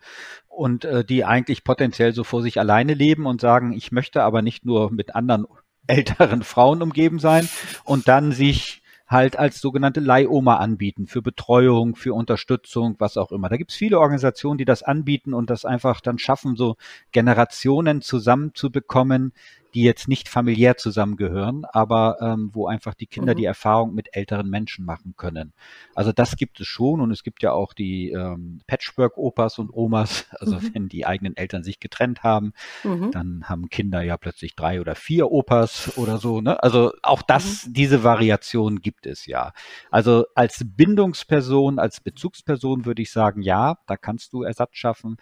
und 0.61 0.85
äh, 0.85 1.07
die 1.07 1.25
eigentlich 1.25 1.65
potenziell 1.65 2.13
so 2.13 2.23
vor 2.23 2.43
sich 2.43 2.61
alleine 2.61 2.93
leben 2.93 3.25
und 3.25 3.41
sagen, 3.41 3.73
ich 3.73 3.93
möchte 3.93 4.23
aber 4.23 4.43
nicht 4.43 4.67
nur 4.67 4.93
mit 4.93 5.15
anderen 5.15 5.47
älteren 5.87 6.43
Frauen 6.43 6.83
umgeben 6.83 7.19
sein 7.19 7.49
und 7.85 8.09
dann 8.09 8.33
sich 8.33 8.83
halt 9.07 9.39
als 9.39 9.61
sogenannte 9.61 10.01
Leihoma 10.01 10.59
anbieten 10.59 11.07
für 11.07 11.23
Betreuung, 11.23 11.97
für 11.97 12.13
Unterstützung, 12.13 12.97
was 12.99 13.17
auch 13.17 13.33
immer. 13.33 13.49
Da 13.49 13.57
gibt 13.57 13.71
es 13.71 13.77
viele 13.77 13.99
Organisationen, 13.99 14.59
die 14.59 14.67
das 14.67 14.83
anbieten 14.83 15.33
und 15.33 15.49
das 15.49 15.65
einfach 15.65 16.03
dann 16.03 16.19
schaffen, 16.19 16.57
so 16.57 16.77
Generationen 17.11 18.03
zusammenzubekommen, 18.03 19.33
die 19.75 19.83
jetzt 19.83 20.09
nicht 20.09 20.29
familiär 20.29 20.77
zusammengehören, 20.77 21.65
aber 21.65 22.19
ähm, 22.21 22.51
wo 22.53 22.67
einfach 22.67 22.95
die 22.95 23.07
Kinder 23.07 23.35
mhm. 23.35 23.39
die 23.39 23.45
Erfahrung 23.45 23.95
mit 23.95 24.09
älteren 24.13 24.49
Menschen 24.49 24.85
machen 24.85 25.15
können. 25.17 25.53
Also 25.95 26.13
das 26.13 26.37
gibt 26.37 26.61
es 26.61 26.67
schon 26.67 27.01
und 27.01 27.11
es 27.11 27.23
gibt 27.23 27.43
ja 27.43 27.53
auch 27.53 27.73
die 27.73 28.11
ähm, 28.11 28.61
Patchwork-Opas 28.67 29.59
und 29.59 29.71
Omas, 29.73 30.27
also 30.41 30.57
mhm. 30.57 30.75
wenn 30.75 30.89
die 30.89 31.07
eigenen 31.07 31.37
Eltern 31.37 31.63
sich 31.63 31.81
getrennt 31.81 32.23
haben, 32.23 32.53
mhm. 32.85 33.11
dann 33.13 33.45
haben 33.49 33.69
Kinder 33.69 34.03
ja 34.03 34.17
plötzlich 34.17 34.57
drei 34.57 34.81
oder 34.81 34.95
vier 34.95 35.31
Opas 35.31 35.97
oder 35.97 36.19
so. 36.19 36.41
Ne? 36.41 36.63
Also 36.63 36.93
auch 37.03 37.23
das, 37.23 37.67
mhm. 37.67 37.73
diese 37.75 38.03
Variation 38.03 38.81
gibt 38.81 39.07
es 39.07 39.27
ja. 39.27 39.53
Also 39.91 40.25
als 40.35 40.65
Bindungsperson, 40.65 41.79
als 41.79 42.01
Bezugsperson 42.01 42.85
würde 42.85 43.03
ich 43.03 43.11
sagen, 43.11 43.43
ja, 43.43 43.79
da 43.87 43.97
kannst 43.97 44.33
du 44.33 44.43
Ersatz 44.43 44.77
schaffen. 44.77 45.17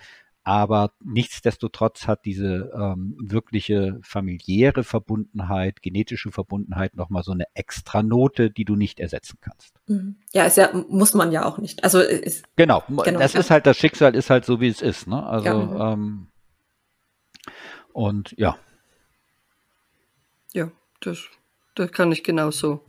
Aber 0.49 0.93
nichtsdestotrotz 1.05 2.07
hat 2.07 2.25
diese 2.25 2.73
ähm, 2.75 3.19
wirkliche 3.21 3.99
familiäre 4.01 4.83
Verbundenheit, 4.83 5.83
genetische 5.83 6.33
Verbundenheit 6.33 6.97
nochmal 6.97 7.23
so 7.23 7.33
eine 7.33 7.45
extra 7.53 8.03
Note, 8.03 8.51
die 8.51 8.65
du 8.65 8.75
nicht 8.75 8.99
ersetzen 8.99 9.37
kannst. 9.43 9.75
Mhm. 9.89 10.17
Ja, 10.33 10.47
ist 10.47 10.57
ja, 10.57 10.71
muss 10.89 11.13
man 11.13 11.33
ja 11.33 11.45
auch 11.45 11.59
nicht. 11.59 11.85
Also 11.85 12.01
ist, 12.01 12.47
genau, 12.57 12.83
genau, 12.89 13.19
das 13.19 13.35
ja. 13.35 13.41
ist 13.41 13.51
halt, 13.51 13.67
das 13.67 13.77
Schicksal 13.77 14.17
ist 14.17 14.31
halt 14.31 14.47
so, 14.47 14.59
wie 14.59 14.69
es 14.69 14.81
ist. 14.81 15.07
Ne? 15.07 15.23
Also 15.23 15.47
ja. 15.47 15.93
ähm, 15.93 16.29
und 17.93 18.35
ja. 18.39 18.57
Ja, 20.55 20.71
das, 21.03 21.19
das 21.75 21.93
kann 21.93 22.11
ich 22.11 22.25
genauso. 22.25 22.81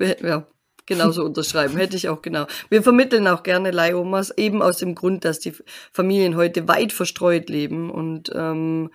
Ja, 0.00 0.48
genauso 0.86 1.24
unterschreiben. 1.24 1.76
Hätte 1.76 1.96
ich 1.96 2.08
auch 2.08 2.22
genau. 2.22 2.46
Wir 2.68 2.82
vermitteln 2.82 3.26
auch 3.28 3.42
gerne 3.42 3.70
Leihomas, 3.70 4.30
eben 4.36 4.62
aus 4.62 4.78
dem 4.78 4.94
Grund, 4.94 5.24
dass 5.24 5.40
die 5.40 5.54
Familien 5.92 6.36
heute 6.36 6.68
weit 6.68 6.92
verstreut 6.92 7.48
leben 7.48 7.90
und 7.90 8.30
ähm, 8.34 8.90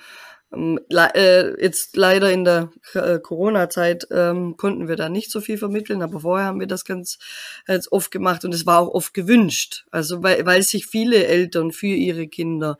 ähm 0.53 0.79
äh, 0.89 1.61
jetzt 1.61 1.95
leider 1.95 2.31
in 2.31 2.43
der 2.43 2.71
äh, 2.93 3.19
Corona-Zeit 3.19 4.07
ähm, 4.11 4.57
konnten 4.57 4.87
wir 4.87 4.95
da 4.95 5.09
nicht 5.09 5.31
so 5.31 5.41
viel 5.41 5.57
vermitteln, 5.57 6.01
aber 6.01 6.21
vorher 6.21 6.47
haben 6.47 6.59
wir 6.59 6.67
das 6.67 6.85
ganz, 6.85 7.19
ganz 7.65 7.87
oft 7.91 8.11
gemacht 8.11 8.45
und 8.45 8.53
es 8.53 8.65
war 8.65 8.79
auch 8.79 8.89
oft 8.89 9.13
gewünscht. 9.13 9.85
Also 9.91 10.23
weil, 10.23 10.45
weil 10.45 10.63
sich 10.63 10.87
viele 10.87 11.25
Eltern 11.25 11.71
für 11.71 11.87
ihre 11.87 12.27
Kinder 12.27 12.77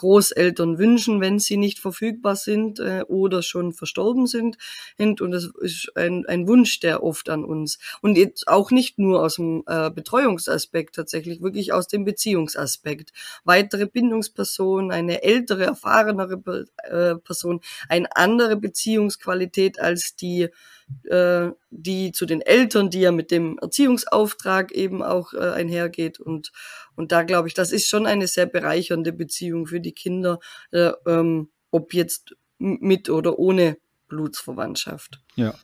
Großeltern 0.00 0.78
wünschen, 0.78 1.20
wenn 1.20 1.38
sie 1.38 1.58
nicht 1.58 1.78
verfügbar 1.78 2.34
sind 2.34 2.80
äh, 2.80 3.04
oder 3.06 3.42
schon 3.42 3.74
verstorben 3.74 4.26
sind. 4.26 4.56
Und 4.98 5.30
das 5.30 5.50
ist 5.60 5.92
ein, 5.94 6.24
ein 6.26 6.48
Wunsch, 6.48 6.80
der 6.80 7.02
oft 7.02 7.28
an 7.28 7.44
uns. 7.44 7.78
Und 8.00 8.16
jetzt 8.16 8.48
auch 8.48 8.70
nicht 8.70 8.98
nur 8.98 9.22
aus 9.22 9.36
dem 9.36 9.62
äh, 9.66 9.90
Betreuungsaspekt 9.90 10.94
tatsächlich, 10.94 11.42
wirklich 11.42 11.74
aus 11.74 11.86
dem 11.86 12.06
Beziehungsaspekt. 12.06 13.12
Weitere 13.44 13.86
Bindungspersonen, 13.86 14.90
eine 14.90 15.22
ältere, 15.22 15.64
erfahrenere 15.64 16.64
äh, 16.84 17.16
Person, 17.16 17.60
eine 17.90 18.16
andere 18.16 18.56
Beziehungsqualität 18.56 19.78
als 19.78 20.16
die 20.16 20.48
äh, 21.04 21.50
die 21.70 22.12
zu 22.12 22.26
den 22.26 22.40
Eltern, 22.40 22.90
die 22.90 23.00
ja 23.00 23.12
mit 23.12 23.30
dem 23.30 23.58
Erziehungsauftrag 23.58 24.72
eben 24.72 25.02
auch 25.02 25.32
äh, 25.32 25.38
einhergeht. 25.38 26.20
Und, 26.20 26.52
und 26.96 27.12
da 27.12 27.22
glaube 27.22 27.48
ich, 27.48 27.54
das 27.54 27.72
ist 27.72 27.88
schon 27.88 28.06
eine 28.06 28.26
sehr 28.26 28.46
bereichernde 28.46 29.12
Beziehung 29.12 29.66
für 29.66 29.80
die 29.80 29.92
Kinder, 29.92 30.38
äh, 30.72 30.92
ähm, 31.06 31.50
ob 31.70 31.94
jetzt 31.94 32.34
mit 32.58 33.08
oder 33.08 33.38
ohne 33.38 33.78
Blutsverwandtschaft. 34.08 35.20
Ja, 35.36 35.54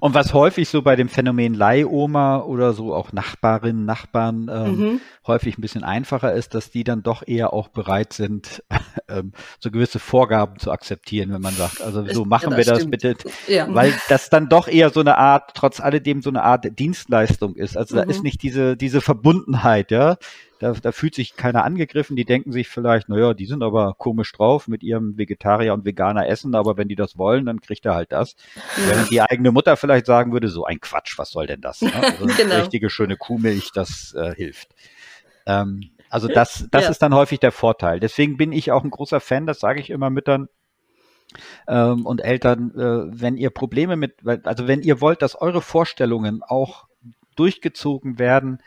und 0.00 0.14
was 0.14 0.34
häufig 0.34 0.68
so 0.68 0.82
bei 0.82 0.96
dem 0.96 1.08
Phänomen 1.08 1.54
Leihoma 1.54 2.40
oder 2.40 2.72
so 2.72 2.94
auch 2.94 3.12
Nachbarinnen, 3.12 3.84
Nachbarn 3.84 4.50
ähm, 4.52 4.78
mhm. 4.78 5.00
häufig 5.26 5.58
ein 5.58 5.60
bisschen 5.60 5.84
einfacher 5.84 6.32
ist, 6.32 6.54
dass 6.54 6.70
die 6.70 6.84
dann 6.84 7.02
doch 7.02 7.26
eher 7.26 7.52
auch 7.52 7.68
bereit 7.68 8.12
sind, 8.12 8.62
ähm, 9.08 9.32
so 9.58 9.70
gewisse 9.70 9.98
Vorgaben 9.98 10.58
zu 10.58 10.70
akzeptieren, 10.70 11.32
wenn 11.32 11.42
man 11.42 11.54
sagt, 11.54 11.82
also 11.82 12.06
so 12.06 12.24
machen 12.24 12.52
ja, 12.52 12.56
wir 12.56 12.64
das 12.64 12.90
bitte, 12.90 13.16
ja. 13.46 13.66
weil 13.74 13.94
das 14.08 14.30
dann 14.30 14.48
doch 14.48 14.68
eher 14.68 14.90
so 14.90 15.00
eine 15.00 15.18
Art, 15.18 15.52
trotz 15.54 15.80
alledem 15.80 16.22
so 16.22 16.30
eine 16.30 16.42
Art 16.42 16.78
Dienstleistung 16.78 17.56
ist. 17.56 17.76
Also 17.76 17.94
mhm. 17.94 17.98
da 17.98 18.04
ist 18.04 18.18
mhm. 18.18 18.24
nicht 18.24 18.42
diese, 18.42 18.76
diese 18.76 19.00
Verbundenheit, 19.00 19.90
ja. 19.90 20.16
Da, 20.60 20.72
da 20.72 20.92
fühlt 20.92 21.14
sich 21.14 21.36
keiner 21.36 21.64
angegriffen. 21.64 22.16
Die 22.16 22.26
denken 22.26 22.52
sich 22.52 22.68
vielleicht, 22.68 23.08
naja, 23.08 23.32
die 23.32 23.46
sind 23.46 23.62
aber 23.62 23.94
komisch 23.96 24.30
drauf 24.30 24.68
mit 24.68 24.82
ihrem 24.82 25.16
Vegetarier 25.16 25.72
und 25.72 25.86
Veganer 25.86 26.28
Essen, 26.28 26.54
aber 26.54 26.76
wenn 26.76 26.86
die 26.86 26.96
das 26.96 27.16
wollen, 27.16 27.46
dann 27.46 27.62
kriegt 27.62 27.86
er 27.86 27.94
halt 27.94 28.12
das. 28.12 28.36
Während 28.76 29.10
die 29.10 29.22
eigene 29.22 29.52
Mutter 29.52 29.78
vielleicht 29.78 30.04
sagen 30.04 30.32
würde, 30.32 30.48
so 30.48 30.66
ein 30.66 30.78
Quatsch, 30.78 31.18
was 31.18 31.30
soll 31.30 31.46
denn 31.46 31.62
das? 31.62 31.80
Ne? 31.80 31.90
Also 32.00 32.26
genau. 32.26 32.56
richtige 32.56 32.90
schöne 32.90 33.16
Kuhmilch, 33.16 33.72
das 33.72 34.14
äh, 34.14 34.34
hilft. 34.34 34.68
Ähm, 35.46 35.90
also 36.10 36.28
das, 36.28 36.68
das 36.70 36.84
ja. 36.84 36.90
ist 36.90 36.98
dann 36.98 37.14
häufig 37.14 37.40
der 37.40 37.52
Vorteil. 37.52 37.98
Deswegen 37.98 38.36
bin 38.36 38.52
ich 38.52 38.70
auch 38.70 38.84
ein 38.84 38.90
großer 38.90 39.20
Fan, 39.20 39.46
das 39.46 39.60
sage 39.60 39.80
ich 39.80 39.88
immer 39.88 40.10
Müttern, 40.10 40.48
ähm, 41.68 42.04
und 42.04 42.20
Eltern, 42.20 42.72
äh, 42.76 43.20
wenn 43.20 43.38
ihr 43.38 43.50
Probleme 43.50 43.96
mit, 43.96 44.16
also 44.44 44.68
wenn 44.68 44.82
ihr 44.82 45.00
wollt, 45.00 45.22
dass 45.22 45.36
eure 45.36 45.62
Vorstellungen 45.62 46.42
auch 46.42 46.86
durchgezogen 47.36 48.18
werden, 48.18 48.58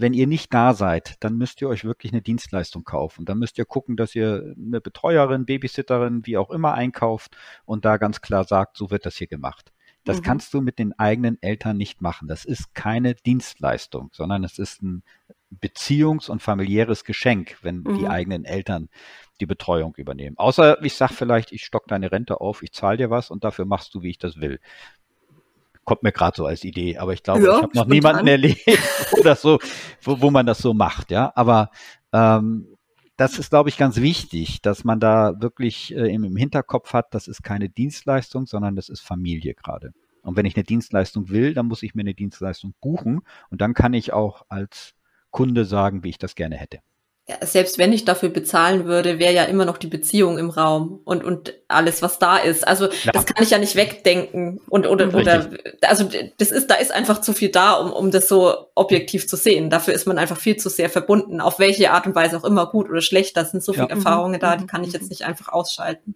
wenn 0.00 0.14
ihr 0.14 0.26
nicht 0.26 0.52
da 0.54 0.72
seid, 0.74 1.16
dann 1.20 1.36
müsst 1.36 1.60
ihr 1.60 1.68
euch 1.68 1.84
wirklich 1.84 2.12
eine 2.12 2.22
Dienstleistung 2.22 2.84
kaufen. 2.84 3.26
Dann 3.26 3.38
müsst 3.38 3.58
ihr 3.58 3.66
gucken, 3.66 3.96
dass 3.96 4.14
ihr 4.14 4.54
eine 4.56 4.80
Betreuerin, 4.80 5.44
Babysitterin, 5.44 6.26
wie 6.26 6.38
auch 6.38 6.50
immer 6.50 6.74
einkauft 6.74 7.36
und 7.64 7.84
da 7.84 7.98
ganz 7.98 8.20
klar 8.20 8.44
sagt, 8.44 8.76
so 8.76 8.90
wird 8.90 9.04
das 9.04 9.16
hier 9.16 9.26
gemacht. 9.26 9.72
Das 10.04 10.18
mhm. 10.18 10.22
kannst 10.22 10.54
du 10.54 10.62
mit 10.62 10.78
den 10.78 10.98
eigenen 10.98 11.40
Eltern 11.42 11.76
nicht 11.76 12.00
machen. 12.00 12.28
Das 12.28 12.46
ist 12.46 12.74
keine 12.74 13.14
Dienstleistung, 13.14 14.08
sondern 14.12 14.44
es 14.44 14.58
ist 14.58 14.82
ein 14.82 15.02
Beziehungs- 15.50 16.30
und 16.30 16.40
familiäres 16.40 17.04
Geschenk, 17.04 17.58
wenn 17.60 17.78
mhm. 17.80 17.98
die 17.98 18.08
eigenen 18.08 18.46
Eltern 18.46 18.88
die 19.40 19.46
Betreuung 19.46 19.94
übernehmen. 19.96 20.38
Außer 20.38 20.82
ich 20.82 20.94
sag 20.94 21.12
vielleicht, 21.12 21.52
ich 21.52 21.64
stock 21.64 21.86
deine 21.88 22.12
Rente 22.12 22.40
auf, 22.40 22.62
ich 22.62 22.72
zahle 22.72 22.96
dir 22.96 23.10
was 23.10 23.30
und 23.30 23.44
dafür 23.44 23.66
machst 23.66 23.94
du, 23.94 24.02
wie 24.02 24.10
ich 24.10 24.18
das 24.18 24.40
will 24.40 24.60
kommt 25.84 26.02
mir 26.02 26.12
gerade 26.12 26.36
so 26.36 26.46
als 26.46 26.64
Idee, 26.64 26.98
aber 26.98 27.12
ich 27.12 27.22
glaube, 27.22 27.42
ja, 27.42 27.56
ich 27.56 27.62
habe 27.62 27.76
noch 27.76 27.86
niemanden 27.86 28.26
erlebt 28.26 28.60
oder 29.18 29.36
so, 29.36 29.58
wo, 30.02 30.20
wo 30.20 30.30
man 30.30 30.46
das 30.46 30.58
so 30.58 30.74
macht, 30.74 31.10
ja. 31.10 31.32
Aber 31.34 31.70
ähm, 32.12 32.66
das 33.16 33.38
ist, 33.38 33.50
glaube 33.50 33.68
ich, 33.68 33.76
ganz 33.76 33.96
wichtig, 33.96 34.62
dass 34.62 34.84
man 34.84 34.98
da 34.98 35.34
wirklich 35.40 35.94
äh, 35.94 36.12
im, 36.12 36.24
im 36.24 36.36
Hinterkopf 36.36 36.92
hat, 36.92 37.12
das 37.12 37.28
ist 37.28 37.42
keine 37.42 37.68
Dienstleistung, 37.68 38.46
sondern 38.46 38.76
das 38.76 38.88
ist 38.88 39.00
Familie 39.00 39.54
gerade. 39.54 39.92
Und 40.22 40.36
wenn 40.36 40.46
ich 40.46 40.56
eine 40.56 40.64
Dienstleistung 40.64 41.28
will, 41.28 41.54
dann 41.54 41.66
muss 41.66 41.82
ich 41.82 41.94
mir 41.94 42.02
eine 42.02 42.14
Dienstleistung 42.14 42.74
buchen 42.80 43.20
und 43.50 43.60
dann 43.60 43.74
kann 43.74 43.94
ich 43.94 44.12
auch 44.12 44.46
als 44.48 44.94
Kunde 45.30 45.64
sagen, 45.64 46.02
wie 46.02 46.10
ich 46.10 46.18
das 46.18 46.34
gerne 46.34 46.56
hätte. 46.56 46.80
Selbst 47.42 47.78
wenn 47.78 47.92
ich 47.92 48.04
dafür 48.04 48.28
bezahlen 48.28 48.86
würde, 48.86 49.18
wäre 49.18 49.32
ja 49.32 49.44
immer 49.44 49.64
noch 49.64 49.78
die 49.78 49.86
Beziehung 49.86 50.38
im 50.38 50.50
Raum 50.50 51.00
und, 51.04 51.24
und 51.24 51.54
alles, 51.68 52.02
was 52.02 52.18
da 52.18 52.36
ist. 52.36 52.66
Also 52.66 52.88
ja. 53.04 53.12
das 53.12 53.26
kann 53.26 53.42
ich 53.42 53.50
ja 53.50 53.58
nicht 53.58 53.76
wegdenken. 53.76 54.60
Und 54.68 54.86
oder, 54.86 55.14
oder 55.14 55.50
also 55.82 56.08
das 56.38 56.50
ist, 56.50 56.70
da 56.70 56.74
ist 56.74 56.92
einfach 56.92 57.20
zu 57.20 57.32
viel 57.32 57.50
da, 57.50 57.74
um, 57.74 57.92
um 57.92 58.10
das 58.10 58.28
so 58.28 58.54
objektiv 58.74 59.28
zu 59.28 59.36
sehen. 59.36 59.70
Dafür 59.70 59.94
ist 59.94 60.06
man 60.06 60.18
einfach 60.18 60.36
viel 60.36 60.56
zu 60.56 60.68
sehr 60.68 60.90
verbunden, 60.90 61.40
auf 61.40 61.58
welche 61.58 61.90
Art 61.90 62.06
und 62.06 62.14
Weise 62.14 62.36
auch 62.36 62.44
immer 62.44 62.66
gut 62.66 62.88
oder 62.88 63.00
schlecht. 63.00 63.36
Da 63.36 63.44
sind 63.44 63.62
so 63.62 63.72
viele 63.72 63.88
ja. 63.88 63.94
Erfahrungen 63.94 64.36
mhm. 64.36 64.40
da, 64.40 64.56
die 64.56 64.66
kann 64.66 64.84
ich 64.84 64.92
jetzt 64.92 65.10
nicht 65.10 65.24
einfach 65.24 65.48
ausschalten. 65.48 66.14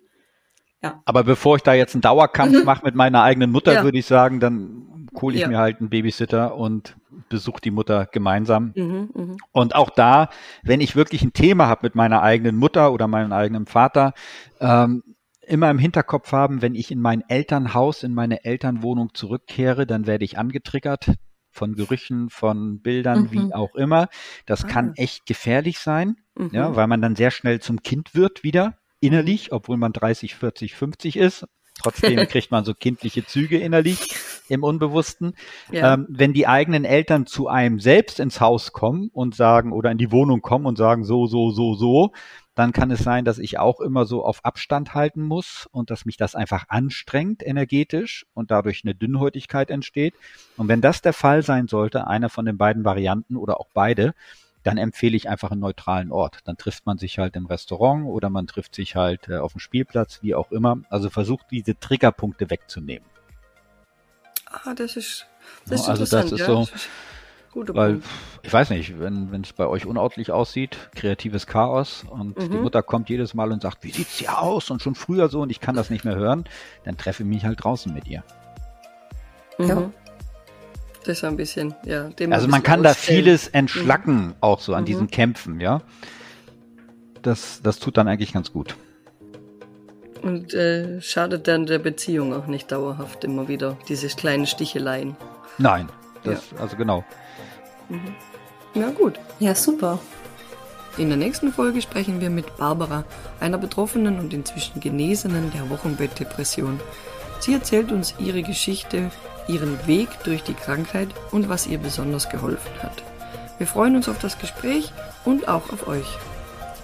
Ja. 0.83 1.01
Aber 1.07 1.25
bevor 1.25 1.57
ich 1.57 1.63
da 1.63 1.73
jetzt 1.73 1.95
einen 1.95 2.03
Dauerkampf 2.03 2.59
mhm. 2.59 2.65
mache 2.65 2.85
mit 2.85 2.95
meiner 2.95 3.23
eigenen 3.23 3.51
Mutter, 3.51 3.73
ja. 3.73 3.85
würde 3.85 3.99
ich 3.99 4.07
sagen, 4.07 4.39
dann 4.39 4.94
hole 5.21 5.35
ich 5.35 5.43
ja. 5.43 5.49
mir 5.49 5.59
halt 5.59 5.81
einen 5.81 5.91
Babysitter 5.91 6.57
und 6.57 6.97
besuche 7.29 7.61
die 7.61 7.71
Mutter 7.71 8.07
gemeinsam. 8.07 8.73
Mhm, 8.75 9.11
mh. 9.15 9.37
Und 9.53 9.75
auch 9.75 9.91
da, 9.91 10.29
wenn 10.63 10.81
ich 10.81 10.97
wirklich 10.97 11.23
ein 11.23 11.33
Thema 11.33 11.69
habe 11.69 11.81
mit 11.85 11.95
meiner 11.95 12.23
eigenen 12.23 12.57
Mutter 12.57 12.93
oder 12.93 13.09
meinem 13.09 13.33
eigenen 13.33 13.67
Vater, 13.67 14.13
ähm, 14.61 15.03
immer 15.47 15.71
im 15.71 15.79
Hinterkopf 15.79 16.33
haben, 16.33 16.63
wenn 16.63 16.75
ich 16.75 16.91
in 16.91 17.01
mein 17.01 17.23
Elternhaus, 17.29 18.03
in 18.03 18.15
meine 18.15 18.45
Elternwohnung 18.45 19.15
zurückkehre, 19.15 19.87
dann 19.87 20.07
werde 20.07 20.25
ich 20.25 20.39
angetriggert 20.39 21.13
von 21.51 21.75
Gerüchen, 21.75 22.31
von 22.31 22.81
Bildern, 22.81 23.25
mhm. 23.25 23.33
wie 23.33 23.55
auch 23.55 23.75
immer. 23.75 24.09
Das 24.47 24.65
ah. 24.65 24.69
kann 24.69 24.93
echt 24.97 25.27
gefährlich 25.27 25.79
sein, 25.79 26.17
mhm. 26.35 26.51
ja, 26.53 26.75
weil 26.75 26.87
man 26.87 27.01
dann 27.01 27.17
sehr 27.17 27.31
schnell 27.31 27.61
zum 27.61 27.83
Kind 27.83 28.15
wird 28.15 28.43
wieder 28.43 28.79
innerlich, 29.01 29.53
obwohl 29.53 29.77
man 29.77 29.93
30, 29.93 30.35
40, 30.35 30.75
50 30.75 31.17
ist. 31.17 31.47
Trotzdem 31.81 32.17
kriegt 32.29 32.51
man 32.51 32.65
so 32.65 32.75
kindliche 32.75 33.25
Züge 33.27 33.59
innerlich 33.59 34.17
im 34.49 34.63
Unbewussten. 34.63 35.35
Ja. 35.71 35.95
Ähm, 35.95 36.07
wenn 36.09 36.33
die 36.33 36.47
eigenen 36.47 36.85
Eltern 36.85 37.27
zu 37.27 37.49
einem 37.49 37.81
selbst 37.81 38.21
ins 38.21 38.41
Haus 38.41 38.73
kommen 38.73 39.11
und 39.13 39.35
sagen 39.35 39.73
oder 39.73 39.91
in 39.91 39.99
die 39.99 40.13
Wohnung 40.13 40.43
kommen 40.43 40.67
und 40.67 40.77
sagen 40.77 41.05
so, 41.05 41.27
so, 41.27 41.51
so, 41.51 41.75
so, 41.75 42.13
dann 42.55 42.73
kann 42.73 42.91
es 42.91 43.01
sein, 43.03 43.25
dass 43.25 43.39
ich 43.39 43.59
auch 43.59 43.81
immer 43.81 44.07
so 44.07 44.25
auf 44.25 44.45
Abstand 44.45 44.95
halten 44.95 45.23
muss 45.23 45.69
und 45.73 45.91
dass 45.91 46.05
mich 46.05 46.17
das 46.17 46.35
einfach 46.35 46.67
anstrengt 46.69 47.45
energetisch 47.45 48.27
und 48.33 48.51
dadurch 48.51 48.83
eine 48.85 48.95
Dünnhäutigkeit 48.95 49.71
entsteht. 49.71 50.15
Und 50.57 50.69
wenn 50.69 50.81
das 50.81 51.03
der 51.03 51.13
Fall 51.13 51.43
sein 51.43 51.67
sollte, 51.67 52.07
einer 52.07 52.29
von 52.29 52.45
den 52.45 52.57
beiden 52.57 52.85
Varianten 52.85 53.37
oder 53.37 53.59
auch 53.59 53.69
beide, 53.75 54.15
dann 54.63 54.79
empfehle 54.79 55.17
ich 55.17 55.29
einfach 55.29 55.51
einen 55.51 55.61
neutralen 55.61 56.11
Ort. 56.11 56.39
Dann 56.45 56.57
trifft 56.57 56.87
man 56.87 56.97
sich 56.97 57.19
halt 57.19 57.37
im 57.37 57.47
Restaurant 57.47 58.07
oder 58.07 58.31
man 58.31 58.47
trifft 58.47 58.75
sich 58.75 58.97
halt 58.97 59.29
äh, 59.29 59.37
auf 59.37 59.53
dem 59.53 59.59
Spielplatz, 59.59 60.21
wie 60.23 60.35
auch 60.35 60.51
immer. 60.53 60.79
Also 60.89 61.11
versucht 61.11 61.47
diese 61.51 61.79
Triggerpunkte 61.79 62.49
wegzunehmen. 62.51 63.07
Ah, 64.63 64.75
das 64.75 64.97
ist, 64.97 65.27
das 65.67 65.81
ist 65.81 65.87
ja, 65.87 65.93
also 65.93 66.05
das 66.05 66.33
ist 66.33 66.39
ja. 66.39 66.47
so. 66.47 66.63
Ist 66.63 66.89
weil, 67.55 67.93
Punkt. 67.93 68.07
ich 68.43 68.53
weiß 68.53 68.71
nicht, 68.71 68.99
wenn 68.99 69.31
wenn 69.31 69.43
es 69.43 69.53
bei 69.53 69.67
euch 69.67 69.87
unordentlich 69.87 70.33
aussieht, 70.33 70.77
kreatives 70.95 71.47
Chaos 71.47 72.05
und 72.09 72.37
mhm. 72.37 72.51
die 72.51 72.57
Mutter 72.59 72.83
kommt 72.83 73.09
jedes 73.09 73.35
Mal 73.35 73.53
und 73.53 73.63
sagt, 73.63 73.85
wie 73.85 73.93
sieht's 73.93 74.19
hier 74.19 74.41
aus 74.41 74.71
und 74.71 74.83
schon 74.83 74.95
früher 74.95 75.29
so 75.29 75.43
und 75.43 75.51
ich 75.51 75.61
kann 75.61 75.77
das 75.77 75.91
nicht 75.91 76.05
mehr 76.05 76.17
hören, 76.17 76.45
dann 76.85 76.97
treffe 76.97 77.23
ich 77.23 77.29
mich 77.29 77.45
halt 77.45 77.63
draußen 77.63 77.93
mit 77.93 78.09
ihr. 78.09 78.25
Mhm. 79.59 79.69
Ja. 79.69 79.91
Das 81.05 81.19
ist 81.19 81.25
ein 81.25 81.37
bisschen, 81.37 81.75
ja. 81.85 82.11
also 82.31 82.49
man 82.49 82.63
kann 82.63 82.83
da 82.83 82.95
vieles 82.95 83.49
entschlacken, 83.49 84.29
mhm. 84.29 84.35
auch 84.41 84.61
so 84.61 84.75
an 84.75 84.83
mhm. 84.83 84.87
diesen 84.87 85.11
Kämpfen, 85.11 85.61
ja. 85.61 85.83
Das, 87.23 87.61
das 87.63 87.79
tut 87.79 87.97
dann 87.97 88.09
eigentlich 88.09 88.33
ganz 88.33 88.53
gut. 88.53 88.75
Und 90.25 90.55
äh, 90.55 91.03
schadet 91.03 91.49
dann 91.49 91.67
der 91.67 91.79
Beziehung 91.79 92.33
auch 92.33 92.47
nicht 92.47 92.73
dauerhaft 92.73 93.25
immer 93.25 93.47
wieder, 93.47 93.77
diese 93.89 94.09
kleinen 94.09 94.47
Sticheleien. 94.47 95.17
Nein, 95.59 95.91
das, 96.23 96.51
ja. 96.51 96.61
also 96.61 96.77
genau. 96.77 97.05
Mhm. 97.91 98.15
Ja, 98.75 98.89
gut. 98.89 99.21
Ja, 99.39 99.55
super. 99.55 99.99
In 100.97 101.09
der 101.09 101.19
nächsten 101.19 101.53
Folge 101.53 101.83
sprechen 101.83 102.21
wir 102.21 102.31
mit 102.31 102.57
Barbara, 102.57 103.05
einer 103.39 103.59
Betroffenen 103.59 104.19
und 104.19 104.33
inzwischen 104.33 104.81
Genesenen 104.81 105.53
der 105.53 105.69
Wochenbettdepression. 105.69 106.81
Sie 107.41 107.53
erzählt 107.53 107.93
uns 107.93 108.15
ihre 108.19 108.43
Geschichte, 108.43 109.11
ihren 109.47 109.87
Weg 109.87 110.09
durch 110.25 110.43
die 110.43 110.55
Krankheit 110.55 111.09
und 111.33 111.51
was 111.51 111.67
ihr 111.67 111.79
besonders 111.79 112.31
geholfen 112.31 112.73
hat. 112.83 113.03
Wir 113.59 113.67
freuen 113.67 113.97
uns 113.97 114.09
auf 114.09 114.19
das 114.19 114.39
Gespräch 114.39 114.91
und 115.27 115.49
auch 115.49 115.71
auf 115.71 115.87
euch. 115.87 116.07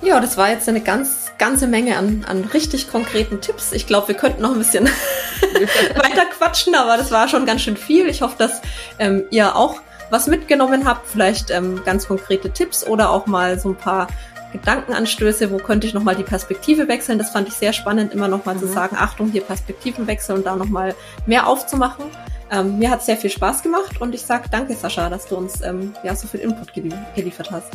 Ja, 0.03 0.21
das 0.21 0.37
war 0.37 0.51
jetzt 0.51 0.69
eine 0.69 0.81
ganz, 0.81 1.30
ganze 1.41 1.67
Menge 1.67 1.97
an, 1.97 2.25
an 2.29 2.45
richtig 2.45 2.89
konkreten 2.89 3.41
Tipps. 3.41 3.73
Ich 3.73 3.89
glaube, 3.89 4.09
wir 4.09 4.15
könnten 4.15 4.43
noch 4.43 4.53
ein 4.53 4.59
bisschen 4.59 4.85
weiter 5.97 6.27
quatschen, 6.39 6.77
aber 6.77 6.97
das 6.97 7.11
war 7.11 7.27
schon 7.27 7.47
ganz 7.47 7.63
schön 7.63 7.77
viel. 7.77 8.09
Ich 8.09 8.23
hoffe, 8.23 8.37
dass 8.39 8.61
ähm, 9.01 9.25
ihr 9.31 9.57
auch 9.57 9.81
was 10.11 10.27
mitgenommen 10.27 10.87
habt, 10.87 11.09
vielleicht 11.09 11.51
ähm, 11.51 11.83
ganz 11.85 12.07
konkrete 12.07 12.51
Tipps 12.51 12.87
oder 12.87 13.11
auch 13.11 13.27
mal 13.27 13.59
so 13.59 13.71
ein 13.71 13.77
paar 13.77 14.09
Gedankenanstöße, 14.53 15.51
wo 15.51 15.59
könnte 15.59 15.87
ich 15.87 15.95
nochmal 15.95 16.17
die 16.17 16.25
Perspektive 16.25 16.89
wechseln. 16.89 17.19
Das 17.19 17.31
fand 17.31 17.49
ich 17.49 17.55
sehr 17.55 17.73
spannend, 17.73 18.13
immer 18.13 18.29
nochmal 18.29 18.57
mhm. 18.57 18.61
zu 18.61 18.67
sagen, 18.67 18.97
Achtung, 18.99 19.31
hier 19.31 19.43
Perspektivenwechsel 19.43 20.37
und 20.37 20.47
da 20.47 20.57
nochmal 20.57 20.95
mehr 21.27 21.47
aufzumachen. 21.47 22.05
Ähm, 22.53 22.79
mir 22.79 22.91
hat 22.91 23.03
sehr 23.05 23.17
viel 23.17 23.31
Spaß 23.31 23.63
gemacht 23.63 24.01
und 24.01 24.15
ich 24.15 24.23
sage 24.23 24.49
danke, 24.51 24.75
Sascha, 24.75 25.09
dass 25.09 25.27
du 25.27 25.37
uns 25.37 25.63
ähm, 25.63 25.95
ja, 26.03 26.17
so 26.17 26.27
viel 26.27 26.41
Input 26.41 26.75
gelie 26.75 26.99
geliefert 27.15 27.51
hast. 27.53 27.73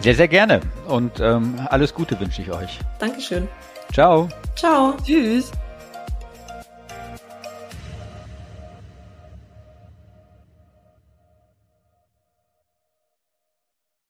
Sehr, 0.00 0.14
sehr 0.14 0.28
gerne 0.28 0.60
und 0.86 1.20
ähm, 1.20 1.54
alles 1.70 1.94
Gute 1.94 2.18
wünsche 2.20 2.42
ich 2.42 2.50
euch. 2.52 2.78
Dankeschön. 2.98 3.48
Ciao. 3.92 4.28
Ciao. 4.54 4.94
Tschüss. 5.04 5.50